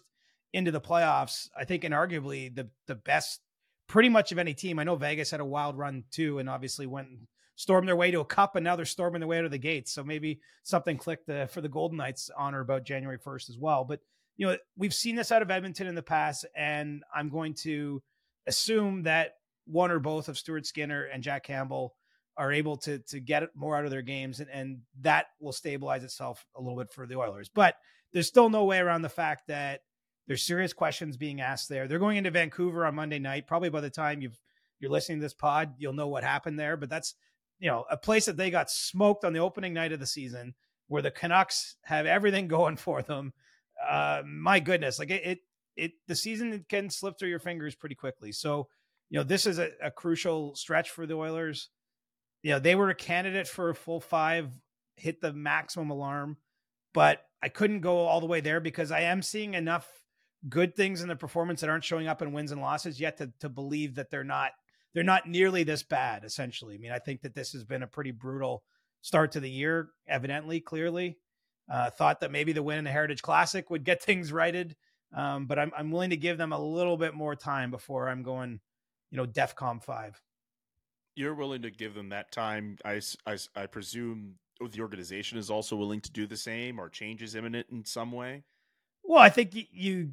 into 0.53 0.71
the 0.71 0.81
playoffs, 0.81 1.49
I 1.55 1.65
think 1.65 1.83
inarguably 1.83 2.55
the 2.55 2.69
the 2.88 2.95
best 2.95 3.41
pretty 3.88 4.10
much 4.10 4.32
of 4.32 4.38
any 4.38 4.54
team. 4.54 4.80
I 4.80 4.84
know 4.84 4.95
Vegas 4.95 5.32
had 5.32 5.39
a 5.39 5.45
wild 5.45 5.78
run 5.78 6.04
too, 6.12 6.39
and 6.39 6.50
obviously 6.50 6.86
went 6.86 7.10
and 7.10 7.28
stormed 7.56 7.88
their 7.88 7.95
way 7.95 8.12
to 8.12 8.19
a 8.19 8.26
cup, 8.26 8.56
and 8.56 8.63
now 8.63 8.76
they're 8.76 8.86
storming 8.86 9.19
their 9.19 9.28
way 9.28 9.39
out 9.39 9.45
of 9.45 9.52
the 9.52 9.58
gates. 9.58 9.91
So 9.91 10.04
maybe 10.04 10.39
something 10.63 10.97
clicked 10.97 11.30
uh, 11.30 11.47
for 11.47 11.62
the 11.62 11.69
Golden 11.69 11.97
Knights 11.97 12.30
on 12.38 12.54
or 12.54 12.62
about 12.62 12.86
January 12.86 13.17
1st 13.17 13.50
as 13.50 13.58
well. 13.58 13.84
But 13.84 14.00
you 14.38 14.47
know, 14.47 14.58
we've 14.78 14.93
seen 14.93 15.15
this 15.15 15.32
out 15.32 15.41
of 15.41 15.50
Edmonton 15.50 15.88
in 15.88 15.95
the 15.95 16.04
past, 16.04 16.45
and 16.56 17.04
I'm 17.13 17.30
going 17.30 17.56
to 17.63 18.02
assume 18.45 19.04
that 19.04 19.34
one 19.65 19.91
or 19.91 20.00
both 20.00 20.30
of 20.30 20.38
Stuart 20.38 20.65
Skinner 20.65 21.06
and 21.06 21.23
Jack 21.23 21.43
Campbell 21.43 21.95
are 22.38 22.54
able 22.54 22.78
to 22.78 23.00
to 23.00 23.19
get 23.19 23.43
more 23.56 23.76
out 23.76 23.86
of 23.86 23.91
their 23.91 24.04
games, 24.04 24.39
and, 24.39 24.50
and 24.52 24.80
that 25.02 25.26
will 25.41 25.52
stabilize 25.52 26.04
itself 26.04 26.45
a 26.56 26.62
little 26.62 26.78
bit 26.78 26.93
for 26.93 27.08
the 27.08 27.17
Oilers. 27.17 27.50
But 27.50 27.76
there's 28.13 28.28
still 28.28 28.50
no 28.50 28.65
way 28.65 28.78
around 28.78 29.02
the 29.02 29.10
fact 29.10 29.47
that 29.47 29.82
there's 30.27 30.43
serious 30.43 30.73
questions 30.73 31.17
being 31.17 31.41
asked 31.41 31.69
there. 31.69 31.87
They're 31.87 31.99
going 31.99 32.17
into 32.17 32.31
Vancouver 32.31 32.85
on 32.85 32.95
Monday 32.95 33.19
night. 33.19 33.47
Probably 33.47 33.69
by 33.69 33.81
the 33.81 33.89
time 33.89 34.21
you've 34.21 34.39
you're 34.79 34.91
listening 34.91 35.19
to 35.19 35.25
this 35.25 35.33
pod, 35.33 35.73
you'll 35.79 35.93
know 35.93 36.07
what 36.07 36.23
happened 36.23 36.59
there. 36.59 36.77
But 36.77 36.89
that's 36.89 37.15
you 37.59 37.69
know 37.69 37.85
a 37.89 37.97
place 37.97 38.25
that 38.25 38.37
they 38.37 38.51
got 38.51 38.69
smoked 38.69 39.23
on 39.23 39.33
the 39.33 39.39
opening 39.39 39.73
night 39.73 39.93
of 39.93 39.99
the 39.99 40.05
season, 40.05 40.53
where 40.87 41.01
the 41.01 41.11
Canucks 41.11 41.77
have 41.83 42.05
everything 42.05 42.47
going 42.47 42.75
for 42.75 43.01
them. 43.01 43.33
Uh, 43.87 44.23
my 44.25 44.59
goodness, 44.59 44.99
like 44.99 45.11
it, 45.11 45.25
it, 45.25 45.39
it, 45.75 45.91
the 46.07 46.15
season 46.15 46.65
can 46.67 46.89
slip 46.89 47.17
through 47.17 47.29
your 47.29 47.39
fingers 47.39 47.75
pretty 47.75 47.95
quickly. 47.95 48.31
So, 48.31 48.67
you 49.09 49.19
know, 49.19 49.23
this 49.23 49.45
is 49.45 49.59
a, 49.59 49.69
a 49.81 49.91
crucial 49.91 50.55
stretch 50.55 50.89
for 50.89 51.05
the 51.05 51.13
Oilers. 51.13 51.69
You 52.41 52.51
know, 52.51 52.59
they 52.59 52.73
were 52.73 52.89
a 52.89 52.95
candidate 52.95 53.47
for 53.47 53.69
a 53.69 53.75
full 53.75 53.99
five, 53.99 54.51
hit 54.95 55.21
the 55.21 55.31
maximum 55.31 55.91
alarm, 55.91 56.37
but 56.91 57.21
I 57.43 57.49
couldn't 57.49 57.81
go 57.81 57.99
all 57.99 58.19
the 58.19 58.25
way 58.25 58.41
there 58.41 58.59
because 58.59 58.91
I 58.91 59.01
am 59.01 59.21
seeing 59.21 59.53
enough 59.53 59.87
good 60.47 60.76
things 60.76 61.02
in 61.02 61.08
the 61.08 61.15
performance 61.15 61.62
that 61.62 61.69
aren't 61.69 61.84
showing 61.84 62.08
up 62.08 62.21
in 62.21 62.32
wins 62.32 62.52
and 62.52 62.62
losses 62.62 63.00
yet 63.00 63.17
to 63.17 63.32
to 63.39 63.50
believe 63.50 63.95
that 63.95 64.10
they're 64.10 64.23
not 64.23 64.52
they're 64.93 65.04
not 65.04 65.28
nearly 65.28 65.63
this 65.63 65.84
bad. 65.84 66.23
Essentially, 66.23 66.76
I 66.76 66.78
mean, 66.78 66.91
I 66.91 67.00
think 67.00 67.21
that 67.21 67.36
this 67.36 67.54
has 67.54 67.63
been 67.63 67.84
a 67.84 67.88
pretty 67.88 68.12
brutal 68.12 68.63
start 69.02 69.34
to 69.34 69.39
the 69.39 69.50
year. 69.50 69.89
Evidently, 70.08 70.60
clearly, 70.60 71.17
uh, 71.71 71.89
thought 71.89 72.21
that 72.21 72.32
maybe 72.32 72.54
the 72.54 72.63
win 72.63 72.80
in 72.80 72.84
the 72.84 72.91
Heritage 72.91 73.21
Classic 73.21 73.69
would 73.69 73.84
get 73.84 74.02
things 74.04 74.32
righted, 74.32 74.76
um, 75.15 75.45
but 75.45 75.60
I'm 75.60 75.71
I'm 75.78 75.91
willing 75.91 76.12
to 76.12 76.17
give 76.17 76.38
them 76.38 76.54
a 76.54 76.60
little 76.60 76.97
bit 76.97 77.13
more 77.13 77.36
time 77.36 77.71
before 77.71 78.10
I'm 78.10 78.23
going, 78.23 78.60
you 79.12 79.17
know, 79.17 79.26
DefCon 79.26 79.84
five. 79.84 80.21
You're 81.15 81.36
willing 81.36 81.63
to 81.63 81.71
give 81.71 81.95
them 81.95 82.10
that 82.10 82.32
time. 82.32 82.78
I, 82.86 83.02
I, 83.26 83.38
I 83.56 83.65
presume 83.65 84.36
the 84.60 84.82
organization 84.82 85.39
is 85.39 85.50
also 85.50 85.76
willing 85.76 86.00
to 86.02 86.12
do 86.12 86.28
the 86.28 86.38
same, 86.38 86.80
or 86.80 86.89
change 86.89 87.23
is 87.23 87.34
imminent 87.34 87.65
in 87.71 87.86
some 87.86 88.12
way. 88.12 88.43
Well, 89.07 89.19
I 89.19 89.29
think 89.29 89.55
you 89.55 90.11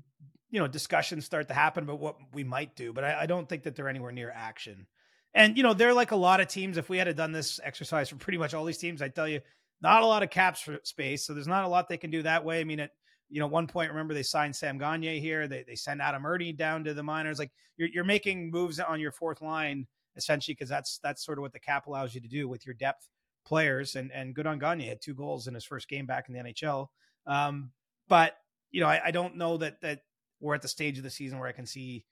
you 0.50 0.60
know 0.60 0.68
discussions 0.68 1.24
start 1.24 1.48
to 1.48 1.54
happen 1.54 1.82
about 1.82 1.98
what 1.98 2.16
we 2.32 2.44
might 2.44 2.76
do, 2.76 2.92
but 2.92 3.02
I, 3.02 3.22
I 3.22 3.26
don't 3.26 3.48
think 3.48 3.64
that 3.64 3.74
they're 3.74 3.88
anywhere 3.88 4.12
near 4.12 4.30
action. 4.34 4.86
And 5.34 5.56
you 5.56 5.64
know, 5.64 5.74
they're 5.74 5.92
like 5.92 6.12
a 6.12 6.16
lot 6.16 6.40
of 6.40 6.46
teams. 6.46 6.78
If 6.78 6.88
we 6.88 6.98
had 6.98 7.14
done 7.16 7.32
this 7.32 7.58
exercise 7.64 8.08
for 8.08 8.16
pretty 8.16 8.38
much 8.38 8.54
all 8.54 8.64
these 8.64 8.78
teams, 8.78 9.02
I 9.02 9.08
tell 9.08 9.26
you, 9.26 9.40
not 9.82 10.02
a 10.02 10.06
lot 10.06 10.22
of 10.22 10.30
cap 10.30 10.56
space. 10.84 11.26
So 11.26 11.34
there's 11.34 11.48
not 11.48 11.64
a 11.64 11.68
lot 11.68 11.88
they 11.88 11.96
can 11.96 12.12
do 12.12 12.22
that 12.22 12.44
way. 12.44 12.60
I 12.60 12.64
mean, 12.64 12.78
at 12.78 12.92
you 13.28 13.40
know, 13.40 13.48
one 13.48 13.66
point, 13.66 13.90
remember 13.90 14.14
they 14.14 14.22
signed 14.22 14.54
Sam 14.54 14.78
Gagner 14.78 15.18
here. 15.18 15.48
They 15.48 15.64
they 15.66 15.74
send 15.74 16.00
Adam 16.00 16.24
Erne 16.24 16.54
down 16.54 16.84
to 16.84 16.94
the 16.94 17.02
minors. 17.02 17.40
Like 17.40 17.50
you're 17.76 17.88
you're 17.88 18.04
making 18.04 18.52
moves 18.52 18.78
on 18.78 19.00
your 19.00 19.12
fourth 19.12 19.42
line 19.42 19.88
essentially 20.16 20.54
because 20.54 20.68
that's 20.68 21.00
that's 21.02 21.24
sort 21.24 21.38
of 21.38 21.42
what 21.42 21.52
the 21.52 21.58
cap 21.58 21.88
allows 21.88 22.14
you 22.14 22.20
to 22.20 22.28
do 22.28 22.48
with 22.48 22.64
your 22.64 22.74
depth 22.74 23.08
players. 23.44 23.96
And 23.96 24.12
and 24.12 24.36
good 24.36 24.46
on 24.46 24.60
Gagner 24.60 24.84
had 24.84 25.02
two 25.02 25.14
goals 25.14 25.48
in 25.48 25.54
his 25.54 25.64
first 25.64 25.88
game 25.88 26.06
back 26.06 26.28
in 26.28 26.34
the 26.34 26.40
NHL. 26.40 26.86
Um, 27.26 27.72
but 28.06 28.36
you 28.74 28.80
know, 28.80 28.88
I, 28.88 29.00
I 29.06 29.10
don't 29.12 29.36
know 29.36 29.56
that 29.58 29.80
that 29.82 30.00
we're 30.40 30.56
at 30.56 30.62
the 30.62 30.68
stage 30.68 30.98
of 30.98 31.04
the 31.04 31.10
season 31.10 31.38
where 31.38 31.48
I 31.48 31.52
can 31.52 31.64
see 31.64 32.04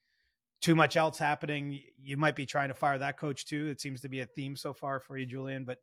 too 0.60 0.76
much 0.76 0.96
else 0.96 1.18
happening. 1.18 1.80
You 2.00 2.16
might 2.16 2.36
be 2.36 2.46
trying 2.46 2.68
to 2.68 2.74
fire 2.74 2.96
that 2.98 3.18
coach 3.18 3.46
too. 3.46 3.66
It 3.66 3.80
seems 3.80 4.02
to 4.02 4.08
be 4.08 4.20
a 4.20 4.26
theme 4.26 4.54
so 4.54 4.72
far 4.72 5.00
for 5.00 5.18
you, 5.18 5.26
Julian. 5.26 5.64
But 5.64 5.78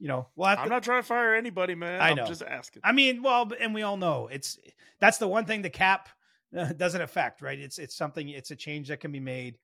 you 0.00 0.08
know, 0.08 0.26
well, 0.34 0.56
I'm 0.58 0.68
not 0.68 0.82
trying 0.82 1.02
to 1.02 1.06
fire 1.06 1.36
anybody, 1.36 1.76
man. 1.76 2.00
I 2.00 2.14
know. 2.14 2.22
I'm 2.22 2.28
just 2.28 2.42
asking. 2.42 2.82
I 2.84 2.90
mean, 2.90 3.22
well, 3.22 3.48
and 3.60 3.72
we 3.72 3.82
all 3.82 3.96
know 3.96 4.28
it's 4.30 4.58
that's 5.00 5.18
the 5.18 5.28
one 5.28 5.44
thing 5.44 5.62
the 5.62 5.70
cap 5.70 6.08
uh, 6.56 6.72
doesn't 6.72 7.00
affect, 7.00 7.40
right? 7.40 7.58
It's 7.58 7.78
it's 7.78 7.96
something. 7.96 8.28
It's 8.28 8.50
a 8.50 8.56
change 8.56 8.88
that 8.88 8.98
can 8.98 9.12
be 9.12 9.20
made. 9.20 9.56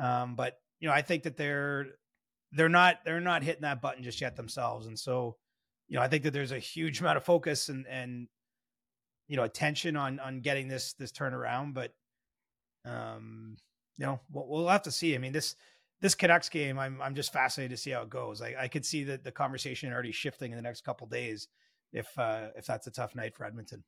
Um, 0.00 0.36
but 0.36 0.58
you 0.80 0.88
know, 0.88 0.94
I 0.94 1.00
think 1.00 1.22
that 1.22 1.38
they're 1.38 1.86
they're 2.52 2.68
not 2.68 2.98
they're 3.06 3.20
not 3.20 3.42
hitting 3.42 3.62
that 3.62 3.80
button 3.80 4.02
just 4.02 4.20
yet 4.20 4.36
themselves, 4.36 4.86
and 4.86 4.98
so 4.98 5.38
you 5.88 5.96
know, 5.96 6.02
I 6.02 6.08
think 6.08 6.24
that 6.24 6.34
there's 6.34 6.52
a 6.52 6.58
huge 6.58 7.00
amount 7.00 7.16
of 7.16 7.24
focus 7.24 7.70
and 7.70 7.86
and 7.86 8.28
you 9.28 9.36
know 9.36 9.44
attention 9.44 9.96
on 9.96 10.20
on 10.20 10.40
getting 10.40 10.68
this 10.68 10.94
this 10.94 11.12
turnaround, 11.12 11.74
but 11.74 11.92
um, 12.84 13.56
you 13.96 14.06
know 14.06 14.20
we'll, 14.30 14.46
we'll 14.48 14.68
have 14.68 14.82
to 14.82 14.90
see. 14.90 15.14
I 15.14 15.18
mean 15.18 15.32
this 15.32 15.56
this 16.00 16.14
Canucks 16.14 16.48
game, 16.48 16.78
I'm 16.78 17.00
I'm 17.00 17.14
just 17.14 17.32
fascinated 17.32 17.76
to 17.76 17.82
see 17.82 17.90
how 17.90 18.02
it 18.02 18.10
goes. 18.10 18.42
I, 18.42 18.54
I 18.58 18.68
could 18.68 18.84
see 18.84 19.04
that 19.04 19.24
the 19.24 19.32
conversation 19.32 19.92
already 19.92 20.12
shifting 20.12 20.52
in 20.52 20.56
the 20.56 20.62
next 20.62 20.84
couple 20.84 21.06
days 21.06 21.48
if 21.92 22.06
uh, 22.18 22.48
if 22.56 22.66
that's 22.66 22.86
a 22.86 22.90
tough 22.90 23.14
night 23.14 23.34
for 23.34 23.44
Edmonton. 23.44 23.84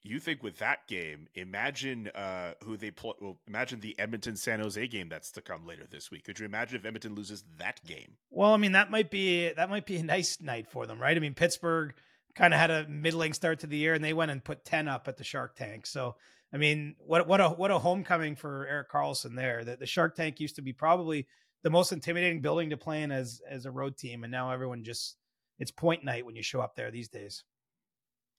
You 0.00 0.20
think 0.20 0.44
with 0.44 0.58
that 0.58 0.86
game, 0.86 1.26
imagine 1.34 2.08
uh, 2.14 2.52
who 2.64 2.76
they 2.76 2.92
play. 2.92 3.14
Well, 3.20 3.40
imagine 3.48 3.80
the 3.80 3.98
Edmonton 3.98 4.36
San 4.36 4.60
Jose 4.60 4.86
game 4.86 5.08
that's 5.08 5.32
to 5.32 5.42
come 5.42 5.66
later 5.66 5.86
this 5.90 6.10
week. 6.10 6.24
Could 6.24 6.38
you 6.38 6.46
imagine 6.46 6.76
if 6.76 6.86
Edmonton 6.86 7.16
loses 7.16 7.44
that 7.58 7.84
game? 7.84 8.16
Well, 8.30 8.54
I 8.54 8.56
mean 8.56 8.72
that 8.72 8.90
might 8.90 9.10
be 9.10 9.52
that 9.52 9.68
might 9.68 9.86
be 9.86 9.96
a 9.96 10.02
nice 10.02 10.40
night 10.40 10.68
for 10.68 10.86
them, 10.86 10.98
right? 10.98 11.16
I 11.16 11.20
mean 11.20 11.34
Pittsburgh 11.34 11.94
kind 12.38 12.54
of 12.54 12.60
had 12.60 12.70
a 12.70 12.88
middling 12.88 13.32
start 13.32 13.58
to 13.60 13.66
the 13.66 13.76
year, 13.76 13.94
and 13.94 14.02
they 14.02 14.14
went 14.14 14.30
and 14.30 14.42
put 14.42 14.64
ten 14.64 14.86
up 14.86 15.08
at 15.08 15.16
the 15.16 15.24
Shark 15.24 15.56
Tank. 15.56 15.86
So, 15.86 16.14
I 16.52 16.56
mean, 16.56 16.94
what 16.98 17.26
what 17.26 17.40
a 17.40 17.48
what 17.50 17.72
a 17.72 17.78
homecoming 17.78 18.36
for 18.36 18.66
Erik 18.66 18.90
Karlsson 18.90 19.34
there. 19.34 19.64
The, 19.64 19.76
the 19.76 19.86
Shark 19.86 20.14
Tank 20.14 20.38
used 20.38 20.56
to 20.56 20.62
be 20.62 20.72
probably 20.72 21.26
the 21.62 21.70
most 21.70 21.92
intimidating 21.92 22.40
building 22.40 22.70
to 22.70 22.76
play 22.76 23.02
in 23.02 23.10
as 23.10 23.42
as 23.50 23.66
a 23.66 23.70
road 23.72 23.98
team, 23.98 24.22
and 24.22 24.30
now 24.30 24.52
everyone 24.52 24.84
just 24.84 25.16
it's 25.58 25.72
point 25.72 26.04
night 26.04 26.24
when 26.24 26.36
you 26.36 26.42
show 26.42 26.60
up 26.60 26.76
there 26.76 26.92
these 26.92 27.08
days. 27.08 27.42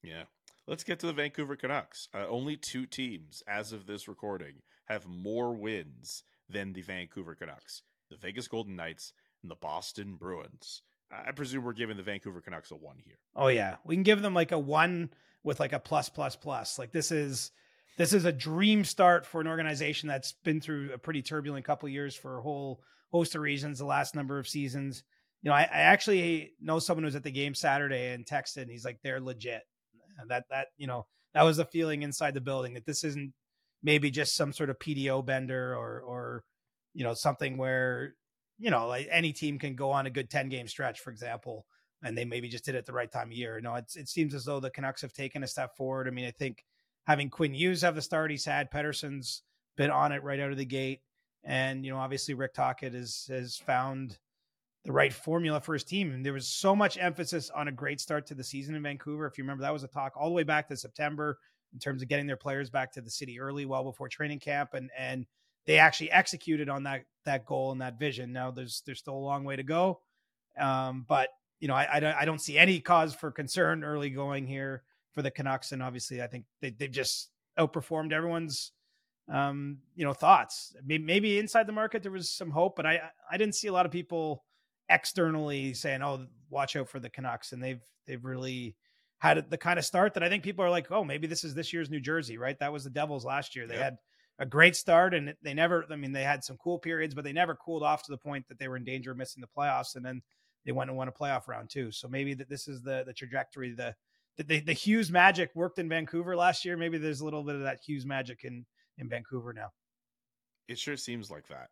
Yeah. 0.02 0.24
Let's 0.66 0.84
get 0.84 1.00
to 1.00 1.08
the 1.08 1.14
Vancouver 1.14 1.56
Canucks. 1.56 2.08
Uh, 2.14 2.28
only 2.28 2.56
two 2.56 2.86
teams, 2.86 3.42
as 3.48 3.74
of 3.74 3.88
this 3.88 4.08
recording, 4.08 4.62
have 4.86 5.08
more 5.08 5.52
wins 5.52 6.24
than 6.48 6.74
the 6.74 6.82
Vancouver 6.82 7.34
Canucks 7.34 7.82
the 8.10 8.18
Vegas 8.18 8.48
Golden 8.48 8.76
Knights 8.76 9.14
and 9.42 9.52
the 9.52 9.56
Boston 9.56 10.16
Bruins. 10.16 10.82
I 11.12 11.32
presume 11.32 11.64
we're 11.64 11.74
giving 11.74 11.98
the 11.98 12.04
Vancouver 12.04 12.42
Canucks 12.42 12.72
a 12.72 12.76
one 12.76 12.98
here. 13.04 13.18
Oh 13.36 13.48
yeah, 13.48 13.78
we 13.84 13.96
can 13.96 14.04
give 14.04 14.22
them 14.22 14.34
like 14.34 14.52
a 14.52 14.60
one 14.60 15.10
with 15.44 15.60
like 15.60 15.74
a 15.74 15.80
plus 15.80 16.10
plus 16.10 16.36
plus. 16.36 16.78
Like 16.78 16.92
this 16.92 17.12
is 17.12 17.52
this 17.98 18.14
is 18.14 18.26
a 18.26 18.32
dream 18.32 18.84
start 18.84 19.26
for 19.26 19.42
an 19.42 19.48
organization 19.48 20.08
that's 20.08 20.34
been 20.44 20.62
through 20.62 20.92
a 20.94 20.98
pretty 20.98 21.22
turbulent 21.22 21.66
couple 21.66 21.90
years 21.90 22.16
for 22.16 22.38
a 22.38 22.42
whole 22.42 22.82
host 23.12 23.36
of 23.36 23.42
reasons. 23.42 23.80
The 23.80 23.86
last 23.86 24.16
number 24.16 24.40
of 24.40 24.48
seasons, 24.48 25.04
you 25.42 25.50
know, 25.50 25.56
I, 25.56 25.64
I 25.64 25.80
actually 25.80 26.54
know 26.62 26.80
someone 26.80 27.04
who 27.04 27.08
was 27.08 27.16
at 27.16 27.24
the 27.24 27.32
game 27.32 27.56
Saturday 27.56 28.14
and 28.14 28.26
texted, 28.26 28.64
and 28.64 28.72
he's 28.72 28.86
like, 28.86 29.00
they're 29.04 29.20
legit. 29.20 29.64
And 30.20 30.30
that 30.30 30.46
that 30.50 30.68
you 30.78 30.88
know 30.88 31.08
that 31.34 31.44
was 31.44 31.58
the 31.58 31.66
feeling 31.66 32.04
inside 32.04 32.34
the 32.34 32.42
building 32.42 32.74
that 32.76 32.86
this 32.86 33.04
isn't 33.04 33.34
maybe 33.82 34.12
just 34.12 34.36
some 34.36 34.54
sort 34.54 34.70
of 34.70 34.78
PDO 34.80 35.26
bender 35.26 35.76
or 35.76 36.02
or 36.02 36.44
you 36.94 37.04
know 37.04 37.14
something 37.14 37.58
where 37.58 38.16
you 38.60 38.70
know, 38.70 38.88
like 38.88 39.08
any 39.10 39.32
team 39.32 39.58
can 39.58 39.76
go 39.76 39.92
on 39.92 40.06
a 40.06 40.10
good 40.10 40.30
10 40.30 40.50
game 40.50 40.68
stretch, 40.68 41.00
for 41.00 41.12
example, 41.12 41.66
and 42.04 42.18
they 42.18 42.26
maybe 42.26 42.50
just 42.50 42.66
did 42.66 42.76
it 42.76 42.80
at 42.80 42.86
the 42.86 42.94
right 42.94 43.12
time 43.12 43.30
of 43.30 43.34
year. 43.34 43.56
You 43.56 43.64
know, 43.64 43.76
it 43.76 43.90
seems 44.10 44.36
as 44.36 44.46
though 44.46 44.60
the 44.60 44.70
Canucks 44.70 45.02
have 45.02 45.14
taken 45.14 45.44
a 45.44 45.48
step 45.48 45.76
forward. 45.78 46.08
I 46.08 46.12
mean, 46.12 46.26
I 46.26 46.32
think 46.32 46.66
having 47.08 47.30
Quinn 47.30 47.54
Hughes 47.54 47.82
have 47.82 47.96
the 47.96 48.02
start 48.02 48.32
he's 48.32 48.46
had, 48.46 48.70
Pettersson's 48.70 49.44
been 49.78 49.90
on 49.90 50.12
it 50.12 50.24
right 50.24 50.40
out 50.40 50.52
of 50.52 50.58
the 50.58 50.66
gate. 50.66 51.00
And, 51.46 51.86
you 51.86 51.92
know, 51.92 51.98
obviously 51.98 52.34
Rick 52.34 52.54
Tocchet 52.54 52.94
has, 52.94 53.26
has 53.30 53.58
found 53.58 54.20
the 54.84 54.92
right 54.92 55.14
formula 55.14 55.62
for 55.62 55.74
his 55.74 55.86
team. 55.86 56.12
And 56.12 56.26
there 56.26 56.34
was 56.34 56.48
so 56.48 56.76
much 56.76 56.98
emphasis 56.98 57.50
on 57.50 57.70
a 57.70 57.72
great 57.72 58.02
start 58.02 58.26
to 58.28 58.36
the 58.36 58.44
season 58.44 58.76
in 58.76 58.84
Vancouver. 58.84 59.26
If 59.26 59.38
you 59.38 59.46
remember, 59.46 59.62
that 59.62 59.74
was 59.74 59.84
a 59.84 59.88
talk 59.88 60.14
all 60.18 60.28
the 60.28 60.36
way 60.36 60.44
back 60.44 60.68
to 60.68 60.76
September 60.76 61.38
in 61.74 61.80
terms 61.80 62.02
of 62.02 62.10
getting 62.10 62.28
their 62.28 62.36
players 62.36 62.70
back 62.70 62.92
to 62.94 63.02
the 63.02 63.10
city 63.10 63.40
early, 63.40 63.66
well 63.66 63.84
before 63.84 64.10
training 64.10 64.40
camp. 64.40 64.74
And, 64.74 64.90
and, 64.98 65.26
they 65.70 65.78
actually 65.78 66.10
executed 66.12 66.68
on 66.68 66.82
that 66.82 67.04
that 67.26 67.46
goal 67.46 67.72
and 67.72 67.80
that 67.80 68.00
vision. 68.00 68.34
Now 68.34 68.50
there's 68.50 68.82
there's 68.88 68.98
still 68.98 69.14
a 69.14 69.20
long 69.20 69.44
way 69.44 69.56
to 69.56 69.62
go, 69.62 70.00
um, 70.58 71.06
but 71.08 71.30
you 71.60 71.68
know 71.68 71.76
I, 71.76 71.88
I 71.98 72.00
don't 72.00 72.16
I 72.16 72.26
don't 72.26 72.42
see 72.42 72.58
any 72.58 72.80
cause 72.80 73.14
for 73.14 73.30
concern 73.30 73.84
early 73.84 74.10
going 74.10 74.48
here 74.48 74.82
for 75.14 75.22
the 75.22 75.30
Canucks, 75.30 75.72
and 75.72 75.84
obviously 75.84 76.24
I 76.24 76.28
think 76.28 76.46
they 76.60 76.72
they've 76.72 76.90
just 76.90 77.30
outperformed 77.60 78.14
everyone's 78.14 78.72
um, 79.32 79.78
you 79.96 80.04
know 80.04 80.14
thoughts. 80.14 80.76
Maybe, 80.84 81.04
maybe 81.04 81.38
inside 81.38 81.68
the 81.68 81.72
market 81.72 82.02
there 82.02 82.12
was 82.12 82.32
some 82.32 82.50
hope, 82.50 82.76
but 82.76 82.88
I 82.88 83.02
I 83.32 83.38
didn't 83.38 83.54
see 83.54 83.68
a 83.68 83.74
lot 83.74 83.86
of 83.86 83.92
people 83.92 84.44
externally 84.90 85.76
saying, 85.76 86.02
"Oh, 86.02 86.26
watch 86.50 86.76
out 86.78 86.90
for 86.90 87.00
the 87.00 87.12
Canucks," 87.12 87.52
and 87.52 87.62
they've 87.62 87.84
they've 88.08 88.26
really 88.26 88.76
had 89.20 89.52
the 89.52 89.58
kind 89.60 89.78
of 89.78 89.86
start 89.86 90.16
that 90.16 90.24
I 90.24 90.30
think 90.30 90.44
people 90.44 90.66
are 90.66 90.72
like, 90.72 90.92
"Oh, 90.92 91.04
maybe 91.04 91.28
this 91.28 91.44
is 91.44 91.54
this 91.54 91.72
year's 91.74 91.92
New 91.92 92.02
Jersey, 92.02 92.40
right?" 92.40 92.58
That 92.58 92.74
was 92.74 92.86
the 92.86 92.90
Devils 92.90 93.24
last 93.24 93.56
year. 93.56 93.68
They 93.68 93.78
had 93.78 93.98
a 94.40 94.46
great 94.46 94.76
start 94.76 95.14
and 95.14 95.34
they 95.44 95.54
never 95.54 95.86
i 95.92 95.96
mean 95.96 96.12
they 96.12 96.24
had 96.24 96.44
some 96.44 96.58
cool 96.58 96.80
periods 96.80 97.14
but 97.14 97.24
they 97.24 97.34
never 97.34 97.56
cooled 97.56 97.84
off 97.84 98.04
to 98.04 98.12
the 98.12 98.18
point 98.18 98.46
that 98.48 98.58
they 98.58 98.68
were 98.68 98.78
in 98.78 98.84
danger 98.84 99.12
of 99.12 99.18
missing 99.18 99.42
the 99.42 99.62
playoffs 99.62 99.96
and 99.96 100.06
then 100.06 100.22
they 100.66 100.72
went 100.72 100.90
and 100.90 100.98
won 100.98 101.08
a 101.08 101.12
playoff 101.12 101.48
round 101.48 101.70
too 101.70 101.92
so 101.92 102.08
maybe 102.08 102.34
that 102.34 102.50
this 102.50 102.68
is 102.68 102.82
the 102.82 103.04
the 103.06 103.14
trajectory 103.14 103.74
the 103.74 103.94
the, 104.48 104.60
the 104.62 104.74
Hughes 104.74 105.12
magic 105.12 105.52
worked 105.54 105.80
in 105.80 105.90
Vancouver 105.90 106.36
last 106.36 106.64
year. 106.64 106.78
Maybe 106.78 106.98
there's 106.98 107.22
a 107.22 107.26
little 107.26 107.44
bit 107.44 107.56
of 107.56 107.62
that 107.62 107.80
Hughes 107.86 108.06
magic 108.06 108.44
in 108.44 108.66
in 108.98 109.10
Vancouver 109.10 109.54
now. 109.54 109.70
It 110.68 110.78
sure 110.78 110.98
seems 110.98 111.32
like 111.32 111.48
that. 111.48 111.70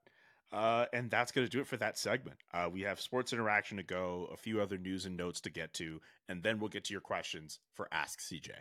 Uh, 0.51 0.85
and 0.93 1.11
that's 1.11 1.31
going 1.33 1.45
to 1.45 1.51
do 1.51 1.59
it 1.59 1.67
for 1.67 1.75
that 1.77 1.97
segment. 1.97 2.37
Uh, 2.53 2.69
we 2.71 2.81
have 2.81 3.01
sports 3.01 3.33
interaction 3.33 3.75
to 3.77 3.83
go, 3.83 4.29
a 4.31 4.37
few 4.37 4.61
other 4.61 4.77
news 4.77 5.05
and 5.05 5.17
notes 5.17 5.41
to 5.41 5.49
get 5.49 5.73
to, 5.73 5.99
and 6.29 6.41
then 6.41 6.57
we'll 6.57 6.69
get 6.69 6.85
to 6.85 6.93
your 6.93 7.01
questions 7.01 7.59
for 7.73 7.89
Ask 7.91 8.21
CJ. 8.21 8.51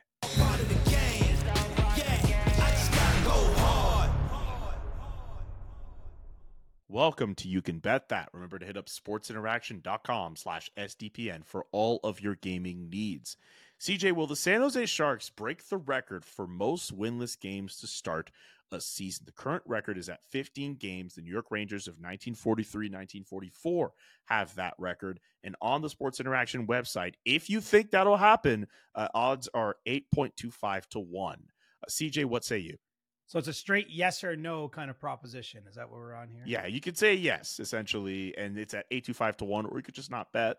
Welcome 6.88 7.34
to 7.34 7.48
You 7.48 7.60
Can 7.60 7.78
Bet 7.78 8.08
That. 8.08 8.30
Remember 8.32 8.58
to 8.58 8.64
hit 8.64 8.78
up 8.78 8.86
sportsinteraction.com 8.86 10.36
slash 10.36 10.70
SDPN 10.78 11.44
for 11.44 11.66
all 11.70 12.00
of 12.02 12.22
your 12.22 12.36
gaming 12.36 12.88
needs. 12.88 13.36
CJ, 13.78 14.12
will 14.12 14.26
the 14.26 14.34
San 14.34 14.62
Jose 14.62 14.86
Sharks 14.86 15.28
break 15.28 15.68
the 15.68 15.76
record 15.76 16.24
for 16.24 16.46
most 16.46 16.98
winless 16.98 17.38
games 17.38 17.76
to 17.80 17.86
start 17.86 18.30
a 18.72 18.80
season? 18.80 19.24
The 19.26 19.32
current 19.32 19.62
record 19.66 19.98
is 19.98 20.08
at 20.08 20.24
15 20.30 20.76
games. 20.76 21.14
The 21.14 21.20
New 21.20 21.30
York 21.30 21.50
Rangers 21.50 21.86
of 21.86 21.94
1943 21.96 22.86
1944 22.86 23.92
have 24.24 24.54
that 24.54 24.72
record. 24.78 25.20
And 25.44 25.54
on 25.60 25.82
the 25.82 25.90
Sports 25.90 26.18
Interaction 26.18 26.66
website, 26.66 27.16
if 27.26 27.50
you 27.50 27.60
think 27.60 27.90
that'll 27.90 28.16
happen, 28.16 28.68
uh, 28.94 29.08
odds 29.12 29.50
are 29.52 29.76
8.25 29.86 30.86
to 30.86 31.00
1. 31.00 31.36
Uh, 31.82 31.86
CJ, 31.90 32.24
what 32.24 32.42
say 32.42 32.56
you? 32.58 32.78
So 33.26 33.38
it's 33.38 33.48
a 33.48 33.52
straight 33.52 33.88
yes 33.90 34.22
or 34.22 34.36
no 34.36 34.68
kind 34.68 34.90
of 34.90 35.00
proposition. 35.00 35.64
Is 35.68 35.74
that 35.74 35.90
what 35.90 35.98
we're 35.98 36.14
on 36.14 36.28
here? 36.28 36.42
Yeah, 36.46 36.66
you 36.66 36.80
could 36.80 36.96
say 36.96 37.14
yes, 37.14 37.58
essentially, 37.58 38.36
and 38.36 38.56
it's 38.56 38.74
at 38.74 38.86
825 38.90 39.38
to 39.38 39.44
1, 39.44 39.66
or 39.66 39.76
you 39.76 39.82
could 39.82 39.94
just 39.94 40.10
not 40.10 40.32
bet. 40.32 40.58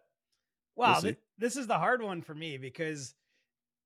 Wow, 0.75 0.93
we'll 0.93 1.01
th- 1.01 1.17
this 1.37 1.55
is 1.55 1.67
the 1.67 1.77
hard 1.77 2.01
one 2.01 2.21
for 2.21 2.35
me 2.35 2.57
because 2.57 3.15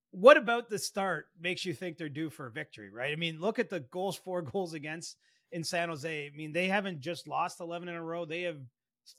what 0.09 0.36
about 0.36 0.69
the 0.69 0.79
start 0.79 1.27
makes 1.39 1.63
you 1.63 1.73
think 1.73 1.97
they're 1.97 2.09
due 2.09 2.29
for 2.29 2.47
a 2.47 2.51
victory, 2.51 2.89
right? 2.89 3.13
I 3.13 3.15
mean, 3.15 3.39
look 3.39 3.59
at 3.59 3.69
the 3.69 3.79
goals 3.79 4.17
for, 4.17 4.41
goals 4.41 4.73
against 4.73 5.17
in 5.51 5.63
San 5.63 5.89
Jose. 5.89 6.32
I 6.34 6.36
mean, 6.36 6.51
they 6.51 6.67
haven't 6.67 7.01
just 7.01 7.27
lost 7.27 7.59
11 7.59 7.88
in 7.88 7.95
a 7.95 8.03
row. 8.03 8.25
They 8.25 8.41
have 8.43 8.59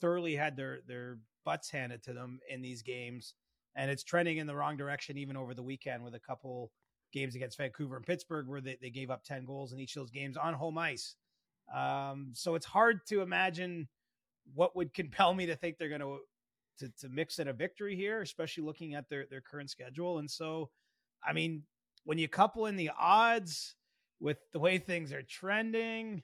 thoroughly 0.01 0.35
had 0.35 0.57
their 0.57 0.81
their 0.87 1.19
butts 1.45 1.71
handed 1.71 2.03
to 2.05 2.13
them 2.13 2.41
in 2.49 2.63
these 2.63 2.83
games 2.83 3.35
and 3.75 3.91
it's 3.91 4.05
trending 4.05 4.39
in 4.39 4.47
the 4.47 4.55
wrong 4.55 4.77
direction 4.77 5.19
even 5.19 5.37
over 5.37 5.55
the 5.55 5.63
weekend 5.63 6.05
with 6.05 6.15
a 6.15 6.21
couple 6.21 6.71
games 7.13 7.35
against 7.35 7.59
Vancouver 7.59 7.97
and 7.97 8.07
Pittsburgh 8.07 8.49
where 8.49 8.61
they, 8.61 8.79
they 8.81 8.91
gave 8.91 9.11
up 9.11 9.25
10 9.25 9.45
goals 9.45 9.73
in 9.73 9.79
each 9.79 9.97
of 9.97 10.03
those 10.03 10.11
games 10.11 10.37
on 10.37 10.55
home 10.55 10.79
ice. 10.79 11.17
Um, 11.75 12.31
so 12.33 12.55
it's 12.55 12.67
hard 12.67 13.07
to 13.07 13.21
imagine 13.21 13.89
what 14.55 14.75
would 14.77 14.93
compel 14.93 15.35
me 15.35 15.47
to 15.47 15.57
think 15.57 15.79
they're 15.79 15.89
going 15.89 16.01
to 16.01 16.19
to 16.91 17.09
mix 17.09 17.39
in 17.39 17.49
a 17.49 17.53
victory 17.53 17.95
here, 17.95 18.23
especially 18.23 18.65
looking 18.65 18.95
at 18.95 19.09
their 19.09 19.27
their 19.31 19.41
current 19.41 19.71
schedule. 19.71 20.19
And 20.19 20.31
so, 20.31 20.71
I 21.25 21.33
mean, 21.33 21.63
when 22.05 22.19
you 22.19 22.29
couple 22.29 22.67
in 22.67 22.77
the 22.77 22.91
odds 22.99 23.77
with 24.21 24.39
the 24.53 24.59
way 24.59 24.79
things 24.79 25.13
are 25.13 25.23
trending, 25.23 26.23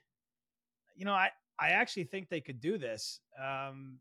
you 0.95 1.05
know, 1.05 1.13
I 1.13 1.29
I 1.59 1.69
actually 1.69 2.05
think 2.05 2.29
they 2.29 2.41
could 2.41 2.59
do 2.59 2.77
this. 2.77 3.21
Um, 3.41 3.99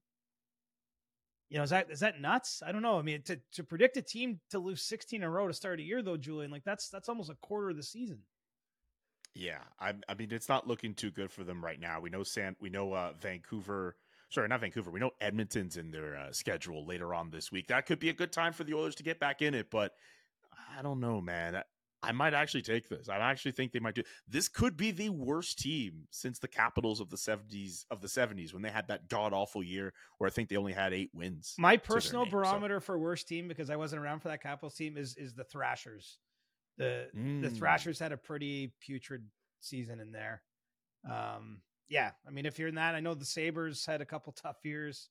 you 1.51 1.57
know, 1.57 1.64
is 1.64 1.70
that 1.70 1.90
is 1.90 2.01
that 2.01 2.20
nuts? 2.20 2.62
I 2.64 2.72
don't 2.72 2.82
know. 2.82 2.99
I 2.99 3.03
mean, 3.03 3.22
to 3.22 3.40
to 3.53 3.64
predict 3.64 3.96
a 3.96 4.03
team 4.03 4.40
to 4.51 4.59
lose 4.59 4.82
16 4.82 5.20
in 5.20 5.26
a 5.26 5.30
row 5.30 5.49
to 5.49 5.55
start 5.55 5.80
a 5.80 5.82
year, 5.82 6.03
though, 6.03 6.16
Julian, 6.16 6.51
like 6.51 6.64
that's 6.64 6.88
that's 6.88 7.09
almost 7.09 7.30
a 7.30 7.36
quarter 7.36 7.70
of 7.70 7.76
the 7.76 7.82
season. 7.82 8.20
Yeah, 9.34 9.61
I, 9.78 9.94
I 10.09 10.14
mean, 10.14 10.28
it's 10.32 10.49
not 10.49 10.66
looking 10.66 10.94
too 10.94 11.11
good 11.11 11.30
for 11.30 11.44
them 11.44 11.64
right 11.64 11.78
now. 11.78 12.01
We 12.01 12.11
know 12.11 12.24
San, 12.24 12.57
we 12.61 12.70
know 12.70 12.92
uh, 12.92 13.12
Vancouver. 13.20 13.96
Sorry, 14.30 14.49
not 14.49 14.61
Vancouver. 14.61 14.90
We 14.90 15.01
know 15.01 15.12
Edmonton's 15.20 15.76
in 15.76 15.90
their 15.90 16.16
uh, 16.16 16.32
schedule 16.32 16.84
later 16.84 17.14
on 17.14 17.30
this 17.30 17.53
week. 17.53 17.68
That 17.68 17.86
could 17.86 17.99
be 17.99 18.09
a 18.11 18.14
good 18.14 18.32
time 18.32 18.53
for 18.53 18.64
the 18.64 18.74
Oilers 18.74 18.96
to 18.96 19.03
get 19.03 19.20
back 19.20 19.40
in 19.40 19.55
it, 19.55 19.70
but 19.70 19.92
I 20.76 20.82
don't 20.82 21.01
know, 21.01 21.20
man. 21.20 21.62
I 22.03 22.12
might 22.12 22.32
actually 22.32 22.62
take 22.62 22.88
this. 22.88 23.09
I 23.09 23.16
actually 23.16 23.53
think 23.53 23.72
they 23.72 23.80
might 23.80 23.94
do. 23.94 24.03
This 24.28 24.49
could 24.49 24.76
be 24.76 24.92
the 24.92 25.09
worst 25.09 25.59
team 25.59 26.07
since 26.11 26.38
the 26.38 26.46
Capitals 26.46 27.01
of 27.01 27.11
the 27.11 27.16
seventies 27.16 27.86
of 27.90 28.01
the 28.01 28.09
seventies 28.09 28.53
when 28.55 28.62
they 28.62 28.70
had 28.70 28.86
that 28.88 29.09
god 29.09 29.32
awful 29.32 29.64
year 29.64 29.92
where 30.18 30.28
I 30.28 30.30
think 30.30 30.49
they 30.49 30.57
only 30.57 30.72
had 30.72 30.92
eight 30.92 31.11
wins. 31.12 31.55
My 31.59 31.76
personal 31.76 32.22
name, 32.22 32.30
barometer 32.30 32.78
so. 32.80 32.84
for 32.84 32.99
worst 32.99 33.26
team 33.26 33.49
because 33.49 33.68
I 33.68 33.76
wasn't 33.76 34.03
around 34.03 34.20
for 34.20 34.28
that 34.28 34.42
Capitals 34.42 34.74
team 34.74 34.96
is 34.96 35.16
is 35.16 35.34
the 35.34 35.44
Thrashers. 35.44 36.18
The 36.76 37.09
mm. 37.16 37.42
the 37.42 37.51
Thrashers 37.51 37.99
had 37.99 38.12
a 38.12 38.16
pretty 38.16 38.72
putrid 38.80 39.24
season 39.61 39.99
in 39.99 40.12
there. 40.12 40.42
Um, 41.09 41.62
yeah, 41.88 42.12
I 42.26 42.30
mean 42.30 42.46
if 42.46 42.61
you're 42.61 42.68
in 42.68 42.76
that, 42.76 42.94
I 42.94 43.01
know 43.01 43.14
the 43.14 43.24
Sabres 43.24 43.84
had 43.84 44.01
a 44.01 44.07
couple 44.07 44.32
tough 44.32 44.59
years, 44.62 45.09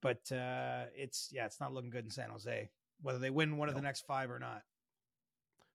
but 0.00 0.30
uh, 0.30 0.84
it's 0.94 1.30
yeah, 1.32 1.44
it's 1.44 1.60
not 1.60 1.74
looking 1.74 1.90
good 1.90 2.04
in 2.04 2.10
San 2.10 2.30
Jose. 2.30 2.70
Whether 3.02 3.18
they 3.18 3.30
win 3.30 3.56
one 3.56 3.66
no. 3.66 3.70
of 3.70 3.76
the 3.76 3.82
next 3.82 4.06
five 4.06 4.30
or 4.30 4.38
not 4.38 4.62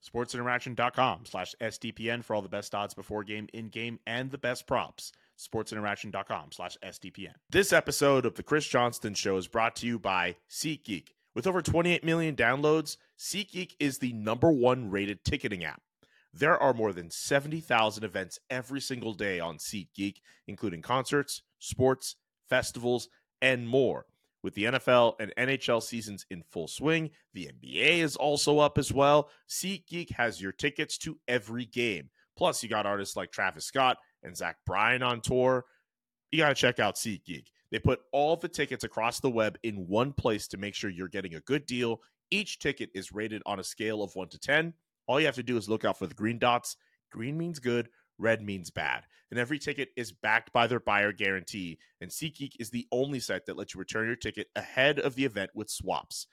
sportsinteraction.com 0.04 1.26
slash 1.26 1.56
SDPN 1.62 2.24
for 2.24 2.36
all 2.36 2.42
the 2.42 2.50
best 2.50 2.74
odds 2.74 2.94
before 2.94 3.24
game, 3.24 3.48
in 3.54 3.70
game, 3.70 4.00
and 4.06 4.32
the 4.32 4.38
best 4.38 4.68
props. 4.68 5.12
sportsinteraction.com 5.38 6.52
slash 6.52 6.78
SDPN. 6.84 7.34
This 7.50 7.74
episode 7.74 8.26
of 8.26 8.36
The 8.36 8.44
Chris 8.44 8.68
Johnston 8.68 9.14
Show 9.14 9.38
is 9.38 9.48
brought 9.48 9.76
to 9.78 9.88
you 9.88 10.00
by 10.00 10.36
SeatGeek. 10.50 11.10
With 11.36 11.48
over 11.48 11.62
28 11.62 12.04
million 12.04 12.36
downloads, 12.36 12.98
SeatGeek 13.18 13.76
is 13.80 14.00
the 14.00 14.14
number 14.14 14.52
one 14.52 14.90
rated 14.90 15.24
ticketing 15.24 15.64
app. 15.64 15.82
There 16.34 16.62
are 16.62 16.74
more 16.74 16.94
than 16.94 17.10
70,000 17.10 18.04
events 18.04 18.40
every 18.50 18.82
single 18.82 19.14
day 19.14 19.40
on 19.40 19.58
SeatGeek, 19.58 20.18
including 20.48 20.82
concerts, 20.82 21.42
sports, 21.60 22.16
festivals, 22.48 23.10
and 23.42 23.68
more. 23.68 24.06
With 24.42 24.54
the 24.54 24.66
NFL 24.66 25.16
and 25.20 25.34
NHL 25.38 25.84
seasons 25.84 26.26
in 26.30 26.44
full 26.44 26.68
swing, 26.68 27.10
the 27.34 27.52
NBA 27.52 28.00
is 28.00 28.16
also 28.16 28.60
up 28.60 28.78
as 28.78 28.94
well. 28.94 29.30
SeatGeek 29.50 30.12
has 30.12 30.42
your 30.42 30.54
tickets 30.54 30.98
to 31.00 31.18
every 31.28 31.66
game. 31.66 32.10
Plus, 32.38 32.64
you 32.64 32.70
got 32.70 32.86
artists 32.86 33.18
like 33.18 33.32
Travis 33.32 33.66
Scott 33.66 33.98
and 34.24 34.36
Zach 34.36 34.58
Bryan 34.66 35.04
on 35.04 35.20
tour. 35.20 35.66
You 36.32 36.40
got 36.40 36.50
to 36.50 36.56
check 36.56 36.80
out 36.80 36.96
SeatGeek. 36.96 37.48
They 37.72 37.80
put 37.80 38.00
all 38.14 38.36
the 38.38 38.48
tickets 38.48 38.84
across 38.84 39.20
the 39.20 39.30
web 39.30 39.58
in 39.64 39.88
one 39.88 40.14
place 40.14 40.48
to 40.50 40.58
make 40.58 40.74
sure 40.74 40.90
you're 40.90 41.10
getting 41.10 41.36
a 41.36 41.42
good 41.42 41.66
deal. 41.66 42.02
Each 42.32 42.60
ticket 42.60 42.90
is 42.94 43.12
rated 43.12 43.42
on 43.46 43.60
a 43.60 43.64
scale 43.64 44.02
of 44.02 44.16
1 44.16 44.30
to 44.30 44.40
10. 44.40 44.74
All 45.08 45.20
you 45.20 45.26
have 45.26 45.36
to 45.36 45.44
do 45.44 45.58
is 45.58 45.68
look 45.68 45.86
out 45.86 45.98
for 45.98 46.08
the 46.08 46.14
green 46.14 46.40
dots. 46.40 46.78
Green 47.12 47.38
means 47.38 47.60
good, 47.60 47.90
red 48.20 48.42
means 48.42 48.70
bad. 48.70 49.06
And 49.32 49.40
every 49.40 49.60
ticket 49.60 49.90
is 49.96 50.12
backed 50.12 50.52
by 50.52 50.68
their 50.68 50.80
buyer 50.80 51.12
guarantee. 51.12 51.80
And 52.02 52.12
SeatGeek 52.12 52.54
is 52.60 52.70
the 52.70 52.88
only 52.92 53.20
site 53.20 53.46
that 53.46 53.58
lets 53.58 53.74
you 53.74 53.80
return 53.80 54.08
your 54.08 54.16
ticket 54.16 54.48
ahead 54.56 55.00
of 55.00 55.16
the 55.16 55.26
event 55.26 55.52
with 55.54 55.70
swaps. 55.70 56.28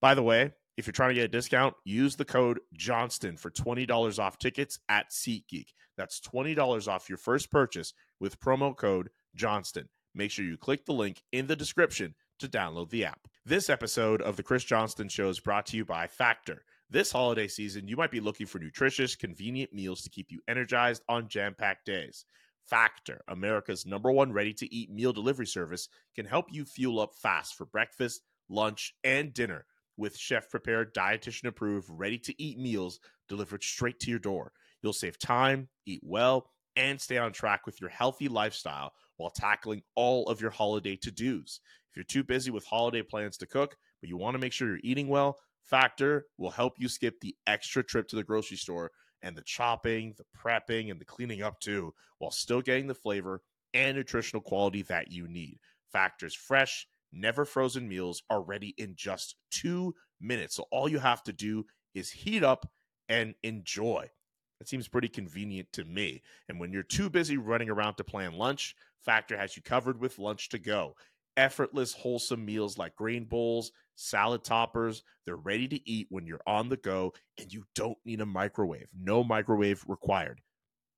By 0.00 0.14
the 0.14 0.22
way, 0.22 0.52
if 0.76 0.86
you're 0.86 0.92
trying 0.92 1.10
to 1.10 1.14
get 1.14 1.24
a 1.24 1.28
discount, 1.28 1.74
use 1.84 2.16
the 2.16 2.24
code 2.24 2.60
Johnston 2.72 3.36
for 3.36 3.50
$20 3.50 4.18
off 4.18 4.38
tickets 4.38 4.78
at 4.88 5.10
SeatGeek. 5.10 5.68
That's 5.96 6.20
$20 6.20 6.88
off 6.88 7.08
your 7.08 7.18
first 7.18 7.50
purchase 7.50 7.92
with 8.18 8.40
promo 8.40 8.76
code 8.76 9.10
Johnston. 9.34 9.88
Make 10.14 10.30
sure 10.30 10.44
you 10.44 10.56
click 10.56 10.84
the 10.84 10.92
link 10.92 11.22
in 11.32 11.46
the 11.46 11.56
description 11.56 12.14
to 12.38 12.48
download 12.48 12.90
the 12.90 13.04
app. 13.04 13.20
This 13.44 13.70
episode 13.70 14.22
of 14.22 14.36
the 14.36 14.42
Chris 14.42 14.64
Johnston 14.64 15.08
Show 15.08 15.28
is 15.28 15.40
brought 15.40 15.66
to 15.66 15.76
you 15.76 15.84
by 15.84 16.06
Factor. 16.06 16.64
This 16.90 17.10
holiday 17.10 17.48
season, 17.48 17.88
you 17.88 17.96
might 17.96 18.10
be 18.10 18.20
looking 18.20 18.46
for 18.46 18.58
nutritious, 18.58 19.16
convenient 19.16 19.72
meals 19.72 20.02
to 20.02 20.10
keep 20.10 20.30
you 20.30 20.40
energized 20.46 21.02
on 21.08 21.28
jam 21.28 21.54
packed 21.56 21.86
days. 21.86 22.24
Factor, 22.66 23.22
America's 23.28 23.86
number 23.86 24.12
one 24.12 24.32
ready 24.32 24.52
to 24.54 24.72
eat 24.72 24.90
meal 24.90 25.12
delivery 25.12 25.46
service, 25.46 25.88
can 26.14 26.26
help 26.26 26.46
you 26.50 26.64
fuel 26.64 27.00
up 27.00 27.14
fast 27.14 27.56
for 27.56 27.66
breakfast, 27.66 28.22
lunch, 28.48 28.94
and 29.02 29.34
dinner 29.34 29.66
with 29.96 30.16
chef 30.16 30.50
prepared, 30.50 30.94
dietitian 30.94 31.46
approved, 31.46 31.88
ready 31.90 32.18
to 32.18 32.42
eat 32.42 32.58
meals 32.58 33.00
delivered 33.28 33.62
straight 33.62 34.00
to 34.00 34.10
your 34.10 34.18
door. 34.18 34.52
You'll 34.82 34.92
save 34.92 35.18
time, 35.18 35.68
eat 35.86 36.00
well, 36.02 36.50
and 36.76 37.00
stay 37.00 37.18
on 37.18 37.32
track 37.32 37.66
with 37.66 37.80
your 37.80 37.90
healthy 37.90 38.28
lifestyle 38.28 38.92
while 39.16 39.30
tackling 39.30 39.82
all 39.94 40.28
of 40.28 40.40
your 40.40 40.50
holiday 40.50 40.96
to 40.96 41.10
dos. 41.10 41.60
If 41.90 41.96
you're 41.96 42.04
too 42.04 42.24
busy 42.24 42.50
with 42.50 42.66
holiday 42.66 43.02
plans 43.02 43.36
to 43.38 43.46
cook, 43.46 43.76
but 44.00 44.08
you 44.08 44.16
want 44.16 44.34
to 44.34 44.40
make 44.40 44.52
sure 44.52 44.68
you're 44.68 44.80
eating 44.82 45.08
well, 45.08 45.38
Factor 45.64 46.26
will 46.36 46.50
help 46.50 46.74
you 46.78 46.88
skip 46.88 47.20
the 47.20 47.34
extra 47.46 47.82
trip 47.82 48.06
to 48.08 48.16
the 48.16 48.22
grocery 48.22 48.58
store 48.58 48.90
and 49.22 49.34
the 49.34 49.42
chopping, 49.42 50.14
the 50.18 50.24
prepping, 50.38 50.90
and 50.90 51.00
the 51.00 51.04
cleaning 51.04 51.42
up 51.42 51.58
too, 51.58 51.94
while 52.18 52.30
still 52.30 52.60
getting 52.60 52.86
the 52.86 52.94
flavor 52.94 53.40
and 53.72 53.96
nutritional 53.96 54.42
quality 54.42 54.82
that 54.82 55.10
you 55.10 55.26
need. 55.26 55.58
Factor's 55.90 56.34
fresh, 56.34 56.86
never 57.12 57.46
frozen 57.46 57.88
meals 57.88 58.22
are 58.28 58.42
ready 58.42 58.74
in 58.76 58.94
just 58.94 59.36
two 59.50 59.94
minutes. 60.20 60.54
So 60.54 60.66
all 60.70 60.88
you 60.88 60.98
have 60.98 61.22
to 61.24 61.32
do 61.32 61.64
is 61.94 62.10
heat 62.10 62.44
up 62.44 62.70
and 63.08 63.34
enjoy. 63.42 64.10
That 64.58 64.68
seems 64.68 64.86
pretty 64.86 65.08
convenient 65.08 65.72
to 65.72 65.84
me. 65.84 66.22
And 66.48 66.60
when 66.60 66.72
you're 66.72 66.82
too 66.82 67.08
busy 67.08 67.38
running 67.38 67.70
around 67.70 67.94
to 67.96 68.04
plan 68.04 68.34
lunch, 68.34 68.76
Factor 69.00 69.36
has 69.36 69.56
you 69.56 69.62
covered 69.62 69.98
with 70.00 70.18
lunch 70.18 70.50
to 70.50 70.58
go 70.58 70.94
effortless, 71.36 71.92
wholesome 71.92 72.44
meals 72.44 72.78
like 72.78 72.96
grain 72.96 73.24
bowls, 73.24 73.72
salad 73.94 74.44
toppers. 74.44 75.02
They're 75.24 75.36
ready 75.36 75.68
to 75.68 75.90
eat 75.90 76.08
when 76.10 76.26
you're 76.26 76.40
on 76.46 76.68
the 76.68 76.76
go 76.76 77.12
and 77.38 77.52
you 77.52 77.64
don't 77.74 77.98
need 78.04 78.20
a 78.20 78.26
microwave. 78.26 78.88
No 78.98 79.24
microwave 79.24 79.84
required. 79.86 80.40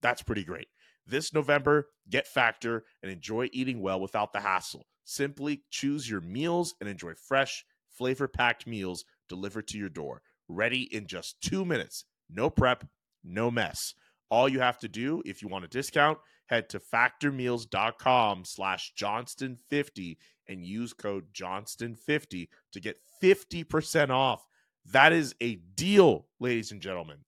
That's 0.02 0.22
pretty 0.22 0.44
great. 0.44 0.68
This 1.06 1.32
November, 1.32 1.88
get 2.10 2.26
Factor 2.26 2.84
and 3.02 3.12
enjoy 3.12 3.48
eating 3.52 3.80
well 3.80 4.00
without 4.00 4.32
the 4.32 4.40
hassle. 4.40 4.86
Simply 5.04 5.62
choose 5.70 6.10
your 6.10 6.20
meals 6.20 6.74
and 6.80 6.88
enjoy 6.88 7.14
fresh, 7.14 7.64
flavor 7.90 8.26
packed 8.26 8.66
meals 8.66 9.04
delivered 9.28 9.68
to 9.68 9.78
your 9.78 9.88
door, 9.88 10.22
ready 10.48 10.82
in 10.94 11.06
just 11.06 11.40
two 11.40 11.64
minutes. 11.64 12.04
No 12.28 12.50
prep, 12.50 12.84
no 13.22 13.50
mess. 13.50 13.94
All 14.30 14.48
you 14.48 14.58
have 14.58 14.78
to 14.80 14.88
do 14.88 15.22
if 15.24 15.42
you 15.42 15.48
want 15.48 15.64
a 15.64 15.68
discount 15.68 16.18
head 16.46 16.68
to 16.68 16.80
factormeals.com 16.80 18.44
slash 18.44 18.92
johnston50 18.98 20.16
and 20.48 20.64
use 20.64 20.92
code 20.92 21.26
johnston50 21.32 22.48
to 22.72 22.80
get 22.80 22.98
50% 23.22 24.10
off 24.10 24.46
that 24.84 25.12
is 25.12 25.34
a 25.40 25.56
deal 25.74 26.26
ladies 26.40 26.72
and 26.72 26.80
gentlemen 26.80 27.18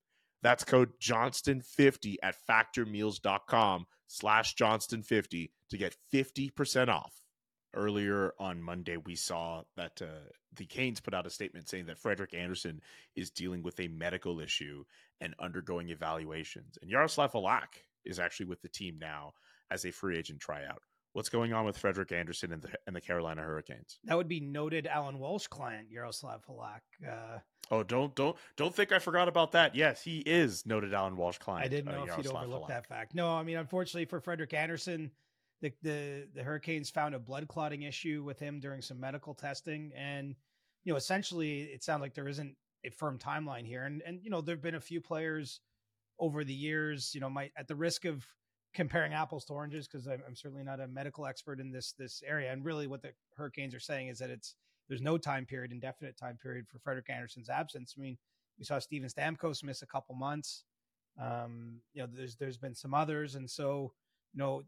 that's 0.43 0.65
code 0.65 0.91
johnston50 1.01 2.17
at 2.23 2.37
factormeals.com 2.49 3.87
slash 4.09 4.57
Johnston50 4.57 5.51
to 5.71 5.77
get 5.77 5.97
50% 6.13 6.89
off. 6.89 7.23
Earlier 7.75 8.33
on 8.41 8.63
Monday, 8.63 8.97
we 8.97 9.15
saw 9.15 9.63
that 9.77 10.01
uh, 10.03 10.31
the 10.57 10.65
Canes 10.65 11.01
put 11.01 11.15
out 11.15 11.27
a 11.27 11.31
statement 11.31 11.69
saying 11.69 11.87
that 11.87 11.99
Frederik 11.99 12.35
Andersen 12.35 12.81
is 13.15 13.31
dealing 13.31 13.63
with 13.63 13.79
a 13.79 13.89
medical 13.89 14.41
issue 14.41 14.85
and 15.21 15.35
undergoing 15.39 15.91
evaluations. 15.91 16.79
And 16.81 16.91
Yaroslav 16.91 17.33
Halak 17.33 17.85
is 18.09 18.19
actually 18.19 18.47
with 18.47 18.63
the 18.63 18.69
team 18.69 18.99
now 19.01 19.33
as 19.71 19.85
a 19.85 19.91
free 19.91 20.19
agent 20.19 20.41
tryout. 20.41 20.83
What's 21.13 21.29
going 21.29 21.53
on 21.53 21.65
with 21.65 21.77
Frederik 21.77 22.13
Andersen 22.13 22.53
and 22.53 22.63
the, 22.63 22.71
and 22.87 22.95
the 22.95 23.01
Carolina 23.01 23.43
Hurricanes? 23.43 23.99
That 24.05 24.17
would 24.17 24.29
be 24.29 24.41
noted 24.41 24.87
Alan 24.87 25.19
Walsh 25.19 25.47
client 25.47 25.89
Yaroslav 25.91 26.45
Halak. 26.47 26.81
Uh, 27.07 27.39
oh, 27.71 27.83
don't 27.83 28.15
don't 28.15 28.37
don't 28.57 28.75
think 28.75 28.93
I 28.93 28.99
forgot 28.99 29.27
about 29.27 29.53
that. 29.53 29.75
Yes, 29.75 30.03
he 30.03 30.19
is 30.19 30.67
noted 30.67 30.93
Alan 30.93 31.17
Walsh 31.17 31.39
client. 31.39 31.65
I 31.65 31.69
didn't 31.69 31.89
uh, 31.89 31.93
know 31.93 32.03
uh, 32.03 32.17
if 32.19 32.25
you'd 32.25 32.27
overlook 32.35 32.69
that 32.69 32.87
fact. 32.87 33.15
No, 33.15 33.31
I 33.31 33.43
mean 33.43 33.57
unfortunately 33.57 34.05
for 34.05 34.21
Frederik 34.21 34.53
Andersen, 34.53 35.11
the, 35.63 35.73
the 35.83 36.29
the 36.35 36.43
Hurricanes 36.43 36.91
found 36.91 37.15
a 37.15 37.19
blood 37.19 37.49
clotting 37.49 37.83
issue 37.83 38.23
with 38.25 38.39
him 38.39 38.61
during 38.61 38.83
some 38.83 39.01
medical 39.01 39.35
testing, 39.35 39.93
and 39.97 40.37
you 40.85 40.93
know 40.93 40.97
essentially 40.97 41.63
it 41.63 41.83
sounds 41.83 42.03
like 42.03 42.15
there 42.15 42.29
isn't 42.29 42.55
a 42.85 42.91
firm 42.91 43.19
timeline 43.19 43.67
here. 43.67 43.85
And 43.85 44.03
and 44.07 44.21
you 44.23 44.31
know 44.31 44.41
there've 44.41 44.63
been 44.63 44.77
a 44.77 44.81
few 44.81 45.01
players 45.01 45.61
over 46.19 46.45
the 46.45 46.55
years, 46.55 47.13
you 47.15 47.21
know, 47.21 47.31
might 47.31 47.53
at 47.57 47.69
the 47.69 47.77
risk 47.77 48.05
of 48.05 48.27
comparing 48.75 49.13
apples 49.13 49.45
to 49.47 49.53
oranges 49.53 49.89
because 49.89 50.07
I'm, 50.07 50.23
I'm, 50.27 50.37
certainly 50.37 50.63
not 50.63 50.81
a 50.81 50.87
medical 50.87 51.27
expert 51.27 51.61
in 51.61 51.71
this 51.73 51.93
this 51.99 52.23
area. 52.27 52.53
And 52.53 52.65
really, 52.65 52.87
what 52.87 53.03
the 53.03 53.13
Hurricanes 53.37 53.75
are 53.75 53.81
saying 53.81 54.09
is 54.09 54.19
that 54.19 54.31
it's 54.31 54.55
there's 54.89 55.01
no 55.01 55.19
time 55.19 55.47
period, 55.47 55.73
indefinite 55.73 56.17
time 56.17 56.39
period 56.41 56.67
for 56.69 56.79
Frederik 56.79 57.11
Andersen's 57.11 57.49
absence. 57.49 57.95
I 57.97 58.01
mean, 58.01 58.19
we 58.59 58.65
saw 58.65 58.79
Steven 58.79 59.09
Stamkos 59.09 59.63
miss 59.63 59.83
a 59.83 59.87
couple 59.87 60.15
months. 60.15 60.65
Um, 61.21 61.81
you 61.95 62.03
know, 62.03 62.09
there's 62.13 62.37
there's 62.37 62.59
been 62.59 62.75
some 62.75 62.95
others, 62.95 63.35
and 63.35 63.49
so 63.51 63.93
you 64.33 64.39
know, 64.39 64.63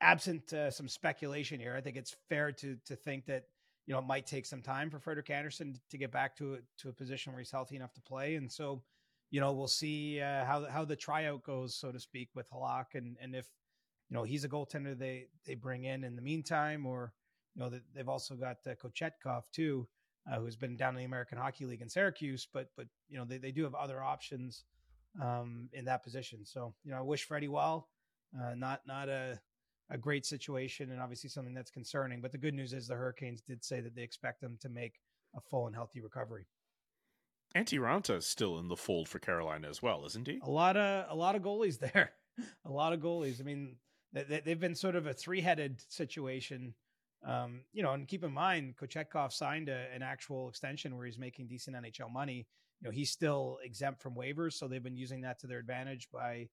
absent 0.00 0.52
uh, 0.52 0.70
some 0.70 0.88
speculation 0.88 1.60
here, 1.60 1.74
I 1.76 1.80
think 1.80 1.96
it's 1.96 2.16
fair 2.28 2.52
to 2.52 2.76
to 2.86 2.96
think 2.96 3.26
that 3.26 3.44
you 3.86 3.94
know 3.94 4.00
it 4.00 4.06
might 4.06 4.26
take 4.26 4.46
some 4.46 4.62
time 4.62 4.90
for 4.90 4.98
Frederik 4.98 5.30
Andersen 5.30 5.78
to 5.90 5.98
get 5.98 6.12
back 6.12 6.36
to 6.36 6.54
a, 6.54 6.58
to 6.78 6.88
a 6.88 6.92
position 6.92 7.32
where 7.32 7.40
he's 7.40 7.50
healthy 7.50 7.76
enough 7.76 7.92
to 7.94 8.00
play, 8.00 8.36
and 8.36 8.50
so 8.50 8.82
you 9.30 9.40
know, 9.40 9.52
we'll 9.52 9.68
see 9.68 10.20
uh, 10.20 10.44
how 10.44 10.66
how 10.66 10.84
the 10.84 10.96
tryout 10.96 11.42
goes, 11.44 11.74
so 11.74 11.92
to 11.92 12.00
speak, 12.00 12.30
with 12.34 12.50
Halak, 12.50 12.94
and 12.94 13.16
and 13.20 13.34
if 13.34 13.46
you 14.08 14.16
know 14.16 14.24
he's 14.24 14.44
a 14.44 14.48
goaltender 14.48 14.98
they 14.98 15.26
they 15.46 15.54
bring 15.54 15.84
in 15.84 16.04
in 16.04 16.16
the 16.16 16.22
meantime, 16.22 16.84
or 16.84 17.12
you 17.54 17.62
know 17.62 17.70
they've 17.94 18.08
also 18.08 18.34
got 18.34 18.56
uh, 18.66 18.74
Kochetkov 18.74 19.44
too, 19.52 19.86
uh, 20.30 20.40
who's 20.40 20.56
been 20.56 20.76
down 20.76 20.94
in 20.94 20.98
the 20.98 21.04
American 21.04 21.38
Hockey 21.38 21.64
League 21.64 21.82
in 21.82 21.88
Syracuse, 21.88 22.46
but 22.52 22.70
but 22.76 22.86
you 23.08 23.18
know 23.18 23.24
they 23.24 23.38
they 23.38 23.52
do 23.52 23.62
have 23.64 23.74
other 23.74 24.02
options 24.02 24.64
um, 25.22 25.68
in 25.72 25.84
that 25.84 26.02
position. 26.02 26.44
So 26.44 26.74
you 26.84 26.90
know, 26.90 26.98
I 26.98 27.02
wish 27.02 27.24
Freddie 27.24 27.48
well. 27.48 27.88
Uh, 28.36 28.54
not 28.54 28.80
not 28.86 29.08
a 29.08 29.40
a 29.90 29.98
great 29.98 30.24
situation, 30.24 30.90
and 30.90 31.00
obviously 31.00 31.30
something 31.30 31.54
that's 31.54 31.70
concerning. 31.70 32.20
But 32.20 32.32
the 32.32 32.38
good 32.38 32.54
news 32.54 32.72
is 32.72 32.86
the 32.86 32.94
Hurricanes 32.94 33.42
did 33.42 33.64
say 33.64 33.80
that 33.80 33.94
they 33.94 34.02
expect 34.02 34.40
them 34.40 34.56
to 34.60 34.68
make 34.68 35.00
a 35.36 35.40
full 35.40 35.66
and 35.66 35.74
healthy 35.74 36.00
recovery. 36.00 36.46
Antti 37.54 37.78
Raanta 37.78 38.16
is 38.16 38.26
still 38.26 38.58
in 38.58 38.68
the 38.68 38.76
fold 38.76 39.08
for 39.08 39.18
Carolina 39.18 39.68
as 39.68 39.82
well, 39.82 40.04
isn't 40.06 40.26
he? 40.26 40.40
A 40.42 40.50
lot 40.50 40.76
of 40.76 41.06
a 41.10 41.14
lot 41.14 41.34
of 41.34 41.42
goalies 41.42 41.78
there, 41.92 42.12
a 42.64 42.70
lot 42.70 42.92
of 42.92 43.00
goalies. 43.00 43.40
I 43.40 43.44
mean, 43.44 43.76
they, 44.12 44.42
have 44.46 44.60
been 44.60 44.74
sort 44.74 44.96
of 44.96 45.06
a 45.06 45.14
three 45.14 45.40
headed 45.40 45.82
situation. 45.88 46.74
Um, 47.26 47.60
you 47.72 47.82
know, 47.82 47.92
and 47.92 48.08
keep 48.08 48.24
in 48.24 48.32
mind, 48.32 48.76
Kochetkov 48.80 49.32
signed 49.32 49.68
a, 49.68 49.86
an 49.94 50.02
actual 50.02 50.48
extension 50.48 50.96
where 50.96 51.04
he's 51.04 51.18
making 51.18 51.48
decent 51.48 51.76
NHL 51.76 52.10
money. 52.10 52.46
You 52.80 52.88
know, 52.88 52.92
he's 52.92 53.10
still 53.10 53.58
exempt 53.62 54.00
from 54.00 54.14
waivers, 54.14 54.54
so 54.54 54.66
they've 54.66 54.82
been 54.82 54.96
using 54.96 55.20
that 55.22 55.38
to 55.40 55.46
their 55.46 55.58
advantage 55.58 56.08
by, 56.10 56.48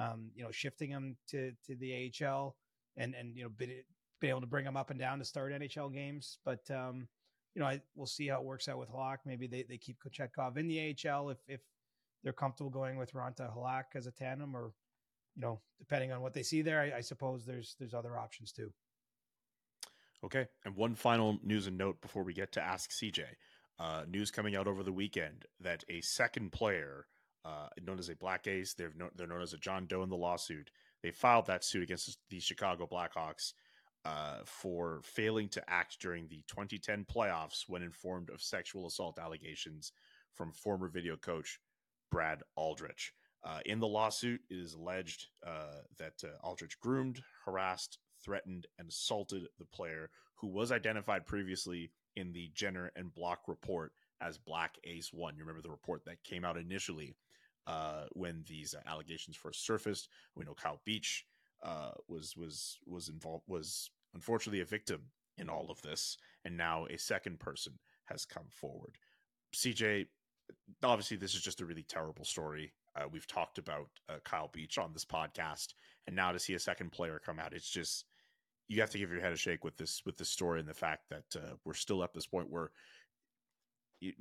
um, 0.00 0.30
you 0.36 0.44
know, 0.44 0.52
shifting 0.52 0.90
him 0.90 1.16
to 1.28 1.50
to 1.66 1.74
the 1.74 2.12
AHL 2.22 2.54
and 2.96 3.14
and 3.14 3.36
you 3.36 3.42
know 3.42 3.48
been, 3.48 3.72
been 4.20 4.30
able 4.30 4.40
to 4.40 4.46
bring 4.46 4.64
him 4.64 4.76
up 4.76 4.90
and 4.90 5.00
down 5.00 5.18
to 5.18 5.24
start 5.24 5.52
NHL 5.52 5.92
games. 5.92 6.38
But 6.44 6.70
um, 6.70 7.08
you 7.54 7.60
know, 7.60 7.66
I, 7.66 7.80
we'll 7.94 8.06
see 8.06 8.28
how 8.28 8.40
it 8.40 8.44
works 8.44 8.68
out 8.68 8.78
with 8.78 8.90
Halak. 8.90 9.18
Maybe 9.24 9.46
they, 9.46 9.62
they 9.62 9.76
keep 9.76 9.96
Kochetkov 10.02 10.56
in 10.56 10.66
the 10.66 10.96
AHL 11.08 11.30
if, 11.30 11.38
if 11.46 11.60
they're 12.22 12.32
comfortable 12.32 12.70
going 12.70 12.96
with 12.96 13.12
Raanta 13.12 13.54
Halak 13.54 13.94
as 13.94 14.06
a 14.06 14.10
tandem, 14.10 14.56
or 14.56 14.72
you 15.36 15.42
know, 15.42 15.60
depending 15.78 16.12
on 16.12 16.20
what 16.20 16.34
they 16.34 16.42
see 16.42 16.62
there, 16.62 16.80
I, 16.80 16.98
I 16.98 17.00
suppose 17.00 17.44
there's 17.44 17.76
there's 17.78 17.94
other 17.94 18.18
options 18.18 18.50
too. 18.50 18.72
Okay, 20.24 20.46
and 20.64 20.74
one 20.74 20.94
final 20.94 21.38
news 21.42 21.66
and 21.66 21.76
note 21.76 22.00
before 22.00 22.24
we 22.24 22.32
get 22.32 22.52
to 22.52 22.62
ask 22.62 22.90
CJ. 22.90 23.24
Uh, 23.78 24.04
news 24.08 24.30
coming 24.30 24.56
out 24.56 24.66
over 24.66 24.82
the 24.82 24.92
weekend 24.92 25.44
that 25.60 25.84
a 25.88 26.00
second 26.00 26.52
player, 26.52 27.06
uh, 27.44 27.66
known 27.82 27.98
as 27.98 28.08
a 28.08 28.16
Black 28.16 28.46
Ace, 28.46 28.74
they're 28.74 28.92
no, 28.96 29.10
they're 29.14 29.26
known 29.26 29.42
as 29.42 29.52
a 29.52 29.58
John 29.58 29.86
Doe 29.86 30.02
in 30.02 30.08
the 30.08 30.16
lawsuit. 30.16 30.70
They 31.02 31.10
filed 31.10 31.46
that 31.46 31.64
suit 31.64 31.82
against 31.82 32.18
the 32.30 32.40
Chicago 32.40 32.88
Blackhawks 32.90 33.52
uh, 34.04 34.38
for 34.44 35.00
failing 35.02 35.48
to 35.48 35.70
act 35.70 36.00
during 36.00 36.28
the 36.28 36.42
2010 36.48 37.04
playoffs 37.04 37.64
when 37.68 37.82
informed 37.82 38.30
of 38.30 38.42
sexual 38.42 38.86
assault 38.86 39.18
allegations 39.18 39.92
from 40.34 40.52
former 40.52 40.88
video 40.88 41.16
coach 41.16 41.58
Brad 42.10 42.42
Aldrich. 42.56 43.12
Uh, 43.42 43.60
in 43.66 43.78
the 43.78 43.86
lawsuit, 43.86 44.40
it 44.50 44.54
is 44.54 44.74
alleged 44.74 45.26
uh, 45.46 45.80
that 45.98 46.14
uh, 46.24 46.46
Aldrich 46.46 46.78
groomed, 46.80 47.22
harassed, 47.44 47.98
threatened, 48.22 48.66
and 48.78 48.88
assaulted 48.88 49.46
the 49.58 49.66
player 49.66 50.10
who 50.36 50.48
was 50.48 50.72
identified 50.72 51.26
previously 51.26 51.90
in 52.16 52.32
the 52.32 52.50
Jenner 52.54 52.90
and 52.96 53.12
Block 53.14 53.40
report 53.46 53.92
as 54.20 54.38
Black 54.38 54.76
Ace 54.84 55.12
One. 55.12 55.36
You 55.36 55.42
remember 55.42 55.62
the 55.62 55.70
report 55.70 56.04
that 56.06 56.24
came 56.24 56.44
out 56.44 56.56
initially 56.56 57.16
uh, 57.66 58.04
when 58.12 58.44
these 58.46 58.74
allegations 58.86 59.36
first 59.36 59.66
surfaced. 59.66 60.08
We 60.34 60.44
know 60.44 60.54
Kyle 60.54 60.80
Beach 60.84 61.26
uh, 61.62 61.92
was 62.08 62.36
was 62.36 62.78
was 62.86 63.08
involved 63.08 63.44
was 63.46 63.90
unfortunately 64.14 64.60
a 64.60 64.66
victim 64.66 65.02
in 65.38 65.48
all 65.48 65.70
of 65.70 65.80
this, 65.82 66.16
and 66.44 66.56
now 66.56 66.86
a 66.86 66.98
second 66.98 67.40
person 67.40 67.74
has 68.06 68.24
come 68.24 68.46
forward. 68.50 68.96
CJ, 69.54 70.06
obviously, 70.82 71.16
this 71.16 71.34
is 71.34 71.42
just 71.42 71.60
a 71.60 71.66
really 71.66 71.82
terrible 71.82 72.24
story. 72.24 72.72
Uh, 72.96 73.04
we've 73.10 73.26
talked 73.26 73.58
about 73.58 73.88
uh, 74.08 74.18
Kyle 74.24 74.50
Beach 74.52 74.78
on 74.78 74.92
this 74.92 75.04
podcast, 75.04 75.74
and 76.06 76.14
now 76.14 76.32
to 76.32 76.38
see 76.38 76.54
a 76.54 76.58
second 76.58 76.92
player 76.92 77.20
come 77.24 77.38
out, 77.38 77.52
it's 77.52 77.68
just 77.68 78.04
you 78.68 78.80
have 78.80 78.90
to 78.90 78.98
give 78.98 79.10
your 79.10 79.20
head 79.20 79.32
a 79.32 79.36
shake 79.36 79.64
with 79.64 79.76
this 79.76 80.02
with 80.06 80.16
this 80.16 80.30
story 80.30 80.60
and 80.60 80.68
the 80.68 80.74
fact 80.74 81.10
that 81.10 81.36
uh, 81.36 81.54
we're 81.64 81.74
still 81.74 82.02
at 82.02 82.14
this 82.14 82.26
point 82.26 82.50
where 82.50 82.70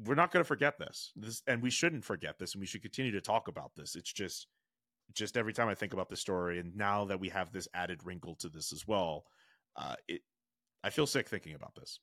we're 0.05 0.15
not 0.15 0.31
going 0.31 0.43
to 0.43 0.47
forget 0.47 0.77
this. 0.77 1.11
this 1.15 1.41
and 1.47 1.61
we 1.61 1.69
shouldn't 1.69 2.03
forget 2.03 2.39
this 2.39 2.53
and 2.53 2.61
we 2.61 2.67
should 2.67 2.81
continue 2.81 3.11
to 3.11 3.21
talk 3.21 3.47
about 3.47 3.71
this 3.75 3.95
it's 3.95 4.11
just 4.11 4.47
just 5.13 5.37
every 5.37 5.53
time 5.53 5.67
I 5.67 5.75
think 5.75 5.93
about 5.93 6.09
the 6.09 6.15
story, 6.15 6.59
and 6.59 6.75
now 6.75 7.05
that 7.05 7.19
we 7.19 7.29
have 7.29 7.51
this 7.51 7.67
added 7.73 8.05
wrinkle 8.05 8.35
to 8.35 8.49
this 8.49 8.71
as 8.71 8.87
well, 8.87 9.25
uh, 9.75 9.95
it 10.07 10.21
I 10.83 10.89
feel 10.89 11.07
sick 11.07 11.29
thinking 11.29 11.55
about 11.55 11.75
this. 11.75 11.99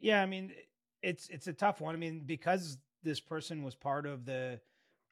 Yeah, 0.00 0.22
I 0.22 0.26
mean, 0.26 0.52
it's 1.02 1.28
it's 1.28 1.46
a 1.46 1.52
tough 1.52 1.80
one. 1.80 1.94
I 1.94 1.98
mean, 1.98 2.22
because 2.26 2.78
this 3.02 3.20
person 3.20 3.62
was 3.62 3.74
part 3.74 4.06
of 4.06 4.24
the 4.24 4.60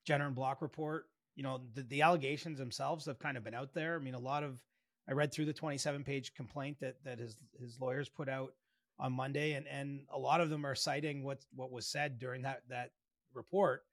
Jenner 0.04 0.26
and 0.26 0.34
Block 0.34 0.60
report, 0.60 1.06
you 1.34 1.42
know, 1.42 1.60
the, 1.74 1.82
the 1.82 2.02
allegations 2.02 2.58
themselves 2.58 3.06
have 3.06 3.18
kind 3.18 3.36
of 3.36 3.44
been 3.44 3.54
out 3.54 3.72
there. 3.74 3.96
I 3.96 3.98
mean, 3.98 4.14
a 4.14 4.18
lot 4.18 4.42
of 4.42 4.60
I 5.08 5.12
read 5.12 5.32
through 5.32 5.46
the 5.46 5.52
27 5.52 6.04
page 6.04 6.34
complaint 6.34 6.78
that 6.80 6.96
that 7.04 7.18
his 7.18 7.36
his 7.58 7.80
lawyers 7.80 8.08
put 8.08 8.28
out 8.28 8.54
on 8.98 9.12
Monday, 9.12 9.52
and 9.52 9.66
and 9.68 10.02
a 10.12 10.18
lot 10.18 10.40
of 10.40 10.50
them 10.50 10.66
are 10.66 10.74
citing 10.74 11.22
what 11.22 11.44
what 11.54 11.72
was 11.72 11.86
said 11.86 12.18
during 12.18 12.42
that 12.42 12.62
that 12.68 12.90
report. 13.32 13.84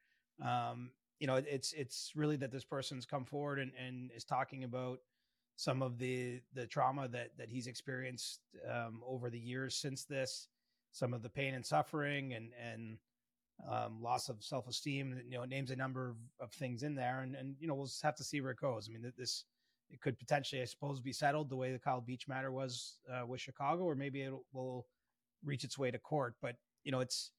Um, 0.43 0.91
you 1.19 1.27
know, 1.27 1.35
it's 1.35 1.73
it's 1.73 2.11
really 2.15 2.35
that 2.37 2.51
this 2.51 2.65
person's 2.65 3.05
come 3.05 3.25
forward 3.25 3.59
and, 3.59 3.71
and 3.77 4.11
is 4.15 4.25
talking 4.25 4.63
about 4.63 4.99
some 5.55 5.81
of 5.81 5.97
the 5.97 6.41
the 6.53 6.65
trauma 6.67 7.07
that 7.09 7.29
that 7.37 7.49
he's 7.49 7.67
experienced 7.67 8.41
um, 8.69 9.01
over 9.05 9.29
the 9.29 9.39
years 9.39 9.75
since 9.75 10.03
this, 10.03 10.47
some 10.91 11.13
of 11.13 11.21
the 11.21 11.29
pain 11.29 11.53
and 11.53 11.65
suffering 11.65 12.33
and 12.33 12.51
and 12.61 12.97
um, 13.69 14.01
loss 14.01 14.29
of 14.29 14.43
self 14.43 14.67
esteem. 14.67 15.21
You 15.27 15.37
know, 15.37 15.45
names 15.45 15.71
a 15.71 15.75
number 15.75 16.09
of, 16.09 16.17
of 16.39 16.51
things 16.51 16.83
in 16.83 16.95
there, 16.95 17.21
and 17.21 17.35
and 17.35 17.55
you 17.59 17.67
know 17.67 17.75
we'll 17.75 17.85
just 17.85 18.03
have 18.03 18.15
to 18.17 18.23
see 18.23 18.41
where 18.41 18.51
it 18.51 18.57
goes. 18.57 18.89
I 18.89 18.93
mean, 18.93 19.11
this 19.17 19.45
it 19.89 20.01
could 20.01 20.17
potentially, 20.17 20.61
I 20.61 20.65
suppose, 20.65 20.99
be 20.99 21.13
settled 21.13 21.49
the 21.49 21.55
way 21.55 21.71
the 21.71 21.77
Kyle 21.77 22.01
Beach 22.01 22.27
matter 22.27 22.51
was 22.51 22.97
uh, 23.11 23.25
with 23.25 23.41
Chicago, 23.41 23.83
or 23.83 23.95
maybe 23.95 24.21
it 24.21 24.33
will 24.51 24.87
reach 25.43 25.63
its 25.63 25.77
way 25.77 25.91
to 25.91 25.99
court. 25.99 26.35
But 26.41 26.55
you 26.83 26.91
know, 26.91 26.99
it's 26.99 27.31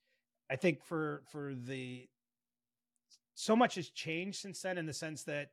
I 0.51 0.57
think 0.57 0.85
for 0.85 1.23
for 1.31 1.55
the 1.55 2.09
so 3.35 3.57
much 3.57 3.75
has 3.75 3.91
changed 3.91 4.41
since 4.41 4.61
then 4.63 4.79
in 4.79 4.87
the 4.87 4.93
sense 4.93 5.25
that, 5.25 5.49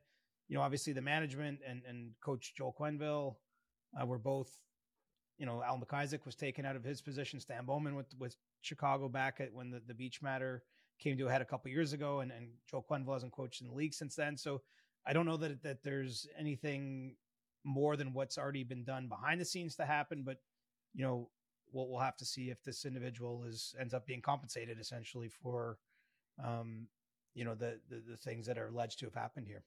you 0.48 0.56
know, 0.56 0.62
obviously 0.62 0.92
the 0.92 1.00
management 1.00 1.60
and, 1.66 1.82
and 1.88 2.12
coach 2.22 2.54
Joel 2.56 2.74
Quenneville 2.78 3.36
uh, 4.00 4.06
were 4.06 4.18
both, 4.18 4.50
you 5.38 5.46
know, 5.46 5.62
Al 5.62 5.78
MacIsaac 5.78 6.24
was 6.24 6.34
taken 6.34 6.66
out 6.66 6.76
of 6.76 6.84
his 6.84 7.00
position. 7.00 7.40
Stan 7.40 7.64
Bowman 7.64 7.94
with, 7.94 8.06
with 8.18 8.36
Chicago 8.60 9.08
back 9.08 9.40
at 9.40 9.52
when 9.52 9.70
the, 9.70 9.80
the 9.86 9.94
beach 9.94 10.20
matter 10.22 10.62
came 10.98 11.16
to 11.16 11.26
a 11.26 11.30
head 11.30 11.42
a 11.42 11.44
couple 11.44 11.70
years 11.70 11.92
ago 11.92 12.20
and, 12.20 12.30
and 12.30 12.48
Joel 12.70 12.84
Quenneville 12.88 13.14
hasn't 13.14 13.32
coached 13.32 13.60
in 13.60 13.68
the 13.68 13.74
league 13.74 13.94
since 13.94 14.14
then. 14.14 14.36
So 14.36 14.62
I 15.06 15.12
don't 15.12 15.26
know 15.26 15.38
that, 15.38 15.62
that 15.62 15.82
there's 15.82 16.26
anything 16.38 17.16
more 17.64 17.96
than 17.96 18.12
what's 18.12 18.38
already 18.38 18.64
been 18.64 18.84
done 18.84 19.08
behind 19.08 19.40
the 19.40 19.44
scenes 19.44 19.76
to 19.76 19.86
happen, 19.86 20.22
but 20.24 20.38
you 20.94 21.02
know, 21.02 21.30
we'll, 21.72 21.88
we'll 21.88 22.00
have 22.00 22.16
to 22.18 22.24
see 22.24 22.50
if 22.50 22.62
this 22.62 22.84
individual 22.84 23.44
is 23.44 23.74
ends 23.80 23.94
up 23.94 24.06
being 24.06 24.20
compensated 24.20 24.78
essentially 24.78 25.28
for, 25.28 25.78
um, 26.44 26.86
you 27.34 27.44
know 27.44 27.54
the, 27.54 27.78
the, 27.88 28.02
the 28.10 28.16
things 28.16 28.46
that 28.46 28.58
are 28.58 28.68
alleged 28.68 28.98
to 28.98 29.06
have 29.06 29.14
happened 29.14 29.46
here. 29.46 29.64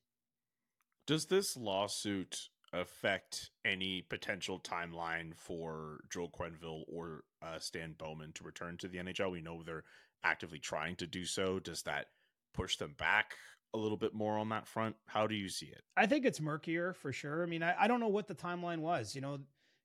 Does 1.08 1.28
this 1.28 1.56
lawsuit 1.56 2.49
affect 2.74 3.51
any 3.64 4.01
potential 4.01 4.60
timeline 4.60 5.36
for 5.36 5.99
Joel 6.12 6.32
Quenneville 6.32 6.84
or 6.88 7.24
uh, 7.41 7.60
Stan 7.60 7.93
Bowman 7.97 8.34
to 8.34 8.43
return 8.43 8.78
to 8.78 8.88
the 8.88 8.97
NHL? 8.97 9.32
We 9.32 9.41
know 9.41 9.62
they're 9.64 9.84
actively 10.24 10.60
trying 10.60 10.95
to 10.97 11.08
do 11.08 11.26
so. 11.26 11.60
Does 11.60 11.84
that 11.84 12.08
push 12.53 12.78
them 12.78 12.95
back 12.97 13.36
a 13.74 13.78
little 13.78 13.97
bit 13.97 14.16
more 14.16 14.38
on 14.38 14.49
that 14.49 14.68
front? 14.68 14.95
How 15.06 15.28
do 15.28 15.36
you 15.36 15.47
see 15.47 15.68
it? 15.68 15.84
I 15.95 16.08
think 16.08 16.26
it's 16.26 16.41
murkier 16.41 16.93
for 16.93 17.12
sure. 17.12 17.43
I 17.43 17.45
mean, 17.45 17.62
I, 17.62 17.76
I 17.82 17.88
don't 17.88 17.99
know 17.99 18.08
what 18.08 18.28
the 18.28 18.36
timeline 18.36 18.80
was. 18.80 19.14
You 19.14 19.22
know, 19.22 19.39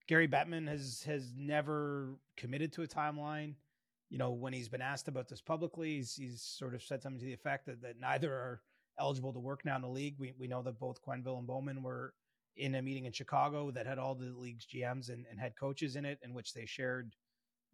Gary 0.09 0.29
Bettman 0.29 0.69
has 0.69 1.03
has 1.03 1.33
never 1.37 2.15
committed 2.37 2.73
to 2.75 2.83
a 2.83 2.87
timeline. 2.87 3.55
You 4.09 4.19
know, 4.19 4.31
when 4.31 4.53
he's 4.53 4.69
been 4.69 4.83
asked 4.83 5.07
about 5.07 5.29
this 5.29 5.41
publicly, 5.41 5.97
he's, 5.97 6.17
he's 6.17 6.43
sort 6.43 6.75
of 6.75 6.83
said 6.83 7.03
something 7.03 7.21
to 7.21 7.27
the 7.27 7.33
effect 7.33 7.67
that, 7.67 7.83
that 7.83 8.01
neither 8.01 8.33
are 8.33 8.63
eligible 9.01 9.33
to 9.33 9.41
work 9.41 9.65
now 9.65 9.77
in 9.77 9.83
the 9.83 9.89
league. 9.89 10.17
We 10.19 10.33
we 10.39 10.47
know 10.47 10.63
that 10.63 10.79
both 10.79 11.03
Quenneville 11.03 11.39
and 11.39 11.47
Bowman 11.47 11.83
were 11.83 12.15
in 12.57 12.75
a 12.75 12.83
meeting 12.83 13.07
in 13.07 13.13
Chicago 13.13 13.71
that 13.71 13.87
had 13.87 13.99
all 13.99 14.15
the 14.15 14.33
league's 14.37 14.67
GMs 14.67 15.09
and, 15.09 15.25
and 15.31 15.41
head 15.41 15.55
coaches 15.59 15.97
in 15.97 16.05
it, 16.05 16.19
in 16.23 16.35
which 16.35 16.53
they 16.53 16.67
shared 16.67 17.15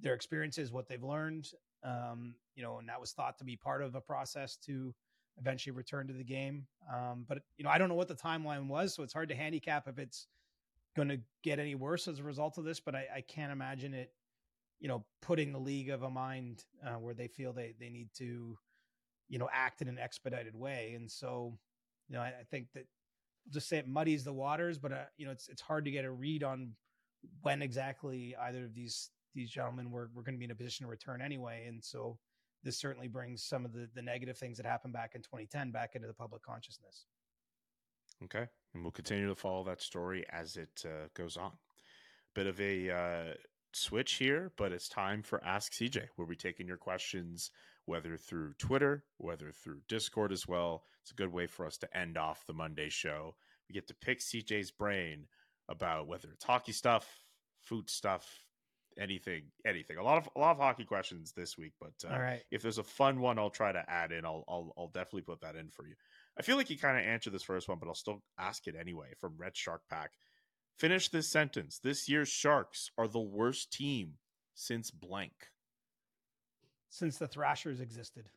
their 0.00 0.14
experiences, 0.14 0.72
what 0.72 0.88
they've 0.88 1.02
learned. 1.02 1.48
Um, 1.82 2.34
you 2.54 2.62
know, 2.62 2.78
and 2.78 2.88
that 2.88 3.00
was 3.00 3.12
thought 3.12 3.38
to 3.38 3.44
be 3.44 3.56
part 3.56 3.82
of 3.82 3.94
a 3.94 4.00
process 4.00 4.56
to 4.66 4.94
eventually 5.38 5.72
return 5.76 6.06
to 6.06 6.12
the 6.12 6.24
game. 6.24 6.66
Um, 6.92 7.24
but 7.28 7.38
you 7.56 7.64
know, 7.64 7.70
I 7.70 7.78
don't 7.78 7.88
know 7.88 7.94
what 7.94 8.08
the 8.08 8.14
timeline 8.14 8.68
was, 8.68 8.94
so 8.94 9.02
it's 9.02 9.12
hard 9.12 9.28
to 9.28 9.34
handicap 9.34 9.88
if 9.88 9.98
it's 9.98 10.26
going 10.94 11.08
to 11.08 11.18
get 11.42 11.58
any 11.58 11.74
worse 11.74 12.08
as 12.08 12.18
a 12.18 12.24
result 12.24 12.58
of 12.58 12.64
this. 12.64 12.80
But 12.80 12.94
I, 12.94 13.06
I 13.16 13.20
can't 13.20 13.52
imagine 13.52 13.94
it, 13.94 14.12
you 14.80 14.88
know, 14.88 15.04
putting 15.22 15.52
the 15.52 15.58
league 15.58 15.90
of 15.90 16.02
a 16.02 16.10
mind 16.10 16.64
uh, 16.84 16.98
where 16.98 17.14
they 17.14 17.28
feel 17.28 17.52
they 17.52 17.74
they 17.78 17.90
need 17.90 18.08
to, 18.18 18.56
you 19.28 19.38
know, 19.38 19.48
act 19.52 19.82
in 19.82 19.88
an 19.88 19.98
expedited 19.98 20.54
way. 20.54 20.92
And 20.94 21.10
so, 21.10 21.58
you 22.08 22.14
know, 22.14 22.22
I, 22.22 22.28
I 22.28 22.44
think 22.50 22.68
that 22.74 22.86
just 23.50 23.68
say 23.68 23.78
it 23.78 23.88
muddies 23.88 24.24
the 24.24 24.32
waters, 24.32 24.78
but 24.78 24.92
uh, 24.92 25.04
you 25.16 25.26
know, 25.26 25.32
it's 25.32 25.48
it's 25.48 25.62
hard 25.62 25.84
to 25.84 25.90
get 25.90 26.04
a 26.04 26.10
read 26.10 26.42
on 26.42 26.72
when 27.42 27.62
exactly 27.62 28.34
either 28.42 28.64
of 28.64 28.74
these 28.74 29.10
these 29.34 29.50
gentlemen 29.50 29.90
were 29.90 30.10
were 30.14 30.22
going 30.22 30.34
to 30.34 30.38
be 30.38 30.44
in 30.44 30.50
a 30.50 30.54
position 30.54 30.84
to 30.84 30.90
return 30.90 31.20
anyway. 31.20 31.66
And 31.68 31.82
so, 31.82 32.18
this 32.62 32.78
certainly 32.78 33.08
brings 33.08 33.44
some 33.44 33.64
of 33.64 33.72
the 33.72 33.88
the 33.94 34.02
negative 34.02 34.38
things 34.38 34.56
that 34.56 34.66
happened 34.66 34.92
back 34.92 35.14
in 35.14 35.22
2010 35.22 35.70
back 35.70 35.94
into 35.94 36.08
the 36.08 36.14
public 36.14 36.42
consciousness. 36.42 37.06
Okay, 38.24 38.46
and 38.74 38.82
we'll 38.82 38.92
continue 38.92 39.28
to 39.28 39.34
follow 39.34 39.62
that 39.64 39.82
story 39.82 40.24
as 40.32 40.56
it 40.56 40.84
uh, 40.84 41.08
goes 41.14 41.36
on. 41.36 41.52
Bit 42.34 42.46
of 42.46 42.60
a 42.60 42.90
uh, 42.90 43.34
switch 43.72 44.14
here, 44.14 44.52
but 44.56 44.72
it's 44.72 44.88
time 44.88 45.22
for 45.22 45.42
Ask 45.44 45.72
CJ, 45.72 46.08
where 46.16 46.26
we 46.26 46.36
take 46.36 46.60
in 46.60 46.66
your 46.66 46.76
questions, 46.78 47.50
whether 47.86 48.16
through 48.16 48.52
Twitter, 48.58 49.04
whether 49.16 49.50
through 49.50 49.80
Discord 49.88 50.32
as 50.32 50.46
well. 50.46 50.84
It's 51.02 51.12
a 51.12 51.14
good 51.14 51.32
way 51.32 51.46
for 51.46 51.64
us 51.64 51.78
to 51.78 51.96
end 51.96 52.18
off 52.18 52.46
the 52.46 52.52
Monday 52.52 52.88
show. 52.88 53.36
We 53.68 53.74
get 53.74 53.88
to 53.88 53.94
pick 53.94 54.20
CJ's 54.20 54.70
brain 54.70 55.26
about 55.68 56.06
whether 56.06 56.28
it's 56.32 56.44
hockey 56.44 56.72
stuff, 56.72 57.08
food 57.62 57.88
stuff, 57.88 58.28
anything, 58.98 59.44
anything. 59.64 59.98
A 59.98 60.02
lot 60.02 60.18
of 60.18 60.28
a 60.36 60.38
lot 60.40 60.52
of 60.52 60.58
hockey 60.58 60.84
questions 60.84 61.32
this 61.32 61.56
week, 61.56 61.72
but 61.80 61.92
uh, 62.08 62.18
right. 62.18 62.42
if 62.50 62.62
there's 62.62 62.78
a 62.78 62.84
fun 62.84 63.20
one, 63.20 63.38
I'll 63.38 63.50
try 63.50 63.72
to 63.72 63.84
add 63.88 64.12
in. 64.12 64.24
I'll 64.24 64.44
I'll, 64.48 64.72
I'll 64.76 64.88
definitely 64.88 65.22
put 65.22 65.40
that 65.40 65.56
in 65.56 65.70
for 65.70 65.86
you. 65.86 65.94
I 66.38 66.42
feel 66.42 66.56
like 66.56 66.70
you 66.70 66.78
kind 66.78 66.98
of 66.98 67.04
answered 67.04 67.32
this 67.32 67.42
first 67.42 67.68
one, 67.68 67.78
but 67.78 67.88
I'll 67.88 67.94
still 67.94 68.22
ask 68.38 68.66
it 68.66 68.74
anyway. 68.78 69.08
From 69.20 69.36
Red 69.38 69.56
Shark 69.56 69.82
Pack, 69.88 70.12
finish 70.78 71.08
this 71.08 71.28
sentence. 71.28 71.78
This 71.82 72.08
year's 72.08 72.28
Sharks 72.28 72.90
are 72.98 73.08
the 73.08 73.20
worst 73.20 73.72
team 73.72 74.14
since 74.54 74.90
blank. 74.90 75.50
Since 76.88 77.18
the 77.18 77.26
Thrashers 77.26 77.80
existed. 77.80 78.28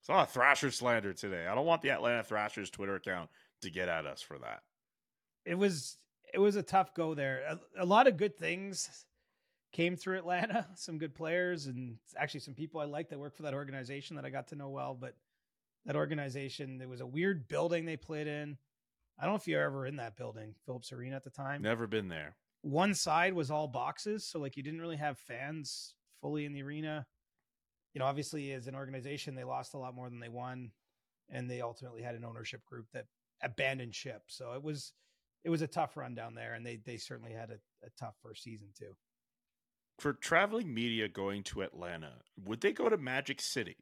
It's 0.00 0.08
not 0.08 0.28
a 0.28 0.32
Thrasher 0.32 0.70
slander 0.70 1.12
today. 1.12 1.48
I 1.48 1.54
don't 1.54 1.66
want 1.66 1.82
the 1.82 1.90
Atlanta 1.90 2.22
Thrashers 2.22 2.70
Twitter 2.70 2.94
account 2.94 3.28
to 3.62 3.70
get 3.70 3.88
at 3.88 4.06
us 4.06 4.22
for 4.22 4.38
that. 4.38 4.62
It 5.44 5.56
was 5.56 5.98
it 6.32 6.38
was 6.38 6.56
a 6.56 6.62
tough 6.62 6.94
go 6.94 7.14
there. 7.14 7.42
A, 7.48 7.82
a 7.82 7.84
lot 7.84 8.06
of 8.06 8.16
good 8.16 8.36
things 8.38 9.04
came 9.72 9.96
through 9.96 10.18
Atlanta. 10.18 10.66
Some 10.74 10.98
good 10.98 11.14
players 11.14 11.66
and 11.66 11.96
actually 12.16 12.40
some 12.40 12.54
people 12.54 12.80
I 12.80 12.84
like 12.84 13.08
that 13.08 13.18
work 13.18 13.36
for 13.36 13.42
that 13.42 13.54
organization 13.54 14.16
that 14.16 14.24
I 14.24 14.30
got 14.30 14.48
to 14.48 14.56
know 14.56 14.68
well. 14.68 14.94
But 14.94 15.16
that 15.86 15.96
organization, 15.96 16.78
there 16.78 16.88
was 16.88 17.00
a 17.00 17.06
weird 17.06 17.48
building 17.48 17.84
they 17.84 17.96
played 17.96 18.26
in. 18.26 18.56
I 19.18 19.24
don't 19.24 19.32
know 19.32 19.36
if 19.36 19.48
you're 19.48 19.62
ever 19.62 19.86
in 19.86 19.96
that 19.96 20.16
building, 20.16 20.54
Phillips 20.66 20.92
Arena 20.92 21.16
at 21.16 21.24
the 21.24 21.30
time. 21.30 21.62
Never 21.62 21.86
been 21.86 22.08
there. 22.08 22.36
One 22.66 22.94
side 22.94 23.32
was 23.32 23.52
all 23.52 23.68
boxes, 23.68 24.26
so 24.26 24.40
like 24.40 24.56
you 24.56 24.62
didn't 24.64 24.80
really 24.80 24.96
have 24.96 25.20
fans 25.20 25.94
fully 26.20 26.46
in 26.46 26.52
the 26.52 26.64
arena. 26.64 27.06
You 27.94 28.00
know, 28.00 28.06
obviously 28.06 28.50
as 28.54 28.66
an 28.66 28.74
organization, 28.74 29.36
they 29.36 29.44
lost 29.44 29.74
a 29.74 29.78
lot 29.78 29.94
more 29.94 30.10
than 30.10 30.18
they 30.18 30.28
won, 30.28 30.72
and 31.30 31.48
they 31.48 31.60
ultimately 31.60 32.02
had 32.02 32.16
an 32.16 32.24
ownership 32.24 32.64
group 32.64 32.86
that 32.92 33.06
abandoned 33.40 33.94
ship. 33.94 34.22
So 34.26 34.54
it 34.54 34.64
was 34.64 34.94
it 35.44 35.50
was 35.50 35.62
a 35.62 35.68
tough 35.68 35.96
run 35.96 36.16
down 36.16 36.34
there, 36.34 36.54
and 36.54 36.66
they 36.66 36.80
they 36.84 36.96
certainly 36.96 37.32
had 37.32 37.50
a, 37.50 37.86
a 37.86 37.90
tough 38.00 38.16
first 38.20 38.42
season 38.42 38.66
too. 38.76 38.96
For 40.00 40.14
traveling 40.14 40.74
media 40.74 41.06
going 41.06 41.44
to 41.44 41.62
Atlanta, 41.62 42.14
would 42.44 42.62
they 42.62 42.72
go 42.72 42.88
to 42.88 42.98
Magic 42.98 43.40
City? 43.40 43.76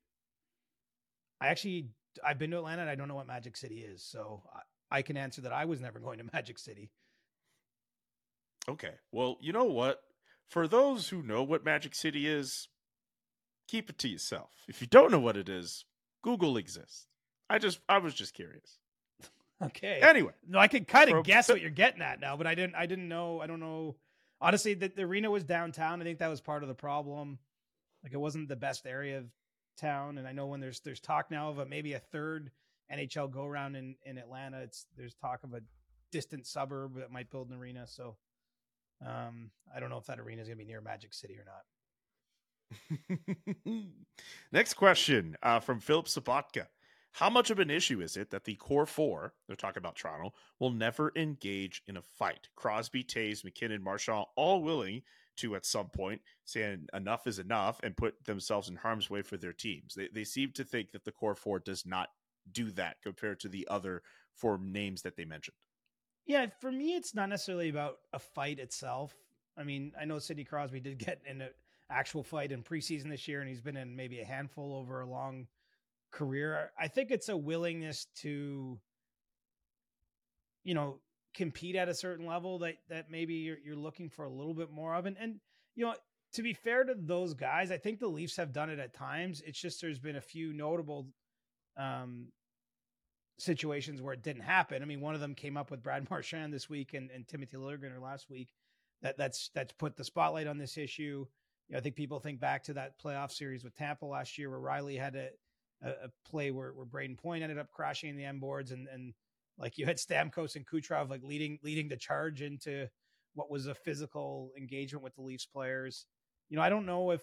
I 1.40 1.46
actually 1.46 1.88
I've 2.22 2.38
been 2.38 2.50
to 2.50 2.58
Atlanta 2.58 2.82
and 2.82 2.90
I 2.90 2.96
don't 2.96 3.08
know 3.08 3.14
what 3.14 3.26
Magic 3.26 3.56
City 3.56 3.76
is, 3.76 4.04
so 4.04 4.42
I, 4.90 4.98
I 4.98 5.00
can 5.00 5.16
answer 5.16 5.40
that 5.40 5.54
I 5.54 5.64
was 5.64 5.80
never 5.80 6.00
going 6.00 6.18
to 6.18 6.24
Magic 6.34 6.58
City. 6.58 6.90
Okay. 8.68 8.94
Well, 9.12 9.38
you 9.40 9.52
know 9.52 9.64
what? 9.64 10.00
For 10.48 10.68
those 10.68 11.08
who 11.08 11.22
know 11.22 11.42
what 11.42 11.64
Magic 11.64 11.94
City 11.94 12.26
is, 12.26 12.68
keep 13.68 13.90
it 13.90 13.98
to 13.98 14.08
yourself. 14.08 14.50
If 14.68 14.80
you 14.80 14.86
don't 14.86 15.10
know 15.10 15.20
what 15.20 15.36
it 15.36 15.48
is, 15.48 15.84
Google 16.22 16.56
exists. 16.56 17.06
I 17.48 17.58
just 17.58 17.80
I 17.88 17.98
was 17.98 18.14
just 18.14 18.34
curious. 18.34 18.78
Okay. 19.62 20.00
Anyway, 20.02 20.32
no, 20.46 20.58
I 20.58 20.66
could 20.66 20.88
kind 20.88 21.08
of 21.10 21.24
guess 21.24 21.48
what 21.48 21.60
you're 21.60 21.70
getting 21.70 22.02
at 22.02 22.20
now, 22.20 22.36
but 22.36 22.46
I 22.46 22.56
didn't. 22.56 22.74
I 22.74 22.86
didn't 22.86 23.08
know. 23.08 23.40
I 23.40 23.46
don't 23.46 23.60
know. 23.60 23.94
Honestly, 24.40 24.74
the, 24.74 24.88
the 24.88 25.02
arena 25.02 25.30
was 25.30 25.44
downtown. 25.44 26.00
I 26.00 26.04
think 26.04 26.18
that 26.18 26.28
was 26.28 26.40
part 26.40 26.64
of 26.64 26.68
the 26.68 26.74
problem. 26.74 27.38
Like 28.02 28.12
it 28.12 28.18
wasn't 28.18 28.48
the 28.48 28.56
best 28.56 28.84
area 28.84 29.18
of 29.18 29.26
town, 29.78 30.18
and 30.18 30.26
I 30.26 30.32
know 30.32 30.48
when 30.48 30.60
there's 30.60 30.80
there's 30.80 31.00
talk 31.00 31.30
now 31.30 31.50
of 31.50 31.60
a 31.60 31.66
maybe 31.66 31.92
a 31.94 32.00
third 32.00 32.50
NHL 32.92 33.30
go 33.30 33.44
around 33.46 33.76
in 33.76 33.94
in 34.04 34.18
Atlanta. 34.18 34.58
It's 34.60 34.86
there's 34.96 35.14
talk 35.14 35.44
of 35.44 35.54
a 35.54 35.60
distant 36.10 36.46
suburb 36.46 36.96
that 36.96 37.12
might 37.12 37.30
build 37.30 37.48
an 37.48 37.56
arena. 37.56 37.86
So, 37.86 38.16
um, 39.06 39.50
I 39.74 39.80
don't 39.80 39.90
know 39.90 39.98
if 39.98 40.06
that 40.06 40.20
arena 40.20 40.42
is 40.42 40.48
going 40.48 40.58
to 40.58 40.64
be 40.64 40.70
near 40.70 40.80
Magic 40.80 41.12
City 41.12 41.36
or 41.36 41.44
not. 41.44 41.64
Next 44.52 44.74
question 44.74 45.36
uh, 45.42 45.60
from 45.60 45.80
Philip 45.80 46.06
Sabatka. 46.06 46.66
How 47.12 47.30
much 47.30 47.50
of 47.50 47.60
an 47.60 47.70
issue 47.70 48.00
is 48.00 48.16
it 48.16 48.30
that 48.30 48.44
the 48.44 48.56
core 48.56 48.86
four, 48.86 49.34
they're 49.46 49.54
talking 49.54 49.80
about 49.80 49.94
Toronto, 49.94 50.32
will 50.58 50.72
never 50.72 51.12
engage 51.14 51.82
in 51.86 51.96
a 51.96 52.02
fight? 52.02 52.48
Crosby, 52.56 53.04
Toews, 53.04 53.44
MacKinnon, 53.44 53.84
Marchand, 53.84 54.26
all 54.34 54.62
willing 54.62 55.02
to 55.36 55.54
at 55.54 55.66
some 55.66 55.88
point 55.88 56.20
say 56.44 56.76
enough 56.92 57.26
is 57.26 57.38
enough 57.38 57.80
and 57.82 57.96
put 57.96 58.24
themselves 58.24 58.68
in 58.68 58.76
harm's 58.76 59.10
way 59.10 59.22
for 59.22 59.36
their 59.36 59.52
teams. 59.52 59.94
They, 59.94 60.08
they 60.12 60.24
seem 60.24 60.52
to 60.52 60.64
think 60.64 60.90
that 60.92 61.04
the 61.04 61.12
core 61.12 61.34
four 61.34 61.60
does 61.60 61.86
not 61.86 62.08
do 62.50 62.70
that 62.72 62.96
compared 63.02 63.40
to 63.40 63.48
the 63.48 63.66
other 63.70 64.02
four 64.34 64.58
names 64.58 65.02
that 65.02 65.16
they 65.16 65.24
mentioned. 65.24 65.56
Yeah, 66.26 66.46
for 66.60 66.72
me, 66.72 66.96
it's 66.96 67.14
not 67.14 67.28
necessarily 67.28 67.68
about 67.68 67.98
a 68.12 68.18
fight 68.18 68.58
itself. 68.58 69.14
I 69.56 69.64
mean, 69.64 69.92
I 70.00 70.04
know 70.04 70.18
Sidney 70.18 70.44
Crosby 70.44 70.80
did 70.80 70.98
get 70.98 71.20
in 71.28 71.42
an 71.42 71.50
actual 71.90 72.22
fight 72.22 72.50
in 72.52 72.62
preseason 72.62 73.10
this 73.10 73.28
year, 73.28 73.40
and 73.40 73.48
he's 73.48 73.60
been 73.60 73.76
in 73.76 73.94
maybe 73.94 74.20
a 74.20 74.24
handful 74.24 74.74
over 74.74 75.00
a 75.00 75.06
long 75.06 75.46
career. 76.10 76.70
I 76.78 76.88
think 76.88 77.10
it's 77.10 77.28
a 77.28 77.36
willingness 77.36 78.06
to, 78.22 78.78
you 80.62 80.74
know, 80.74 81.00
compete 81.34 81.76
at 81.76 81.88
a 81.88 81.94
certain 81.94 82.26
level 82.26 82.58
that 82.60 82.76
that 82.88 83.10
maybe 83.10 83.34
you're, 83.34 83.58
you're 83.64 83.76
looking 83.76 84.08
for 84.08 84.24
a 84.24 84.30
little 84.30 84.54
bit 84.54 84.70
more 84.70 84.94
of. 84.94 85.06
And 85.06 85.16
and 85.18 85.40
you 85.74 85.84
know, 85.84 85.94
to 86.32 86.42
be 86.42 86.52
fair 86.54 86.84
to 86.84 86.94
those 86.96 87.34
guys, 87.34 87.70
I 87.70 87.76
think 87.76 87.98
the 87.98 88.08
Leafs 88.08 88.36
have 88.36 88.52
done 88.52 88.70
it 88.70 88.78
at 88.78 88.94
times. 88.94 89.42
It's 89.46 89.60
just 89.60 89.80
there's 89.80 89.98
been 89.98 90.16
a 90.16 90.20
few 90.22 90.52
notable 90.52 91.08
um 91.76 92.28
situations 93.38 94.00
where 94.00 94.14
it 94.14 94.22
didn't 94.22 94.42
happen. 94.42 94.82
I 94.82 94.86
mean, 94.86 95.00
one 95.00 95.14
of 95.14 95.20
them 95.20 95.34
came 95.34 95.56
up 95.56 95.70
with 95.70 95.82
Brad 95.82 96.08
Marchand 96.10 96.52
this 96.52 96.68
week 96.68 96.94
and, 96.94 97.10
and 97.10 97.26
Timothy 97.26 97.56
Liljegren 97.56 98.00
last 98.00 98.30
week. 98.30 98.48
That 99.02 99.18
that's 99.18 99.50
that's 99.54 99.72
put 99.72 99.96
the 99.96 100.04
spotlight 100.04 100.46
on 100.46 100.58
this 100.58 100.78
issue. 100.78 101.26
You 101.68 101.72
know, 101.72 101.78
I 101.78 101.80
think 101.80 101.96
people 101.96 102.20
think 102.20 102.40
back 102.40 102.62
to 102.64 102.74
that 102.74 103.00
playoff 103.00 103.32
series 103.32 103.64
with 103.64 103.76
Tampa 103.76 104.06
last 104.06 104.38
year 104.38 104.50
where 104.50 104.60
Rielly 104.60 104.98
had 104.98 105.16
a, 105.16 105.28
a, 105.82 105.90
a 105.90 106.28
play 106.28 106.50
where, 106.50 106.72
where 106.72 106.86
Brayden 106.86 107.18
Point 107.18 107.42
ended 107.42 107.58
up 107.58 107.70
crashing 107.70 108.10
in 108.10 108.16
the 108.16 108.24
end 108.24 108.40
boards 108.40 108.70
and 108.70 108.88
and 108.88 109.12
like 109.58 109.78
you 109.78 109.86
had 109.86 109.98
Stamkos 109.98 110.56
and 110.56 110.66
Kucherov 110.66 111.10
like 111.10 111.22
leading 111.22 111.58
leading 111.62 111.88
the 111.88 111.96
charge 111.96 112.42
into 112.42 112.88
what 113.34 113.50
was 113.50 113.66
a 113.66 113.74
physical 113.74 114.52
engagement 114.56 115.04
with 115.04 115.14
the 115.16 115.22
Leafs 115.22 115.46
players. 115.46 116.06
You 116.48 116.56
know, 116.56 116.62
I 116.62 116.70
don't 116.70 116.86
know 116.86 117.10
if 117.10 117.22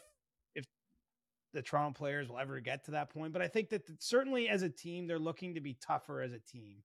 the 1.54 1.62
Toronto 1.62 1.98
players 1.98 2.30
will 2.30 2.40
ever 2.40 2.60
get 2.60 2.86
to 2.86 2.92
that 2.92 3.10
point, 3.10 3.34
but 3.34 3.42
I 3.42 3.48
think 3.48 3.70
that 3.70 3.84
certainly 4.02 4.50
as 4.50 4.62
a 4.62 4.70
team 4.70 5.08
they're 5.08 5.20
looking 5.20 5.56
to 5.56 5.62
be 5.62 5.74
tougher 5.74 6.22
as 6.22 6.34
a 6.34 6.40
team. 6.40 6.78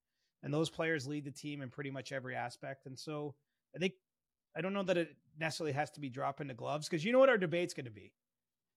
And 0.43 0.53
those 0.53 0.71
players 0.71 1.07
lead 1.07 1.25
the 1.25 1.31
team 1.31 1.63
in 1.63 1.71
pretty 1.71 1.91
much 1.91 2.13
every 2.13 2.37
aspect. 2.37 2.87
And 2.87 2.99
so 2.99 3.35
I 3.75 3.79
think 3.79 3.95
I 4.57 4.61
don't 4.61 4.73
know 4.73 4.83
that 4.85 4.97
it 4.97 5.17
necessarily 5.39 5.73
has 5.73 5.91
to 5.93 6.01
be 6.01 6.09
dropping 6.09 6.47
the 6.47 6.55
gloves 6.55 6.89
because 6.89 7.05
you 7.05 7.13
know 7.13 7.19
what 7.19 7.29
our 7.29 7.39
debate's 7.39 7.75
going 7.75 7.87
to 7.87 7.91
be. 7.91 8.13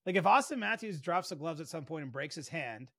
Like 0.06 0.16
if 0.16 0.24
Auston 0.24 0.58
Matthews 0.58 1.00
drops 1.00 1.28
the 1.28 1.36
gloves 1.36 1.60
at 1.60 1.68
some 1.68 1.84
point 1.84 2.04
and 2.04 2.12
breaks 2.12 2.34
his 2.34 2.48
hand, 2.48 2.90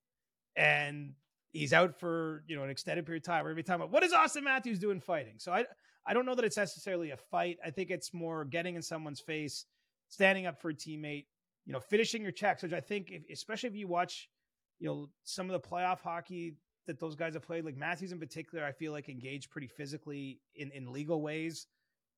and 0.55 1.13
he's 1.51 1.73
out 1.73 1.99
for 1.99 2.43
you 2.47 2.55
know 2.55 2.63
an 2.63 2.69
extended 2.69 3.05
period 3.05 3.23
of 3.23 3.25
time. 3.25 3.47
Every 3.47 3.63
time, 3.63 3.81
what 3.81 4.03
is 4.03 4.13
Auston 4.13 4.43
Matthews 4.43 4.79
doing 4.79 4.99
fighting? 4.99 5.35
So 5.37 5.51
I 5.51 5.65
I 6.05 6.13
don't 6.13 6.25
know 6.25 6.35
that 6.35 6.45
it's 6.45 6.57
necessarily 6.57 7.11
a 7.11 7.17
fight. 7.17 7.57
I 7.65 7.69
think 7.69 7.91
it's 7.91 8.13
more 8.13 8.45
getting 8.45 8.75
in 8.75 8.81
someone's 8.81 9.19
face, 9.19 9.65
standing 10.09 10.45
up 10.45 10.61
for 10.61 10.69
a 10.69 10.73
teammate, 10.73 11.25
you 11.65 11.73
know, 11.73 11.79
finishing 11.79 12.23
your 12.23 12.31
checks, 12.31 12.63
which 12.63 12.73
I 12.73 12.79
think, 12.79 13.11
if, 13.11 13.23
especially 13.31 13.69
if 13.69 13.75
you 13.75 13.87
watch, 13.87 14.29
you 14.79 14.87
know, 14.87 15.09
some 15.23 15.49
of 15.49 15.61
the 15.61 15.67
playoff 15.67 16.01
hockey 16.01 16.55
that 16.87 16.99
those 16.99 17.15
guys 17.15 17.33
have 17.35 17.43
played, 17.43 17.65
like 17.65 17.77
Matthews 17.77 18.11
in 18.11 18.19
particular, 18.19 18.65
I 18.65 18.71
feel 18.71 18.91
like 18.91 19.09
engaged 19.09 19.51
pretty 19.51 19.67
physically 19.67 20.39
in 20.55 20.71
in 20.71 20.91
legal 20.91 21.21
ways 21.21 21.67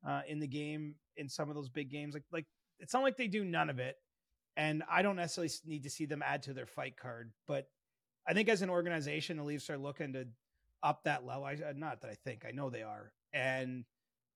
uh, 0.08 0.22
in 0.28 0.40
the 0.40 0.48
game 0.48 0.96
in 1.18 1.30
some 1.30 1.50
of 1.50 1.56
those 1.56 1.70
big 1.70 1.90
games. 1.90 2.14
Like 2.14 2.24
like 2.32 2.46
it's 2.80 2.94
not 2.94 3.04
like 3.04 3.18
they 3.18 3.28
do 3.28 3.44
none 3.44 3.70
of 3.70 3.80
it, 3.80 3.98
and 4.56 4.84
I 4.90 5.02
don't 5.02 5.18
necessarily 5.18 5.52
need 5.66 5.84
to 5.84 5.90
see 5.90 6.06
them 6.06 6.24
add 6.26 6.44
to 6.44 6.54
their 6.54 6.66
fight 6.66 6.96
card, 6.98 7.32
but 7.48 7.68
I 8.26 8.34
think 8.34 8.50
as 8.50 8.62
an 8.62 8.70
organization, 8.70 9.38
the 9.38 9.44
Leafs 9.44 9.70
are 9.70 9.78
looking 9.78 10.14
to 10.14 10.28
up 10.82 11.04
that 11.04 11.26
level. 11.26 11.46
I 11.46 11.58
not 11.76 12.02
that 12.02 12.12
I 12.12 12.16
think 12.16 12.46
I 12.48 12.52
know 12.52 12.70
they 12.70 12.84
are, 12.84 13.12
and 13.34 13.86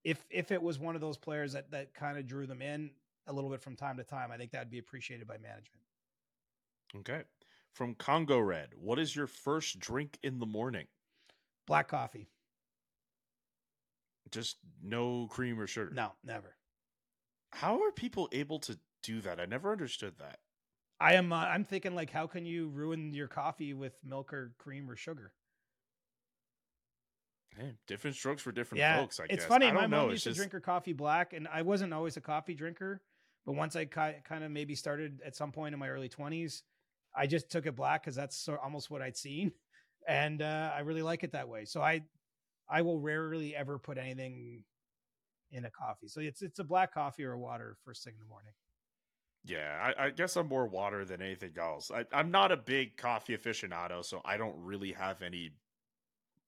if 0.04 0.24
if 0.30 0.52
it 0.52 0.62
was 0.62 0.80
one 0.80 0.96
of 0.96 1.02
those 1.02 1.18
players 1.18 1.54
that 1.54 1.72
that 1.72 1.94
kind 1.94 2.18
of 2.18 2.28
drew 2.28 2.48
them 2.48 2.62
in 2.62 2.92
a 3.28 3.34
little 3.34 3.50
bit 3.50 3.62
from 3.62 3.76
time 3.76 3.98
to 3.98 4.04
time, 4.04 4.32
I 4.32 4.38
think 4.38 4.52
that'd 4.52 4.70
be 4.72 4.80
appreciated 4.80 5.28
by 5.28 5.38
management. 5.38 5.82
Okay. 6.98 7.24
From 7.74 7.94
Congo 7.96 8.40
Red, 8.40 8.70
what 8.76 8.98
is 8.98 9.16
your 9.16 9.28
first 9.28 9.80
drink 9.80 10.18
in 10.24 10.40
the 10.40 10.46
morning? 10.46 10.88
Black 11.68 11.88
coffee. 11.88 12.30
Just 14.32 14.58
no 14.84 15.28
cream 15.28 15.60
or 15.60 15.68
sugar. 15.68 15.92
No, 15.94 16.14
never. 16.24 16.56
How 17.54 17.82
are 17.84 17.92
people 17.92 18.30
able 18.32 18.60
to 18.60 18.78
do 19.04 19.22
that? 19.22 19.40
I 19.40 19.46
never 19.46 19.72
understood 19.72 20.16
that. 20.20 20.40
I 21.00 21.14
am. 21.14 21.32
Uh, 21.32 21.38
I'm 21.38 21.64
thinking 21.64 21.94
like, 21.96 22.10
how 22.10 22.28
can 22.28 22.46
you 22.46 22.70
ruin 22.70 23.14
your 23.14 23.28
coffee 23.28 23.74
with 23.74 23.94
milk 24.04 24.34
or 24.34 24.54
cream 24.58 24.90
or 24.90 24.96
sugar? 24.96 25.34
Hey, 27.56 27.74
different 27.88 28.16
strokes 28.16 28.42
for 28.42 28.52
different 28.52 28.80
yeah, 28.80 28.98
folks. 28.98 29.20
I 29.20 29.24
it's 29.26 29.38
guess. 29.38 29.46
funny. 29.46 29.68
I 29.68 29.72
My 29.72 29.82
mom 29.82 29.92
know. 29.92 30.10
used 30.10 30.28
It's 30.28 30.36
to 30.36 30.40
drink 30.40 30.52
her 30.54 30.60
coffee 30.60 30.94
black, 30.94 31.34
and 31.34 31.48
I 31.48 31.62
wasn't 31.62 31.94
always 31.94 32.18
a 32.18 32.22
coffee 32.22 32.54
drinker. 32.54 33.02
But 33.48 33.56
once 33.56 33.78
I 33.78 33.86
ki- 33.86 34.22
kind 34.26 34.44
of 34.44 34.52
maybe 34.52 34.76
started 34.76 35.22
at 35.26 35.36
some 35.36 35.54
point 35.54 35.74
in 35.74 35.80
my 35.80 35.88
early 35.88 36.10
20s, 36.10 36.64
I 37.16 37.26
just 37.26 37.50
took 37.50 37.66
it 37.66 37.78
black 37.78 38.04
because 38.04 38.14
that's 38.14 38.38
so, 38.38 38.58
almost 38.62 38.92
what 38.92 39.02
I'd 39.02 39.18
seen, 39.18 39.54
and 40.08 40.42
uh, 40.42 40.72
I 40.76 40.82
really 40.82 41.02
like 41.02 41.24
it 41.24 41.32
that 41.32 41.48
way. 41.48 41.64
So 41.64 41.82
I, 41.82 42.04
I 42.70 42.82
will 42.82 43.00
rarely 43.00 43.56
ever 43.56 43.80
put 43.80 43.98
anything 43.98 44.64
in 45.50 45.64
a 45.64 45.72
coffee. 45.72 46.10
So 46.10 46.20
it's 46.20 46.42
it's 46.42 46.60
a 46.60 46.64
black 46.64 46.94
coffee 46.94 47.24
or 47.24 47.32
a 47.32 47.40
water 47.40 47.78
first 47.86 48.04
thing 48.04 48.14
in 48.16 48.20
the 48.20 48.26
morning. 48.26 48.52
Yeah, 49.46 49.94
I, 49.98 50.08
I 50.08 50.10
guess 50.10 50.36
I'm 50.36 50.50
more 50.50 50.68
water 50.68 51.06
than 51.06 51.22
anything 51.22 51.54
else. 51.58 51.90
I, 51.90 52.04
I'm 52.12 52.32
not 52.32 52.52
a 52.52 52.58
big 52.58 52.98
coffee 52.98 53.38
aficionado, 53.38 54.04
so 54.04 54.22
I 54.26 54.36
don't 54.36 54.58
really 54.58 54.92
have 54.92 55.22
any 55.22 55.52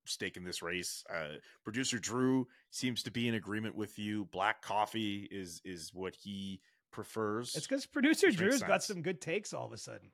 stake 0.05 0.35
in 0.35 0.43
this 0.43 0.61
race. 0.61 1.05
Uh, 1.09 1.37
Producer 1.63 1.97
Drew 1.97 2.45
seems 2.71 3.01
to 3.03 3.11
be 3.11 3.29
in 3.29 3.35
agreement 3.35 3.75
with 3.75 3.97
you. 3.97 4.25
Black 4.25 4.61
coffee 4.61 5.29
is 5.31 5.61
is 5.63 5.91
what 5.93 6.13
he 6.13 6.59
prefers. 6.91 7.55
It's 7.55 7.67
because 7.67 7.85
producer 7.85 8.31
Drew's 8.31 8.61
got 8.61 8.83
some 8.83 9.01
good 9.01 9.21
takes 9.21 9.53
all 9.53 9.65
of 9.65 9.73
a 9.73 9.77
sudden. 9.77 10.11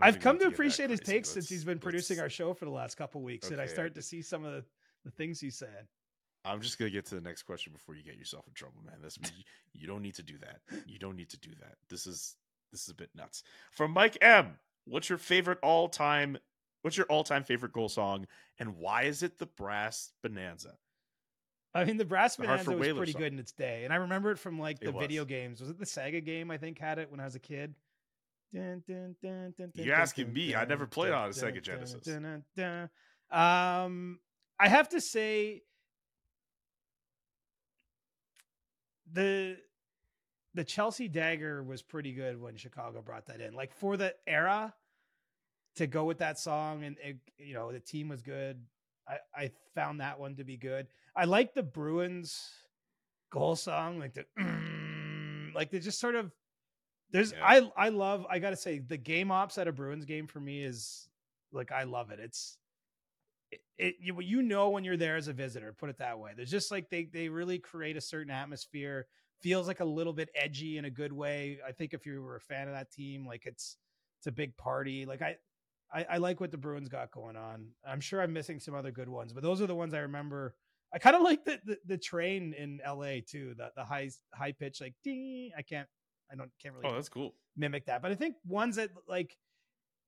I've 0.00 0.20
come 0.20 0.38
to 0.40 0.46
appreciate 0.46 0.90
his 0.90 1.00
takes 1.00 1.28
since 1.28 1.48
he's 1.48 1.64
been 1.64 1.78
producing 1.78 2.20
our 2.20 2.28
show 2.28 2.52
for 2.54 2.64
the 2.64 2.70
last 2.70 2.96
couple 2.96 3.22
weeks, 3.22 3.50
and 3.50 3.60
I 3.60 3.66
start 3.66 3.94
to 3.94 4.02
see 4.02 4.22
some 4.22 4.44
of 4.44 4.52
the, 4.52 4.64
the 5.04 5.10
things 5.10 5.40
he 5.40 5.50
said. 5.50 5.86
I'm 6.44 6.60
just 6.60 6.78
gonna 6.78 6.90
get 6.90 7.06
to 7.06 7.16
the 7.16 7.20
next 7.20 7.42
question 7.42 7.72
before 7.72 7.96
you 7.96 8.02
get 8.02 8.16
yourself 8.16 8.46
in 8.46 8.54
trouble, 8.54 8.80
man. 8.84 8.96
This 9.02 9.18
you 9.72 9.86
don't 9.86 10.02
need 10.02 10.14
to 10.14 10.22
do 10.22 10.38
that. 10.38 10.60
You 10.86 10.98
don't 10.98 11.16
need 11.16 11.30
to 11.30 11.38
do 11.38 11.50
that. 11.60 11.74
This 11.88 12.06
is 12.06 12.36
this 12.72 12.82
is 12.82 12.88
a 12.88 12.94
bit 12.94 13.10
nuts. 13.14 13.42
From 13.72 13.90
Mike 13.90 14.16
M, 14.20 14.58
what's 14.84 15.08
your 15.08 15.18
favorite 15.18 15.58
all 15.62 15.88
time? 15.88 16.38
What's 16.82 16.96
your 16.96 17.06
all 17.06 17.24
time 17.24 17.42
favorite 17.42 17.72
goal 17.72 17.88
song, 17.88 18.26
and 18.58 18.76
why 18.76 19.02
is 19.02 19.22
it 19.22 19.38
the 19.38 19.46
Brass 19.46 20.12
Bonanza? 20.22 20.74
I 21.76 21.84
mean, 21.84 21.96
the 21.98 22.04
Brass 22.04 22.36
The 22.36 22.44
Bonanza 22.44 22.70
was 22.72 22.92
pretty 22.92 23.12
song. 23.12 23.20
good 23.20 23.32
in 23.32 23.38
its 23.38 23.52
day, 23.52 23.84
and 23.84 23.92
I 23.92 23.96
remember 23.96 24.30
it 24.30 24.38
from 24.38 24.58
like 24.58 24.80
the 24.80 24.92
video 24.92 25.24
games. 25.24 25.60
Was 25.60 25.70
it 25.70 25.78
the 25.78 25.84
Sega 25.84 26.24
game? 26.24 26.50
I 26.50 26.56
think 26.56 26.78
had 26.78 26.98
it 26.98 27.10
when 27.10 27.20
I 27.20 27.24
was 27.24 27.34
a 27.34 27.40
kid. 27.40 27.74
Dun, 28.54 28.82
dun, 28.88 29.16
dun, 29.22 29.72
You're 29.74 29.94
asking 29.94 30.32
me. 30.32 30.54
I 30.54 30.64
never 30.64 30.86
played 30.86 31.12
on 31.12 31.28
a 31.28 31.32
Sega 31.32 31.62
Genesis. 31.62 32.08
Um, 33.30 34.20
I 34.58 34.68
have 34.68 34.88
to 34.90 35.00
say 35.00 35.62
the 39.12 39.58
the 40.54 40.64
Chelsea 40.64 41.08
dagger 41.08 41.62
was 41.62 41.82
pretty 41.82 42.12
good 42.12 42.40
when 42.40 42.56
Chicago 42.56 43.02
brought 43.02 43.26
that 43.26 43.40
in. 43.40 43.52
Like 43.52 43.74
for 43.74 43.96
the 43.96 44.14
era 44.26 44.72
to 45.74 45.86
go 45.86 46.04
with 46.04 46.18
that 46.18 46.38
song 46.38 46.84
and 46.84 46.96
it, 47.02 47.18
you 47.38 47.52
know 47.52 47.72
the 47.72 47.80
team 47.80 48.08
was 48.08 48.22
good. 48.22 48.58
I 49.06 49.18
I 49.34 49.50
found 49.74 50.00
that 50.00 50.18
one 50.18 50.36
to 50.36 50.44
be 50.44 50.56
good. 50.56 50.86
I 51.16 51.24
like 51.24 51.54
the 51.54 51.62
Bruins 51.62 52.50
goal 53.30 53.56
song 53.56 53.98
like 53.98 54.14
the 54.14 54.24
mm, 54.38 55.52
like 55.54 55.70
they 55.70 55.78
just 55.80 55.98
sort 56.00 56.14
of 56.14 56.30
there's 57.10 57.32
Yeah. 57.32 57.44
I 57.44 57.86
I 57.86 57.88
love 57.90 58.26
I 58.28 58.38
got 58.38 58.50
to 58.50 58.56
say 58.56 58.78
the 58.78 58.96
game 58.96 59.30
ops 59.30 59.58
at 59.58 59.68
a 59.68 59.72
Bruins 59.72 60.04
game 60.04 60.26
for 60.26 60.40
me 60.40 60.62
is 60.62 61.08
like 61.52 61.72
I 61.72 61.84
love 61.84 62.10
it. 62.10 62.20
It's 62.20 62.58
it, 63.50 63.60
it 63.78 63.96
you, 64.00 64.20
you 64.20 64.42
know 64.42 64.70
when 64.70 64.84
you're 64.84 64.96
there 64.96 65.16
as 65.16 65.28
a 65.28 65.32
visitor, 65.32 65.72
put 65.72 65.90
it 65.90 65.98
that 65.98 66.18
way. 66.18 66.32
There's 66.36 66.50
just 66.50 66.70
like 66.70 66.90
they 66.90 67.04
they 67.04 67.28
really 67.28 67.58
create 67.58 67.96
a 67.96 68.00
certain 68.00 68.30
atmosphere. 68.30 69.06
Feels 69.42 69.66
like 69.68 69.80
a 69.80 69.84
little 69.84 70.12
bit 70.14 70.30
edgy 70.34 70.78
in 70.78 70.86
a 70.86 70.90
good 70.90 71.12
way. 71.12 71.58
I 71.66 71.72
think 71.72 71.92
if 71.94 72.06
you 72.06 72.22
were 72.22 72.36
a 72.36 72.40
fan 72.40 72.68
of 72.68 72.74
that 72.74 72.90
team, 72.90 73.26
like 73.26 73.46
it's 73.46 73.76
it's 74.18 74.26
a 74.26 74.32
big 74.32 74.56
party. 74.56 75.06
Like 75.06 75.22
I 75.22 75.36
I, 75.92 76.06
I 76.10 76.16
like 76.18 76.40
what 76.40 76.50
the 76.50 76.58
Bruins 76.58 76.88
got 76.88 77.10
going 77.10 77.36
on. 77.36 77.68
I'm 77.86 78.00
sure 78.00 78.20
I'm 78.20 78.32
missing 78.32 78.58
some 78.60 78.74
other 78.74 78.90
good 78.90 79.08
ones, 79.08 79.32
but 79.32 79.42
those 79.42 79.60
are 79.60 79.66
the 79.66 79.74
ones 79.74 79.94
I 79.94 80.00
remember. 80.00 80.54
I 80.96 80.98
kind 80.98 81.14
of 81.14 81.20
like 81.22 81.44
the, 81.44 81.60
the 81.66 81.78
the 81.84 81.98
train 81.98 82.54
in 82.56 82.80
LA 82.84 83.18
too. 83.24 83.54
The 83.56 83.70
the 83.76 83.84
high 83.84 84.08
high 84.34 84.52
pitch 84.52 84.80
like 84.80 84.94
ding. 85.04 85.50
I 85.56 85.60
can't 85.62 85.86
I 86.32 86.36
don't 86.36 86.50
can't 86.60 86.74
really 86.74 86.88
Oh, 86.88 86.94
that's 86.94 87.10
cool. 87.10 87.34
mimic 87.56 87.84
that. 87.86 88.00
But 88.00 88.12
I 88.12 88.14
think 88.14 88.36
ones 88.46 88.76
that 88.76 88.90
like 89.06 89.36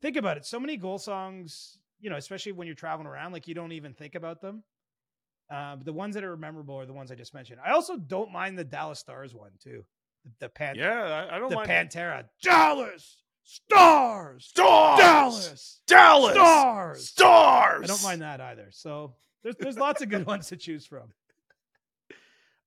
think 0.01 0.17
about 0.17 0.39
it. 0.39 0.47
So 0.47 0.59
many 0.59 0.79
goal 0.79 0.99
songs, 0.99 1.79
you 2.01 2.09
know, 2.09 2.17
especially 2.17 2.53
when 2.53 2.67
you're 2.67 2.75
traveling 2.75 3.07
around, 3.07 3.33
like 3.33 3.47
you 3.47 3.55
don't 3.55 3.73
even 3.73 3.93
think 3.93 4.15
about 4.15 4.41
them. 4.41 4.65
Uh, 5.53 5.77
but 5.77 5.85
the 5.85 5.93
ones 5.93 6.15
that 6.15 6.25
are 6.25 6.37
memorable 6.39 6.75
are 6.77 6.87
the 6.87 6.93
ones 6.95 7.11
I 7.13 7.15
just 7.17 7.35
mentioned. 7.35 7.61
I 7.65 7.73
also 7.73 7.97
don't 7.99 8.33
mind 8.33 8.59
the 8.59 8.65
Dallas 8.65 8.99
Stars 8.99 9.35
one 9.35 9.53
too. 9.63 9.85
The, 10.25 10.31
the 10.41 10.49
Pan, 10.49 10.77
Yeah, 10.77 11.27
I, 11.31 11.37
I 11.37 11.39
don't 11.39 11.51
the 11.51 11.57
mind. 11.57 11.69
Pantera, 11.71 12.25
Dallas 12.43 13.23
Stars, 13.45 14.47
Stars! 14.47 14.53
Dallas 14.55 15.81
Dallas 15.87 16.33
Stars. 16.35 17.09
Stars. 17.09 17.85
I 17.85 17.87
don't 17.87 18.03
mind 18.03 18.23
that 18.23 18.41
either. 18.41 18.69
So 18.71 19.15
there's 19.43 19.57
there's 19.57 19.79
lots 19.79 20.03
of 20.03 20.09
good 20.09 20.27
ones 20.27 20.49
to 20.49 20.57
choose 20.57 20.87
from. 20.87 21.13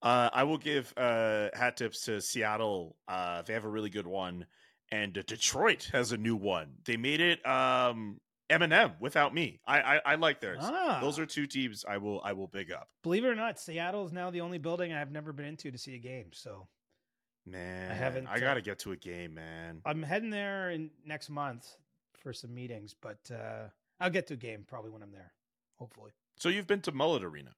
Uh, 0.02 0.30
I 0.34 0.44
will 0.44 0.58
give 0.58 0.94
uh, 0.98 1.50
hat 1.54 1.78
tips 1.78 2.06
to 2.06 2.22
Seattle. 2.22 2.96
Uh, 3.08 3.44
they 3.44 3.54
have 3.54 3.66
a 3.66 3.70
really 3.70 3.92
good 3.92 4.08
one, 4.08 4.48
and 4.92 5.16
uh, 5.16 5.22
Detroit 5.28 5.90
has 5.94 6.12
a 6.12 6.18
new 6.18 6.36
one. 6.36 6.74
They 6.86 6.98
made 6.98 7.22
it 7.22 7.46
um, 7.46 8.20
Eminem 8.50 8.94
without 9.00 9.34
me. 9.34 9.60
I 9.68 9.82
I, 9.82 10.02
I 10.06 10.16
like 10.16 10.42
theirs. 10.42 10.60
Ah. 10.62 11.00
Those 11.02 11.20
are 11.20 11.26
two 11.26 11.46
teams 11.46 11.86
I 11.88 11.98
will 11.98 12.22
I 12.24 12.34
will 12.34 12.48
big 12.48 12.72
up. 12.72 12.90
Believe 13.04 13.26
it 13.26 13.28
or 13.28 13.36
not, 13.36 13.60
Seattle 13.60 14.06
is 14.06 14.12
now 14.12 14.32
the 14.32 14.42
only 14.42 14.58
building 14.58 14.92
I've 14.92 15.12
never 15.12 15.34
been 15.34 15.46
into 15.46 15.72
to 15.72 15.78
see 15.78 15.96
a 15.96 16.00
game. 16.00 16.28
So 16.34 16.68
Man, 17.46 17.92
I 17.92 17.96
haven't, 17.96 18.28
I 18.28 18.36
uh, 18.36 18.40
got 18.40 18.54
to 18.56 18.62
get 18.62 18.80
to 18.80 18.92
a 18.92 18.96
game, 18.96 19.34
man. 19.34 19.82
I'm 19.86 20.04
heading 20.04 20.30
there 20.30 20.72
in 20.72 20.92
next 21.06 21.30
month 21.30 21.76
for 22.22 22.34
some 22.34 22.54
meetings, 22.54 22.96
but 23.00 23.20
uh, 23.32 23.68
I'll 24.00 24.12
get 24.12 24.28
to 24.28 24.36
a 24.36 24.38
game 24.38 24.64
probably 24.68 24.92
when 24.92 25.02
I'm 25.02 25.12
there, 25.12 25.32
hopefully. 25.78 26.12
So 26.42 26.50
you've 26.50 26.66
been 26.66 26.82
to 26.82 26.92
Mullet 26.92 27.24
Arena. 27.24 27.52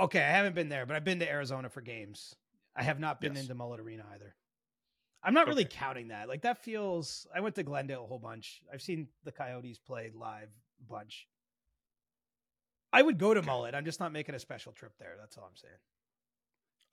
Okay, 0.00 0.20
I 0.22 0.30
haven't 0.30 0.54
been 0.54 0.70
there, 0.70 0.86
but 0.86 0.96
I've 0.96 1.04
been 1.04 1.18
to 1.18 1.30
Arizona 1.30 1.68
for 1.68 1.82
games. 1.82 2.34
I 2.74 2.82
have 2.82 2.98
not 2.98 3.20
been 3.20 3.34
Yes. 3.34 3.42
into 3.42 3.54
Mullet 3.54 3.80
Arena 3.80 4.06
either. 4.14 4.34
I'm 5.22 5.34
not 5.34 5.46
really 5.46 5.66
counting 5.66 6.08
that. 6.08 6.26
Like 6.26 6.40
that 6.40 6.56
feels. 6.56 7.26
I 7.34 7.40
went 7.40 7.54
to 7.56 7.62
Glendale 7.62 8.04
a 8.04 8.06
whole 8.06 8.18
bunch. 8.18 8.62
I've 8.72 8.80
seen 8.80 9.08
the 9.24 9.32
Coyotes 9.32 9.78
play 9.78 10.10
live 10.14 10.48
a 10.80 10.84
bunch. 10.90 11.28
I 12.94 13.02
would 13.02 13.18
go 13.18 13.34
to 13.34 13.42
Mullet. 13.42 13.74
I'm 13.74 13.84
just 13.84 14.00
not 14.00 14.10
making 14.10 14.34
a 14.34 14.38
special 14.38 14.72
trip 14.72 14.96
there. 14.98 15.16
That's 15.20 15.36
all 15.36 15.44
I'm 15.44 15.56
saying. 15.56 15.74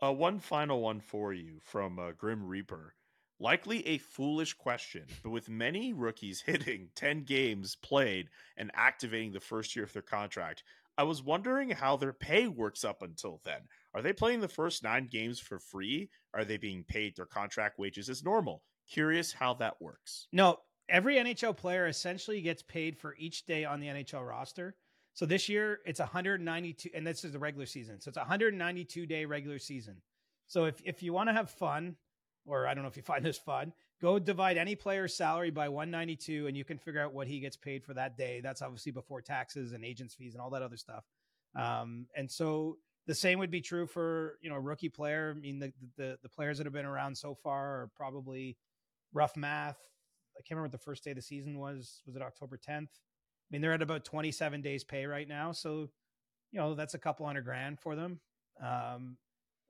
Uh, 0.01 0.11
one 0.11 0.39
final 0.39 0.81
one 0.81 0.99
for 0.99 1.31
you 1.31 1.61
from 1.61 1.97
uh, 1.97 2.11
Grim 2.11 2.45
Reaper. 2.45 2.93
Likely 3.39 3.87
a 3.87 3.99
foolish 3.99 4.53
question, 4.53 5.05
but 5.23 5.29
with 5.29 5.47
many 5.47 5.93
rookies 5.93 6.41
hitting 6.45 6.89
10 6.95 7.23
games 7.23 7.75
played 7.75 8.29
and 8.57 8.69
activating 8.73 9.31
the 9.31 9.39
first 9.39 9.77
year 9.77 9.85
of 9.85 9.93
their 9.93 10.01
contract, 10.01 10.63
I 10.97 11.03
was 11.03 11.21
wondering 11.21 11.69
how 11.69 11.97
their 11.97 12.13
pay 12.13 12.47
works 12.47 12.83
up 12.83 13.01
until 13.01 13.41
then. 13.43 13.61
Are 13.93 14.01
they 14.01 14.13
playing 14.13 14.39
the 14.41 14.47
first 14.47 14.83
nine 14.83 15.07
games 15.11 15.39
for 15.39 15.59
free? 15.59 16.09
Are 16.33 16.45
they 16.45 16.57
being 16.57 16.83
paid 16.87 17.15
their 17.15 17.25
contract 17.25 17.77
wages 17.77 18.09
as 18.09 18.23
normal? 18.23 18.63
Curious 18.89 19.33
how 19.33 19.55
that 19.55 19.81
works. 19.81 20.27
No, 20.31 20.57
every 20.89 21.15
NHL 21.15 21.57
player 21.57 21.87
essentially 21.87 22.41
gets 22.41 22.61
paid 22.61 22.97
for 22.97 23.15
each 23.17 23.45
day 23.45 23.65
on 23.65 23.79
the 23.79 23.87
NHL 23.87 24.27
roster. 24.27 24.75
So 25.13 25.25
this 25.25 25.49
year 25.49 25.79
it's 25.85 25.99
192, 25.99 26.89
and 26.93 27.05
this 27.05 27.23
is 27.23 27.31
the 27.31 27.39
regular 27.39 27.65
season. 27.65 27.99
So 27.99 28.09
it's 28.09 28.17
192 28.17 29.05
day 29.05 29.25
regular 29.25 29.59
season. 29.59 30.01
So 30.47 30.65
if 30.65 30.81
if 30.83 31.01
you 31.01 31.13
want 31.13 31.29
to 31.29 31.33
have 31.33 31.49
fun, 31.49 31.95
or 32.45 32.67
I 32.67 32.73
don't 32.73 32.83
know 32.83 32.89
if 32.89 32.97
you 32.97 33.03
find 33.03 33.23
this 33.23 33.37
fun, 33.37 33.73
go 34.01 34.19
divide 34.19 34.57
any 34.57 34.75
player's 34.75 35.15
salary 35.15 35.51
by 35.51 35.69
192 35.69 36.47
and 36.47 36.55
you 36.55 36.63
can 36.63 36.77
figure 36.77 37.01
out 37.01 37.13
what 37.13 37.27
he 37.27 37.39
gets 37.39 37.57
paid 37.57 37.83
for 37.83 37.93
that 37.93 38.17
day. 38.17 38.41
That's 38.41 38.61
obviously 38.61 38.91
before 38.91 39.21
taxes 39.21 39.71
and 39.71 39.83
agents 39.83 40.15
fees 40.15 40.33
and 40.33 40.41
all 40.41 40.49
that 40.51 40.61
other 40.61 40.77
stuff. 40.77 41.03
Um, 41.55 42.07
and 42.15 42.29
so 42.29 42.77
the 43.07 43.15
same 43.15 43.39
would 43.39 43.51
be 43.51 43.61
true 43.61 43.87
for, 43.87 44.37
you 44.41 44.49
know, 44.49 44.55
a 44.55 44.61
rookie 44.61 44.89
player. 44.89 45.33
I 45.35 45.39
mean, 45.39 45.59
the, 45.59 45.71
the, 45.97 46.17
the 46.21 46.29
players 46.29 46.57
that 46.57 46.65
have 46.65 46.73
been 46.73 46.85
around 46.85 47.17
so 47.17 47.35
far 47.35 47.81
are 47.81 47.91
probably 47.95 48.57
rough 49.13 49.37
math. 49.37 49.77
I 50.37 50.41
can't 50.41 50.57
remember 50.57 50.65
what 50.65 50.71
the 50.73 50.77
first 50.79 51.03
day 51.03 51.11
of 51.11 51.15
the 51.15 51.21
season 51.21 51.57
was. 51.57 52.01
Was 52.05 52.15
it 52.15 52.21
October 52.21 52.57
10th? 52.57 52.89
I 52.89 53.49
mean, 53.51 53.61
they're 53.61 53.73
at 53.73 53.81
about 53.81 54.03
27 54.03 54.61
days 54.61 54.83
pay 54.83 55.05
right 55.05 55.27
now. 55.27 55.51
So, 55.51 55.89
you 56.51 56.59
know, 56.59 56.73
that's 56.73 56.95
a 56.95 56.99
couple 56.99 57.25
hundred 57.25 57.45
grand 57.45 57.79
for 57.79 57.95
them. 57.95 58.19
Um, 58.61 59.17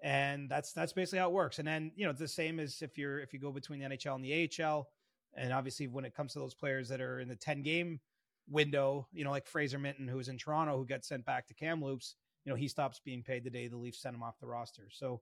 and 0.06 0.48
that's 0.48 0.72
that's 0.72 0.94
basically 0.94 1.18
how 1.18 1.30
it 1.30 1.34
works. 1.34 1.58
And 1.58 1.68
then 1.68 1.92
you 1.96 2.06
know 2.06 2.14
the 2.14 2.28
same 2.28 2.60
as 2.60 2.84
if 2.84 2.96
you're 2.96 3.20
if 3.20 3.34
you 3.34 3.40
go 3.40 3.52
between 3.52 3.80
the 3.80 3.88
NHL 3.90 4.16
and 4.16 4.24
the 4.24 4.64
AHL, 4.64 4.88
and 5.36 5.52
obviously 5.52 5.88
when 5.88 6.06
it 6.06 6.16
comes 6.16 6.34
to 6.34 6.40
those 6.40 6.54
players 6.54 6.88
that 6.90 7.02
are 7.02 7.20
in 7.20 7.28
the 7.28 7.36
ten 7.36 7.64
game 7.64 8.00
window, 8.48 9.08
you 9.12 9.24
know 9.24 9.32
like 9.32 9.48
Fraser 9.48 9.80
Minten 9.80 10.08
who 10.08 10.18
was 10.18 10.28
in 10.28 10.38
Toronto 10.38 10.78
who 10.78 10.86
got 10.86 11.04
sent 11.04 11.26
back 11.26 11.48
to 11.48 11.56
Kamloops, 11.56 12.16
you 12.46 12.52
know 12.52 12.56
he 12.56 12.68
stops 12.68 13.02
being 13.04 13.24
paid 13.24 13.44
the 13.44 13.50
day 13.50 13.68
the 13.68 13.76
Leafs 13.76 14.00
sent 14.00 14.16
him 14.16 14.22
off 14.22 14.40
the 14.40 14.46
roster. 14.46 14.90
So 14.92 15.22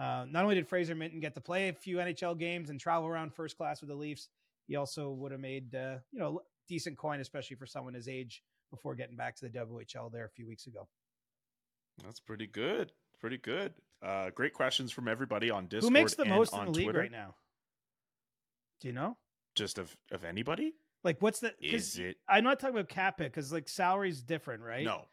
uh, 0.00 0.24
not 0.26 0.44
only 0.44 0.54
did 0.54 0.66
Fraser 0.66 0.94
Minten 0.96 1.20
get 1.20 1.34
to 1.34 1.42
play 1.42 1.68
a 1.68 1.74
few 1.74 1.98
NHL 1.98 2.38
games 2.38 2.70
and 2.70 2.80
travel 2.80 3.06
around 3.06 3.34
first 3.34 3.58
class 3.58 3.82
with 3.82 3.90
the 3.90 3.94
Leafs, 3.94 4.30
he 4.66 4.76
also 4.76 5.10
would 5.10 5.32
have 5.32 5.42
made 5.42 5.74
uh, 5.74 5.96
you 6.10 6.18
know 6.18 6.40
decent 6.68 6.96
coin, 6.96 7.20
especially 7.20 7.56
for 7.56 7.66
someone 7.66 7.92
his 7.92 8.08
age, 8.08 8.42
before 8.70 8.94
getting 8.94 9.16
back 9.16 9.36
to 9.36 9.46
the 9.46 9.58
WHL 9.58 10.10
there 10.10 10.24
a 10.24 10.30
few 10.30 10.46
weeks 10.46 10.66
ago. 10.66 10.88
That's 12.02 12.20
pretty 12.20 12.46
good. 12.46 12.92
Pretty 13.22 13.38
good. 13.38 13.72
Uh, 14.02 14.30
great 14.30 14.52
questions 14.52 14.90
from 14.90 15.06
everybody 15.06 15.48
on 15.48 15.66
Discord. 15.66 15.84
Who 15.84 15.90
makes 15.90 16.14
the 16.16 16.24
most 16.24 16.52
in 16.52 16.64
the 16.64 16.70
league 16.72 16.86
Twitter. 16.86 16.98
right 16.98 17.12
now? 17.12 17.36
Do 18.80 18.88
you 18.88 18.92
know? 18.92 19.16
Just 19.54 19.78
of 19.78 19.96
of 20.10 20.24
anybody? 20.24 20.74
Like, 21.04 21.22
what's 21.22 21.38
the? 21.38 21.54
Is 21.60 21.98
it 21.98 22.16
I'm 22.28 22.42
not 22.42 22.58
talking 22.58 22.74
about 22.74 22.88
cap 22.88 23.20
it 23.20 23.32
because 23.32 23.52
like 23.52 23.68
salary's 23.68 24.20
different, 24.22 24.64
right? 24.64 24.84
no? 24.84 25.04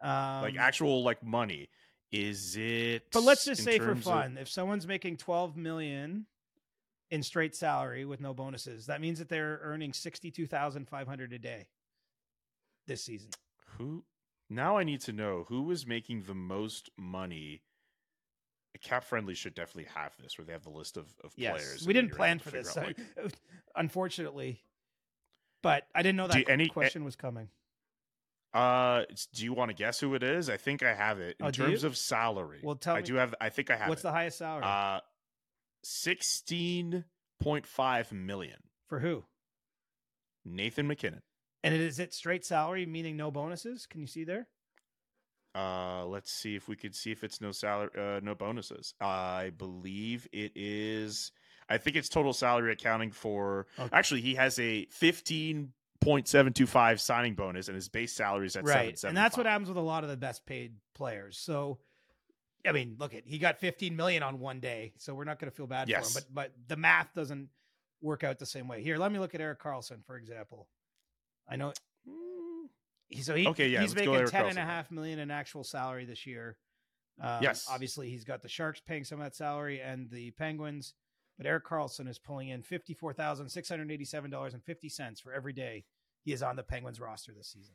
um, 0.00 0.42
like 0.42 0.56
actual 0.56 1.02
like 1.02 1.24
money. 1.24 1.68
Is 2.12 2.56
it? 2.56 3.02
But 3.12 3.24
let's 3.24 3.44
just 3.44 3.64
say 3.64 3.78
for 3.78 3.86
terms 3.86 4.06
of- 4.06 4.12
fun, 4.12 4.38
if 4.38 4.48
someone's 4.48 4.86
making 4.86 5.16
12 5.16 5.56
million 5.56 6.26
in 7.10 7.24
straight 7.24 7.56
salary 7.56 8.04
with 8.04 8.20
no 8.20 8.32
bonuses, 8.32 8.86
that 8.86 9.00
means 9.00 9.18
that 9.18 9.28
they're 9.28 9.58
earning 9.62 9.92
62,500 9.92 11.32
a 11.32 11.38
day 11.40 11.66
this 12.86 13.02
season. 13.02 13.30
who? 13.78 14.04
Now 14.48 14.76
I 14.76 14.84
need 14.84 15.00
to 15.02 15.12
know 15.12 15.44
who 15.48 15.70
is 15.70 15.86
making 15.86 16.22
the 16.22 16.34
most 16.34 16.90
money. 16.96 17.62
Cap 18.82 19.04
friendly 19.04 19.34
should 19.34 19.54
definitely 19.54 19.90
have 19.94 20.14
this, 20.22 20.36
where 20.36 20.44
they 20.44 20.52
have 20.52 20.62
the 20.64 20.70
list 20.70 20.96
of, 20.98 21.06
of 21.24 21.32
Yes, 21.36 21.52
players. 21.54 21.86
we 21.86 21.94
didn't 21.94 22.12
plan 22.12 22.38
for 22.38 22.50
this, 22.50 22.76
out, 22.76 22.86
like, 22.86 22.98
unfortunately. 23.74 24.60
But 25.62 25.84
I 25.94 26.02
didn't 26.02 26.16
know 26.16 26.26
that 26.28 26.36
you- 26.38 26.44
any- 26.48 26.68
question 26.68 27.02
was 27.04 27.16
coming. 27.16 27.48
Uh, 28.52 29.04
do 29.34 29.44
you 29.44 29.52
want 29.54 29.70
to 29.70 29.74
guess 29.74 29.98
who 30.00 30.14
it 30.14 30.22
is? 30.22 30.48
I 30.50 30.56
think 30.58 30.82
I 30.82 30.94
have 30.94 31.18
it 31.20 31.36
in 31.40 31.46
Oh, 31.46 31.50
terms 31.50 31.84
of 31.84 31.96
salary. 31.96 32.60
Well, 32.62 32.74
tell 32.76 32.94
I 32.96 33.00
me- 33.00 33.06
do 33.06 33.14
have. 33.16 33.34
I 33.40 33.48
think 33.48 33.70
I 33.70 33.76
have. 33.76 33.88
What's 33.88 34.00
it. 34.00 34.04
the 34.04 34.12
highest 34.12 34.38
salary 34.38 34.64
Uh, 34.64 35.00
sixteen 35.82 37.04
point 37.40 37.66
five 37.66 38.12
million. 38.12 38.58
for 38.88 39.00
who? 39.00 39.24
Nathan 40.44 40.86
MacKinnon. 40.86 41.22
And 41.66 41.74
it- 41.74 41.80
is 41.80 41.98
it 41.98 42.14
straight 42.14 42.44
salary, 42.44 42.86
meaning 42.86 43.16
no 43.16 43.30
bonuses? 43.30 43.86
Can 43.86 44.00
you 44.00 44.06
see 44.06 44.24
there? 44.24 44.46
Uh, 45.54 46.04
let's 46.06 46.30
see 46.30 46.54
if 46.54 46.68
we 46.68 46.76
could 46.76 46.94
see 46.94 47.10
if 47.12 47.24
it's 47.24 47.40
no 47.40 47.50
salary, 47.50 47.90
uh, 47.96 48.20
no 48.22 48.34
bonuses. 48.34 48.92
I 49.00 49.50
believe 49.56 50.28
it 50.32 50.52
is. 50.54 51.32
I 51.68 51.78
think 51.78 51.96
it's 51.96 52.08
total 52.10 52.32
salary 52.34 52.72
accounting 52.72 53.10
for. 53.10 53.66
Okay. 53.78 53.88
Actually, 53.96 54.20
he 54.20 54.34
has 54.34 54.58
a 54.58 54.84
fifteen 54.86 55.72
point 56.02 56.28
seven 56.28 56.52
two 56.52 56.66
five 56.66 57.00
signing 57.00 57.34
bonus, 57.34 57.68
and 57.68 57.74
his 57.74 57.88
base 57.88 58.12
salary 58.12 58.46
is 58.46 58.54
at 58.54 58.64
right 58.64 58.98
seven 58.98 59.10
and 59.10 59.16
that's 59.16 59.36
what 59.36 59.46
happens 59.46 59.66
with 59.68 59.78
a 59.78 59.80
lot 59.80 60.04
of 60.04 60.10
the 60.10 60.16
best 60.16 60.44
paid 60.44 60.74
players 60.94 61.38
so 61.38 61.78
i 62.68 62.70
mean 62.72 62.96
look 63.00 63.14
at 63.14 63.22
he 63.26 63.38
got 63.38 63.58
15 63.58 63.96
million 63.96 64.22
on 64.22 64.38
one 64.38 64.60
day 64.60 64.92
so 64.98 65.14
we're 65.14 65.24
not 65.24 65.38
going 65.38 65.50
to 65.50 65.56
feel 65.56 65.66
bad 65.66 65.88
Yes. 65.88 66.12
for 66.12 66.18
him 66.20 66.24
but 66.32 66.34
but 66.34 66.68
the 66.68 66.76
math 66.76 67.12
doesn't 67.14 67.48
work 68.02 68.24
out 68.24 68.38
the 68.38 68.46
same 68.46 68.68
way 68.68 68.82
here 68.82 68.98
let 68.98 69.10
me 69.10 69.18
look 69.18 69.34
at 69.34 69.40
erik 69.40 69.58
karlsson 69.58 70.04
for 70.04 70.16
example 70.16 70.68
i 71.48 71.56
know 71.56 71.72
so 73.22 73.34
he, 73.36 73.46
Okay, 73.46 73.68
yeah, 73.68 73.80
he's 73.82 73.94
making 73.94 74.26
10 74.26 74.46
and 74.46 74.58
a 74.58 74.62
half 74.62 74.90
million 74.90 75.18
in 75.20 75.30
actual 75.30 75.62
salary 75.64 76.04
this 76.04 76.26
year 76.26 76.56
um, 77.22 77.42
Yes. 77.42 77.66
obviously 77.70 78.10
he's 78.10 78.24
got 78.24 78.42
the 78.42 78.48
sharks 78.48 78.80
paying 78.80 79.04
some 79.04 79.20
of 79.20 79.24
that 79.26 79.36
salary 79.36 79.80
and 79.80 80.10
the 80.10 80.32
penguins 80.32 80.94
but 81.38 81.46
erik 81.46 81.64
karlsson 81.64 82.08
is 82.08 82.18
pulling 82.18 82.48
in 82.48 82.62
$54687.50 82.62 85.22
for 85.22 85.32
every 85.32 85.52
day 85.52 85.84
he 86.24 86.32
is 86.32 86.42
on 86.42 86.56
the 86.56 86.62
penguins 86.62 87.00
roster 87.00 87.32
this 87.36 87.48
season 87.48 87.74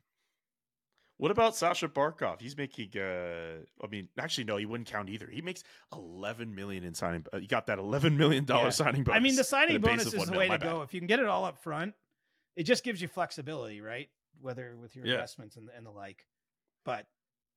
What 1.17 1.32
about 1.32 1.55
Sasha 1.55 1.88
Barkov? 1.88 2.41
He's 2.41 2.57
making. 2.57 2.99
uh 2.99 3.61
I 3.84 3.88
mean, 3.89 4.09
actually, 4.17 4.45
no, 4.45 4.57
he 4.57 4.65
wouldn't 4.65 4.89
count 4.89 5.07
either. 5.09 5.28
He 5.32 5.41
makes 5.41 5.63
eleven 5.93 6.55
million 6.55 6.84
in 6.84 6.95
signing. 6.95 7.24
Uh, 7.32 7.38
you 7.38 7.47
got 7.47 7.67
that 7.67 7.78
eleven 7.78 8.17
million 8.17 8.43
dollar 8.43 8.65
Yeah. 8.65 8.69
signing 8.72 9.03
bonus. 9.03 9.17
I 9.17 9.19
mean, 9.22 9.36
the 9.36 9.43
signing 9.43 9.80
bonus 9.82 10.11
is 10.13 10.26
the 10.26 10.36
way 10.38 10.47
to 10.47 10.53
bad. 10.57 10.61
go. 10.63 10.82
If 10.82 10.93
you 10.95 10.99
can 10.99 11.05
get 11.07 11.19
it 11.19 11.28
all 11.28 11.45
up 11.45 11.61
front, 11.61 11.93
it 12.56 12.64
just 12.64 12.84
gives 12.84 13.02
you 13.02 13.08
flexibility, 13.08 13.82
right? 13.82 14.10
Whether 14.41 14.76
with 14.78 14.95
your 14.95 15.06
Yeah. 15.06 15.14
investments 15.14 15.56
and, 15.56 15.70
and 15.76 15.86
the 15.86 15.91
like. 15.91 16.26
But 16.86 17.06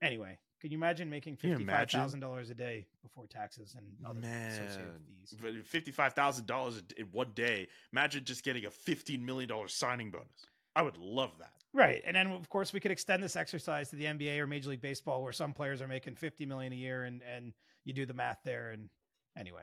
anyway, 0.02 0.38
can 0.60 0.70
you 0.70 0.78
imagine 0.78 1.08
making 1.10 1.36
fifty-five 1.36 1.90
thousand 1.90 2.20
dollars 2.20 2.50
a 2.50 2.54
day 2.54 2.86
before 3.02 3.26
taxes 3.26 3.74
and 3.76 3.86
other 4.04 4.20
associated 4.20 4.92
Man, 4.92 5.00
fees? 5.20 5.38
but 5.40 5.66
fifty-five 5.66 6.12
thousand 6.14 6.46
dollars 6.46 6.82
in 6.96 7.06
one 7.06 7.32
day. 7.34 7.68
Imagine 7.92 8.24
just 8.24 8.44
getting 8.44 8.64
a 8.66 8.70
fifteen 8.70 9.24
million 9.24 9.48
dollar 9.48 9.68
signing 9.68 10.10
bonus. 10.10 10.46
I 10.76 10.82
would 10.82 10.96
love 10.96 11.32
that. 11.38 11.52
Right, 11.72 12.02
and 12.06 12.14
then 12.16 12.28
of 12.28 12.48
course 12.48 12.72
we 12.72 12.80
could 12.80 12.90
extend 12.92 13.22
this 13.22 13.34
exercise 13.36 13.90
to 13.90 13.96
the 13.96 14.04
NBA 14.04 14.38
or 14.38 14.46
Major 14.46 14.70
League 14.70 14.80
Baseball, 14.80 15.22
where 15.22 15.32
some 15.32 15.52
players 15.52 15.80
are 15.82 15.88
making 15.88 16.14
fifty 16.16 16.46
million 16.46 16.72
a 16.72 16.76
year, 16.76 17.04
and 17.04 17.20
and 17.22 17.52
you 17.84 17.92
do 17.92 18.06
the 18.06 18.14
math 18.14 18.38
there. 18.44 18.70
And 18.70 18.88
anyway, 19.36 19.62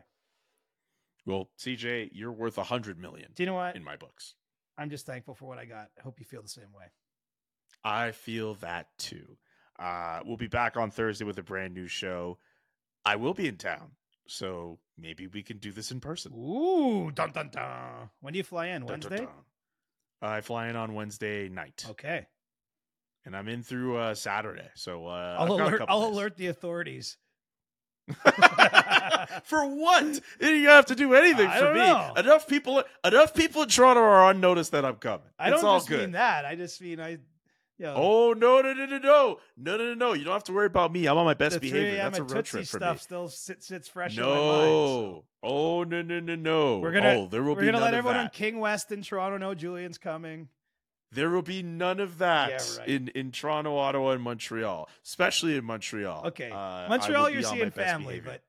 Well, 1.25 1.49
CJ, 1.59 2.09
you're 2.13 2.31
worth 2.31 2.57
a 2.57 2.63
hundred 2.63 2.99
million 2.99 3.31
do 3.35 3.43
you 3.43 3.47
know 3.47 3.53
what? 3.55 3.75
in 3.75 3.83
my 3.83 3.95
books. 3.95 4.35
I'm 4.81 4.89
just 4.89 5.05
thankful 5.05 5.35
for 5.35 5.45
what 5.45 5.57
I 5.59 5.65
got. 5.65 5.89
I 5.97 6.01
hope 6.01 6.19
you 6.19 6.25
feel 6.25 6.41
the 6.41 6.47
same 6.49 6.71
way. 6.75 6.85
I 7.83 8.11
feel 8.11 8.55
that 8.55 8.87
too. 8.97 9.37
Uh, 9.79 10.19
we'll 10.25 10.37
be 10.37 10.47
back 10.47 10.75
on 10.77 10.91
Thursday 10.91 11.25
with 11.25 11.37
a 11.37 11.43
brand 11.43 11.73
new 11.73 11.87
show. 11.87 12.37
I 13.05 13.15
will 13.15 13.33
be 13.33 13.47
in 13.47 13.57
town, 13.57 13.91
so 14.27 14.79
maybe 14.97 15.27
we 15.27 15.41
can 15.43 15.57
do 15.57 15.71
this 15.71 15.91
in 15.91 15.99
person. 15.99 16.33
Ooh, 16.33 17.11
dun 17.11 17.31
dun 17.31 17.49
dun! 17.51 18.09
When 18.19 18.33
do 18.33 18.37
you 18.37 18.43
fly 18.43 18.67
in? 18.67 18.85
Dun, 18.85 18.99
dun, 18.99 19.09
Wednesday. 19.09 19.25
dun. 19.25 19.33
I 20.21 20.41
fly 20.41 20.67
in 20.67 20.75
on 20.75 20.93
Wednesday 20.93 21.49
night, 21.49 21.85
Okay. 21.89 22.27
and 23.25 23.35
I'm 23.35 23.47
in 23.47 23.63
through 23.63 23.97
uh, 23.97 24.13
Saturday. 24.13 24.69
So 24.75 25.07
uh, 25.07 25.37
I'll 25.39 25.53
I've 25.53 25.57
got 25.59 25.59
a 25.59 25.63
alert. 25.67 25.81
I'll 25.89 26.05
alert 26.07 26.37
the 26.37 26.47
authorities. 26.47 27.17
for 29.43 29.65
what? 29.65 30.03
You 30.39 30.63
don't 30.63 30.65
have 30.65 30.85
to 30.87 30.95
do 30.95 31.13
anything 31.13 31.47
I 31.47 31.59
for 31.59 31.73
me. 31.73 31.79
know. 31.79 32.13
Enough 32.17 32.47
people, 32.47 32.83
enough 33.03 33.33
people 33.33 33.63
in 33.63 33.69
Toronto 33.69 34.01
are 34.01 34.23
on 34.25 34.39
notice 34.39 34.69
that 34.69 34.85
I'm 34.85 34.95
coming. 34.95 35.25
I 35.39 35.51
it's 35.51 35.61
don't 35.61 35.77
just 35.77 35.87
good. 35.89 35.99
mean 36.01 36.11
that. 36.13 36.45
I 36.45 36.55
just 36.55 36.81
mean 36.81 36.99
I. 36.99 37.17
You 37.77 37.87
know, 37.87 37.93
Oh 37.97 38.33
no 38.33 38.61
no 38.61 38.73
no 38.73 38.85
no 38.85 38.97
no 38.99 39.39
no 39.57 39.77
no 39.77 39.77
no 39.77 39.93
no! 39.95 40.13
You 40.13 40.23
don't 40.23 40.33
have 40.33 40.43
to 40.43 40.53
worry 40.53 40.67
about 40.67 40.93
me. 40.93 41.07
I'm 41.07 41.17
on 41.17 41.25
my 41.25 41.33
best 41.33 41.59
behavior. 41.59 41.95
That's 41.95 42.19
a 42.19 42.23
road 42.23 42.29
Tootsie 42.45 42.51
trip 42.51 42.67
for 42.67 42.77
stuff 42.77 42.95
me. 42.97 42.99
still 42.99 43.27
sits, 43.29 43.65
sits 43.65 43.87
fresh 43.87 44.15
in 44.15 44.23
my 44.23 44.29
mind. 44.29 44.39
No. 44.39 45.23
Oh 45.41 45.83
no 45.83 46.03
no 46.03 46.19
no 46.19 46.35
no. 46.35 46.77
We're 46.77 46.91
gonna. 46.91 47.09
Oh, 47.15 47.27
there 47.27 47.41
will 47.41 47.55
we're 47.55 47.61
be 47.61 47.65
gonna 47.65 47.79
let 47.79 47.95
everyone 47.95 48.17
on 48.19 48.29
King 48.29 48.59
West 48.59 48.91
in 48.91 49.01
Toronto 49.01 49.37
know 49.37 49.55
Julian's 49.55 49.97
coming. 49.97 50.47
There 51.13 51.29
will 51.29 51.41
be 51.41 51.61
none 51.61 51.99
of 51.99 52.19
that 52.19 52.49
Yeah, 52.49 52.79
right. 52.79 52.87
in 52.89 53.07
in 53.09 53.31
Toronto, 53.31 53.77
Ottawa, 53.77 54.11
and 54.11 54.21
Montreal, 54.23 54.87
especially 55.05 55.57
in 55.57 55.65
Montreal. 55.65 56.27
Okay, 56.27 56.49
Uh, 56.51 56.87
Montreal, 56.89 57.29
you're 57.29 57.41
be 57.41 57.45
on 57.45 57.51
my 57.51 57.57
seeing 57.59 57.71
family, 57.71 58.05
behavior. 58.19 58.31
but 58.31 58.43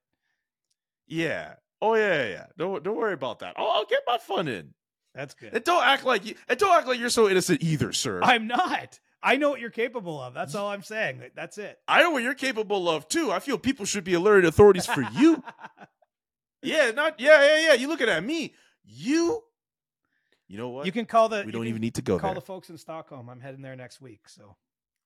yeah. 1.07 1.55
Oh 1.81 1.95
yeah, 1.95 2.23
yeah, 2.23 2.29
yeah. 2.29 2.47
Don't 2.57 2.83
don't 2.85 2.97
worry 2.97 3.15
about 3.15 3.41
that. 3.41 3.55
I'll, 3.57 3.67
I'll 3.69 3.87
get 3.87 4.03
my 4.07 4.19
fun 4.19 4.47
in. 4.49 4.75
that's 5.15 5.35
good. 5.35 5.53
And 5.55 5.65
don't 5.65 5.83
act 5.85 6.05
like 6.05 6.25
you. 6.25 6.35
And 6.49 6.59
don't 6.59 6.73
act 6.77 6.87
like 6.87 6.99
you're 7.01 7.11
so 7.11 7.29
innocent 7.29 7.63
either, 7.63 7.93
sir. 7.93 8.21
I'm 8.23 8.47
not. 8.47 9.01
I 9.25 9.37
know 9.37 9.51
what 9.51 9.61
you're 9.61 9.71
capable 9.71 10.21
of. 10.21 10.35
That's 10.35 10.55
all 10.55 10.69
I'm 10.69 10.83
saying. 10.83 11.23
That's 11.35 11.57
it. 11.59 11.79
I 11.87 12.03
know 12.03 12.11
what 12.13 12.23
you're 12.23 12.35
capable 12.35 12.89
of 12.89 13.09
too. 13.09 13.31
I 13.33 13.39
feel 13.41 13.57
people 13.59 13.85
should 13.87 14.05
be 14.05 14.15
alerting 14.15 14.49
authorities 14.49 14.87
for 14.87 15.03
you. 15.15 15.43
yeah, 16.63 16.91
not 16.93 17.19
yeah, 17.21 17.45
yeah, 17.45 17.67
yeah. 17.69 17.73
You 17.75 17.89
looking 17.89 18.09
at 18.09 18.23
me? 18.25 18.55
You. 18.85 19.43
You 20.53 20.59
know 20.59 20.69
what? 20.69 20.85
you 20.85 20.93
can 20.93 21.07
call 21.07 21.31
the. 21.31 21.45
we 21.47 21.51
don't 21.51 21.63
can 21.63 21.69
even 21.69 21.81
need 21.81 21.95
to 21.95 22.03
go 22.03 22.19
call 22.19 22.33
there. 22.33 22.35
the 22.35 22.41
folks 22.43 22.69
in 22.69 22.77
Stockholm. 22.77 23.31
I'm 23.31 23.41
heading 23.41 23.63
there 23.63 23.75
next 23.75 24.03
week. 24.03 24.29
So 24.29 24.55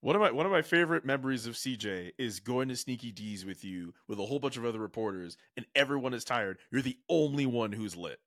One 0.00 0.16
of 0.16 0.20
my 0.20 0.32
one 0.32 0.44
of 0.44 0.50
my 0.50 0.62
favorite 0.62 1.04
memories 1.04 1.46
of 1.46 1.54
CJ 1.54 2.14
is 2.18 2.40
going 2.40 2.66
to 2.68 2.74
Sneaky 2.74 3.12
Dee's 3.12 3.44
with 3.44 3.64
you 3.64 3.94
with 4.08 4.18
a 4.18 4.26
whole 4.26 4.40
bunch 4.40 4.56
of 4.56 4.64
other 4.64 4.80
reporters, 4.80 5.36
and 5.56 5.64
everyone 5.76 6.14
is 6.14 6.24
tired. 6.24 6.58
You're 6.72 6.82
the 6.82 6.98
only 7.08 7.46
one 7.46 7.70
who's 7.70 7.94
lit. 7.94 8.18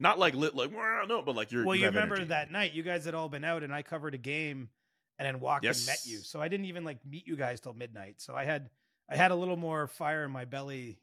Not 0.00 0.18
like 0.18 0.34
lit, 0.34 0.56
like 0.56 0.72
no, 0.72 1.22
but 1.24 1.36
like 1.36 1.52
you're. 1.52 1.64
well, 1.64 1.76
you 1.76 1.84
have 1.84 1.94
remember 1.94 2.16
energy. 2.16 2.30
that 2.30 2.50
night 2.50 2.72
you 2.72 2.82
guys 2.82 3.04
had 3.04 3.14
all 3.14 3.28
been 3.28 3.44
out, 3.44 3.62
and 3.62 3.72
I 3.72 3.82
covered 3.82 4.14
a 4.14 4.18
game, 4.18 4.68
and 5.20 5.26
then 5.26 5.38
walked 5.38 5.64
and 5.64 5.86
met 5.86 6.04
you. 6.04 6.18
So 6.18 6.42
I 6.42 6.48
didn't 6.48 6.66
even 6.66 6.82
like 6.82 6.98
meet 7.06 7.28
you 7.28 7.36
guys 7.36 7.60
till 7.60 7.74
midnight. 7.74 8.16
So 8.18 8.34
I 8.34 8.42
had 8.42 8.70
I 9.08 9.14
had 9.14 9.30
a 9.30 9.36
little 9.36 9.56
more 9.56 9.86
fire 9.86 10.24
in 10.24 10.32
my 10.32 10.46
belly. 10.46 10.98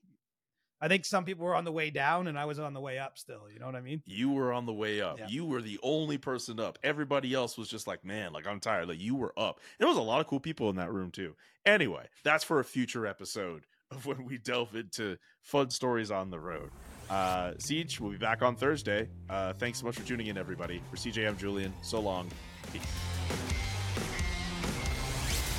I 0.83 0.89
think 0.89 1.05
some 1.05 1.23
people 1.23 1.45
were 1.45 1.55
on 1.55 1.63
the 1.63 1.71
way 1.71 1.91
down 1.91 2.27
and 2.27 2.37
I 2.37 2.43
was 2.43 2.59
on 2.59 2.73
the 2.73 2.81
way 2.81 2.99
up 2.99 3.17
still. 3.17 3.43
You 3.51 3.57
know 3.57 3.67
what 3.67 3.75
I 3.75 3.79
mean? 3.79 4.03
You 4.05 4.31
were 4.31 4.51
on 4.51 4.65
the 4.65 4.73
way 4.73 4.99
up. 4.99 5.17
Yeah. 5.17 5.27
You 5.29 5.45
were 5.45 5.61
the 5.61 5.79
only 5.81 6.17
person 6.17 6.59
up. 6.59 6.77
Everybody 6.83 7.33
else 7.33 7.57
was 7.57 7.69
just 7.69 7.87
like, 7.87 8.03
man, 8.03 8.33
like 8.33 8.45
I'm 8.45 8.59
tired. 8.59 8.89
Like 8.89 8.99
you 8.99 9.15
were 9.15 9.31
up. 9.37 9.61
There 9.79 9.87
was 9.87 9.95
a 9.95 10.01
lot 10.01 10.19
of 10.19 10.27
cool 10.27 10.41
people 10.41 10.69
in 10.69 10.75
that 10.75 10.91
room 10.91 11.09
too. 11.09 11.35
Anyway, 11.65 12.05
that's 12.25 12.43
for 12.43 12.59
a 12.59 12.65
future 12.65 13.07
episode 13.07 13.63
of 13.91 14.05
when 14.05 14.25
we 14.25 14.37
delve 14.37 14.75
into 14.75 15.17
fun 15.41 15.69
stories 15.69 16.11
on 16.11 16.29
the 16.29 16.39
road. 16.39 16.69
Uh, 17.09 17.51
CJ, 17.51 18.01
we'll 18.01 18.11
be 18.11 18.17
back 18.17 18.41
on 18.41 18.57
Thursday. 18.57 19.07
Uh, 19.29 19.53
thanks 19.53 19.79
so 19.79 19.85
much 19.85 19.95
for 19.95 20.05
tuning 20.05 20.27
in, 20.27 20.37
everybody. 20.37 20.81
For 20.91 20.97
CJ, 20.97 21.29
I'm 21.29 21.37
Julian. 21.37 21.73
So 21.81 22.01
long. 22.01 22.27
Peace. 22.73 22.81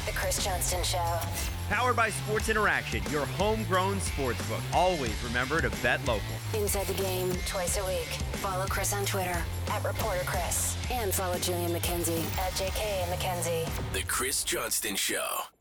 The 0.05 0.13
Chris 0.13 0.45
Johnston 0.45 0.83
Show. 0.83 1.19
Powered 1.69 1.97
by 1.97 2.11
Sports 2.11 2.49
Interaction, 2.51 3.03
your 3.11 3.25
homegrown 3.25 3.97
sportsbook. 3.97 4.61
Always 4.75 5.15
remember 5.25 5.63
to 5.63 5.71
bet 5.83 6.01
local. 6.07 6.23
Inside 6.53 6.87
the 6.87 7.03
game 7.03 7.33
twice 7.47 7.79
a 7.79 7.87
week. 7.87 8.09
Follow 8.43 8.67
Chris 8.67 8.93
on 8.93 9.07
Twitter 9.07 9.37
at 9.71 9.85
Reporter 9.85 10.23
Chris. 10.27 10.77
And 10.91 11.13
follow 11.13 11.39
Julian 11.39 11.73
McKenzie 11.73 12.25
at 12.39 12.53
JK 12.53 13.05
McKenzie. 13.05 13.93
The 13.95 14.03
Chris 14.03 14.45
Johnston 14.45 14.97
Show. 14.97 15.54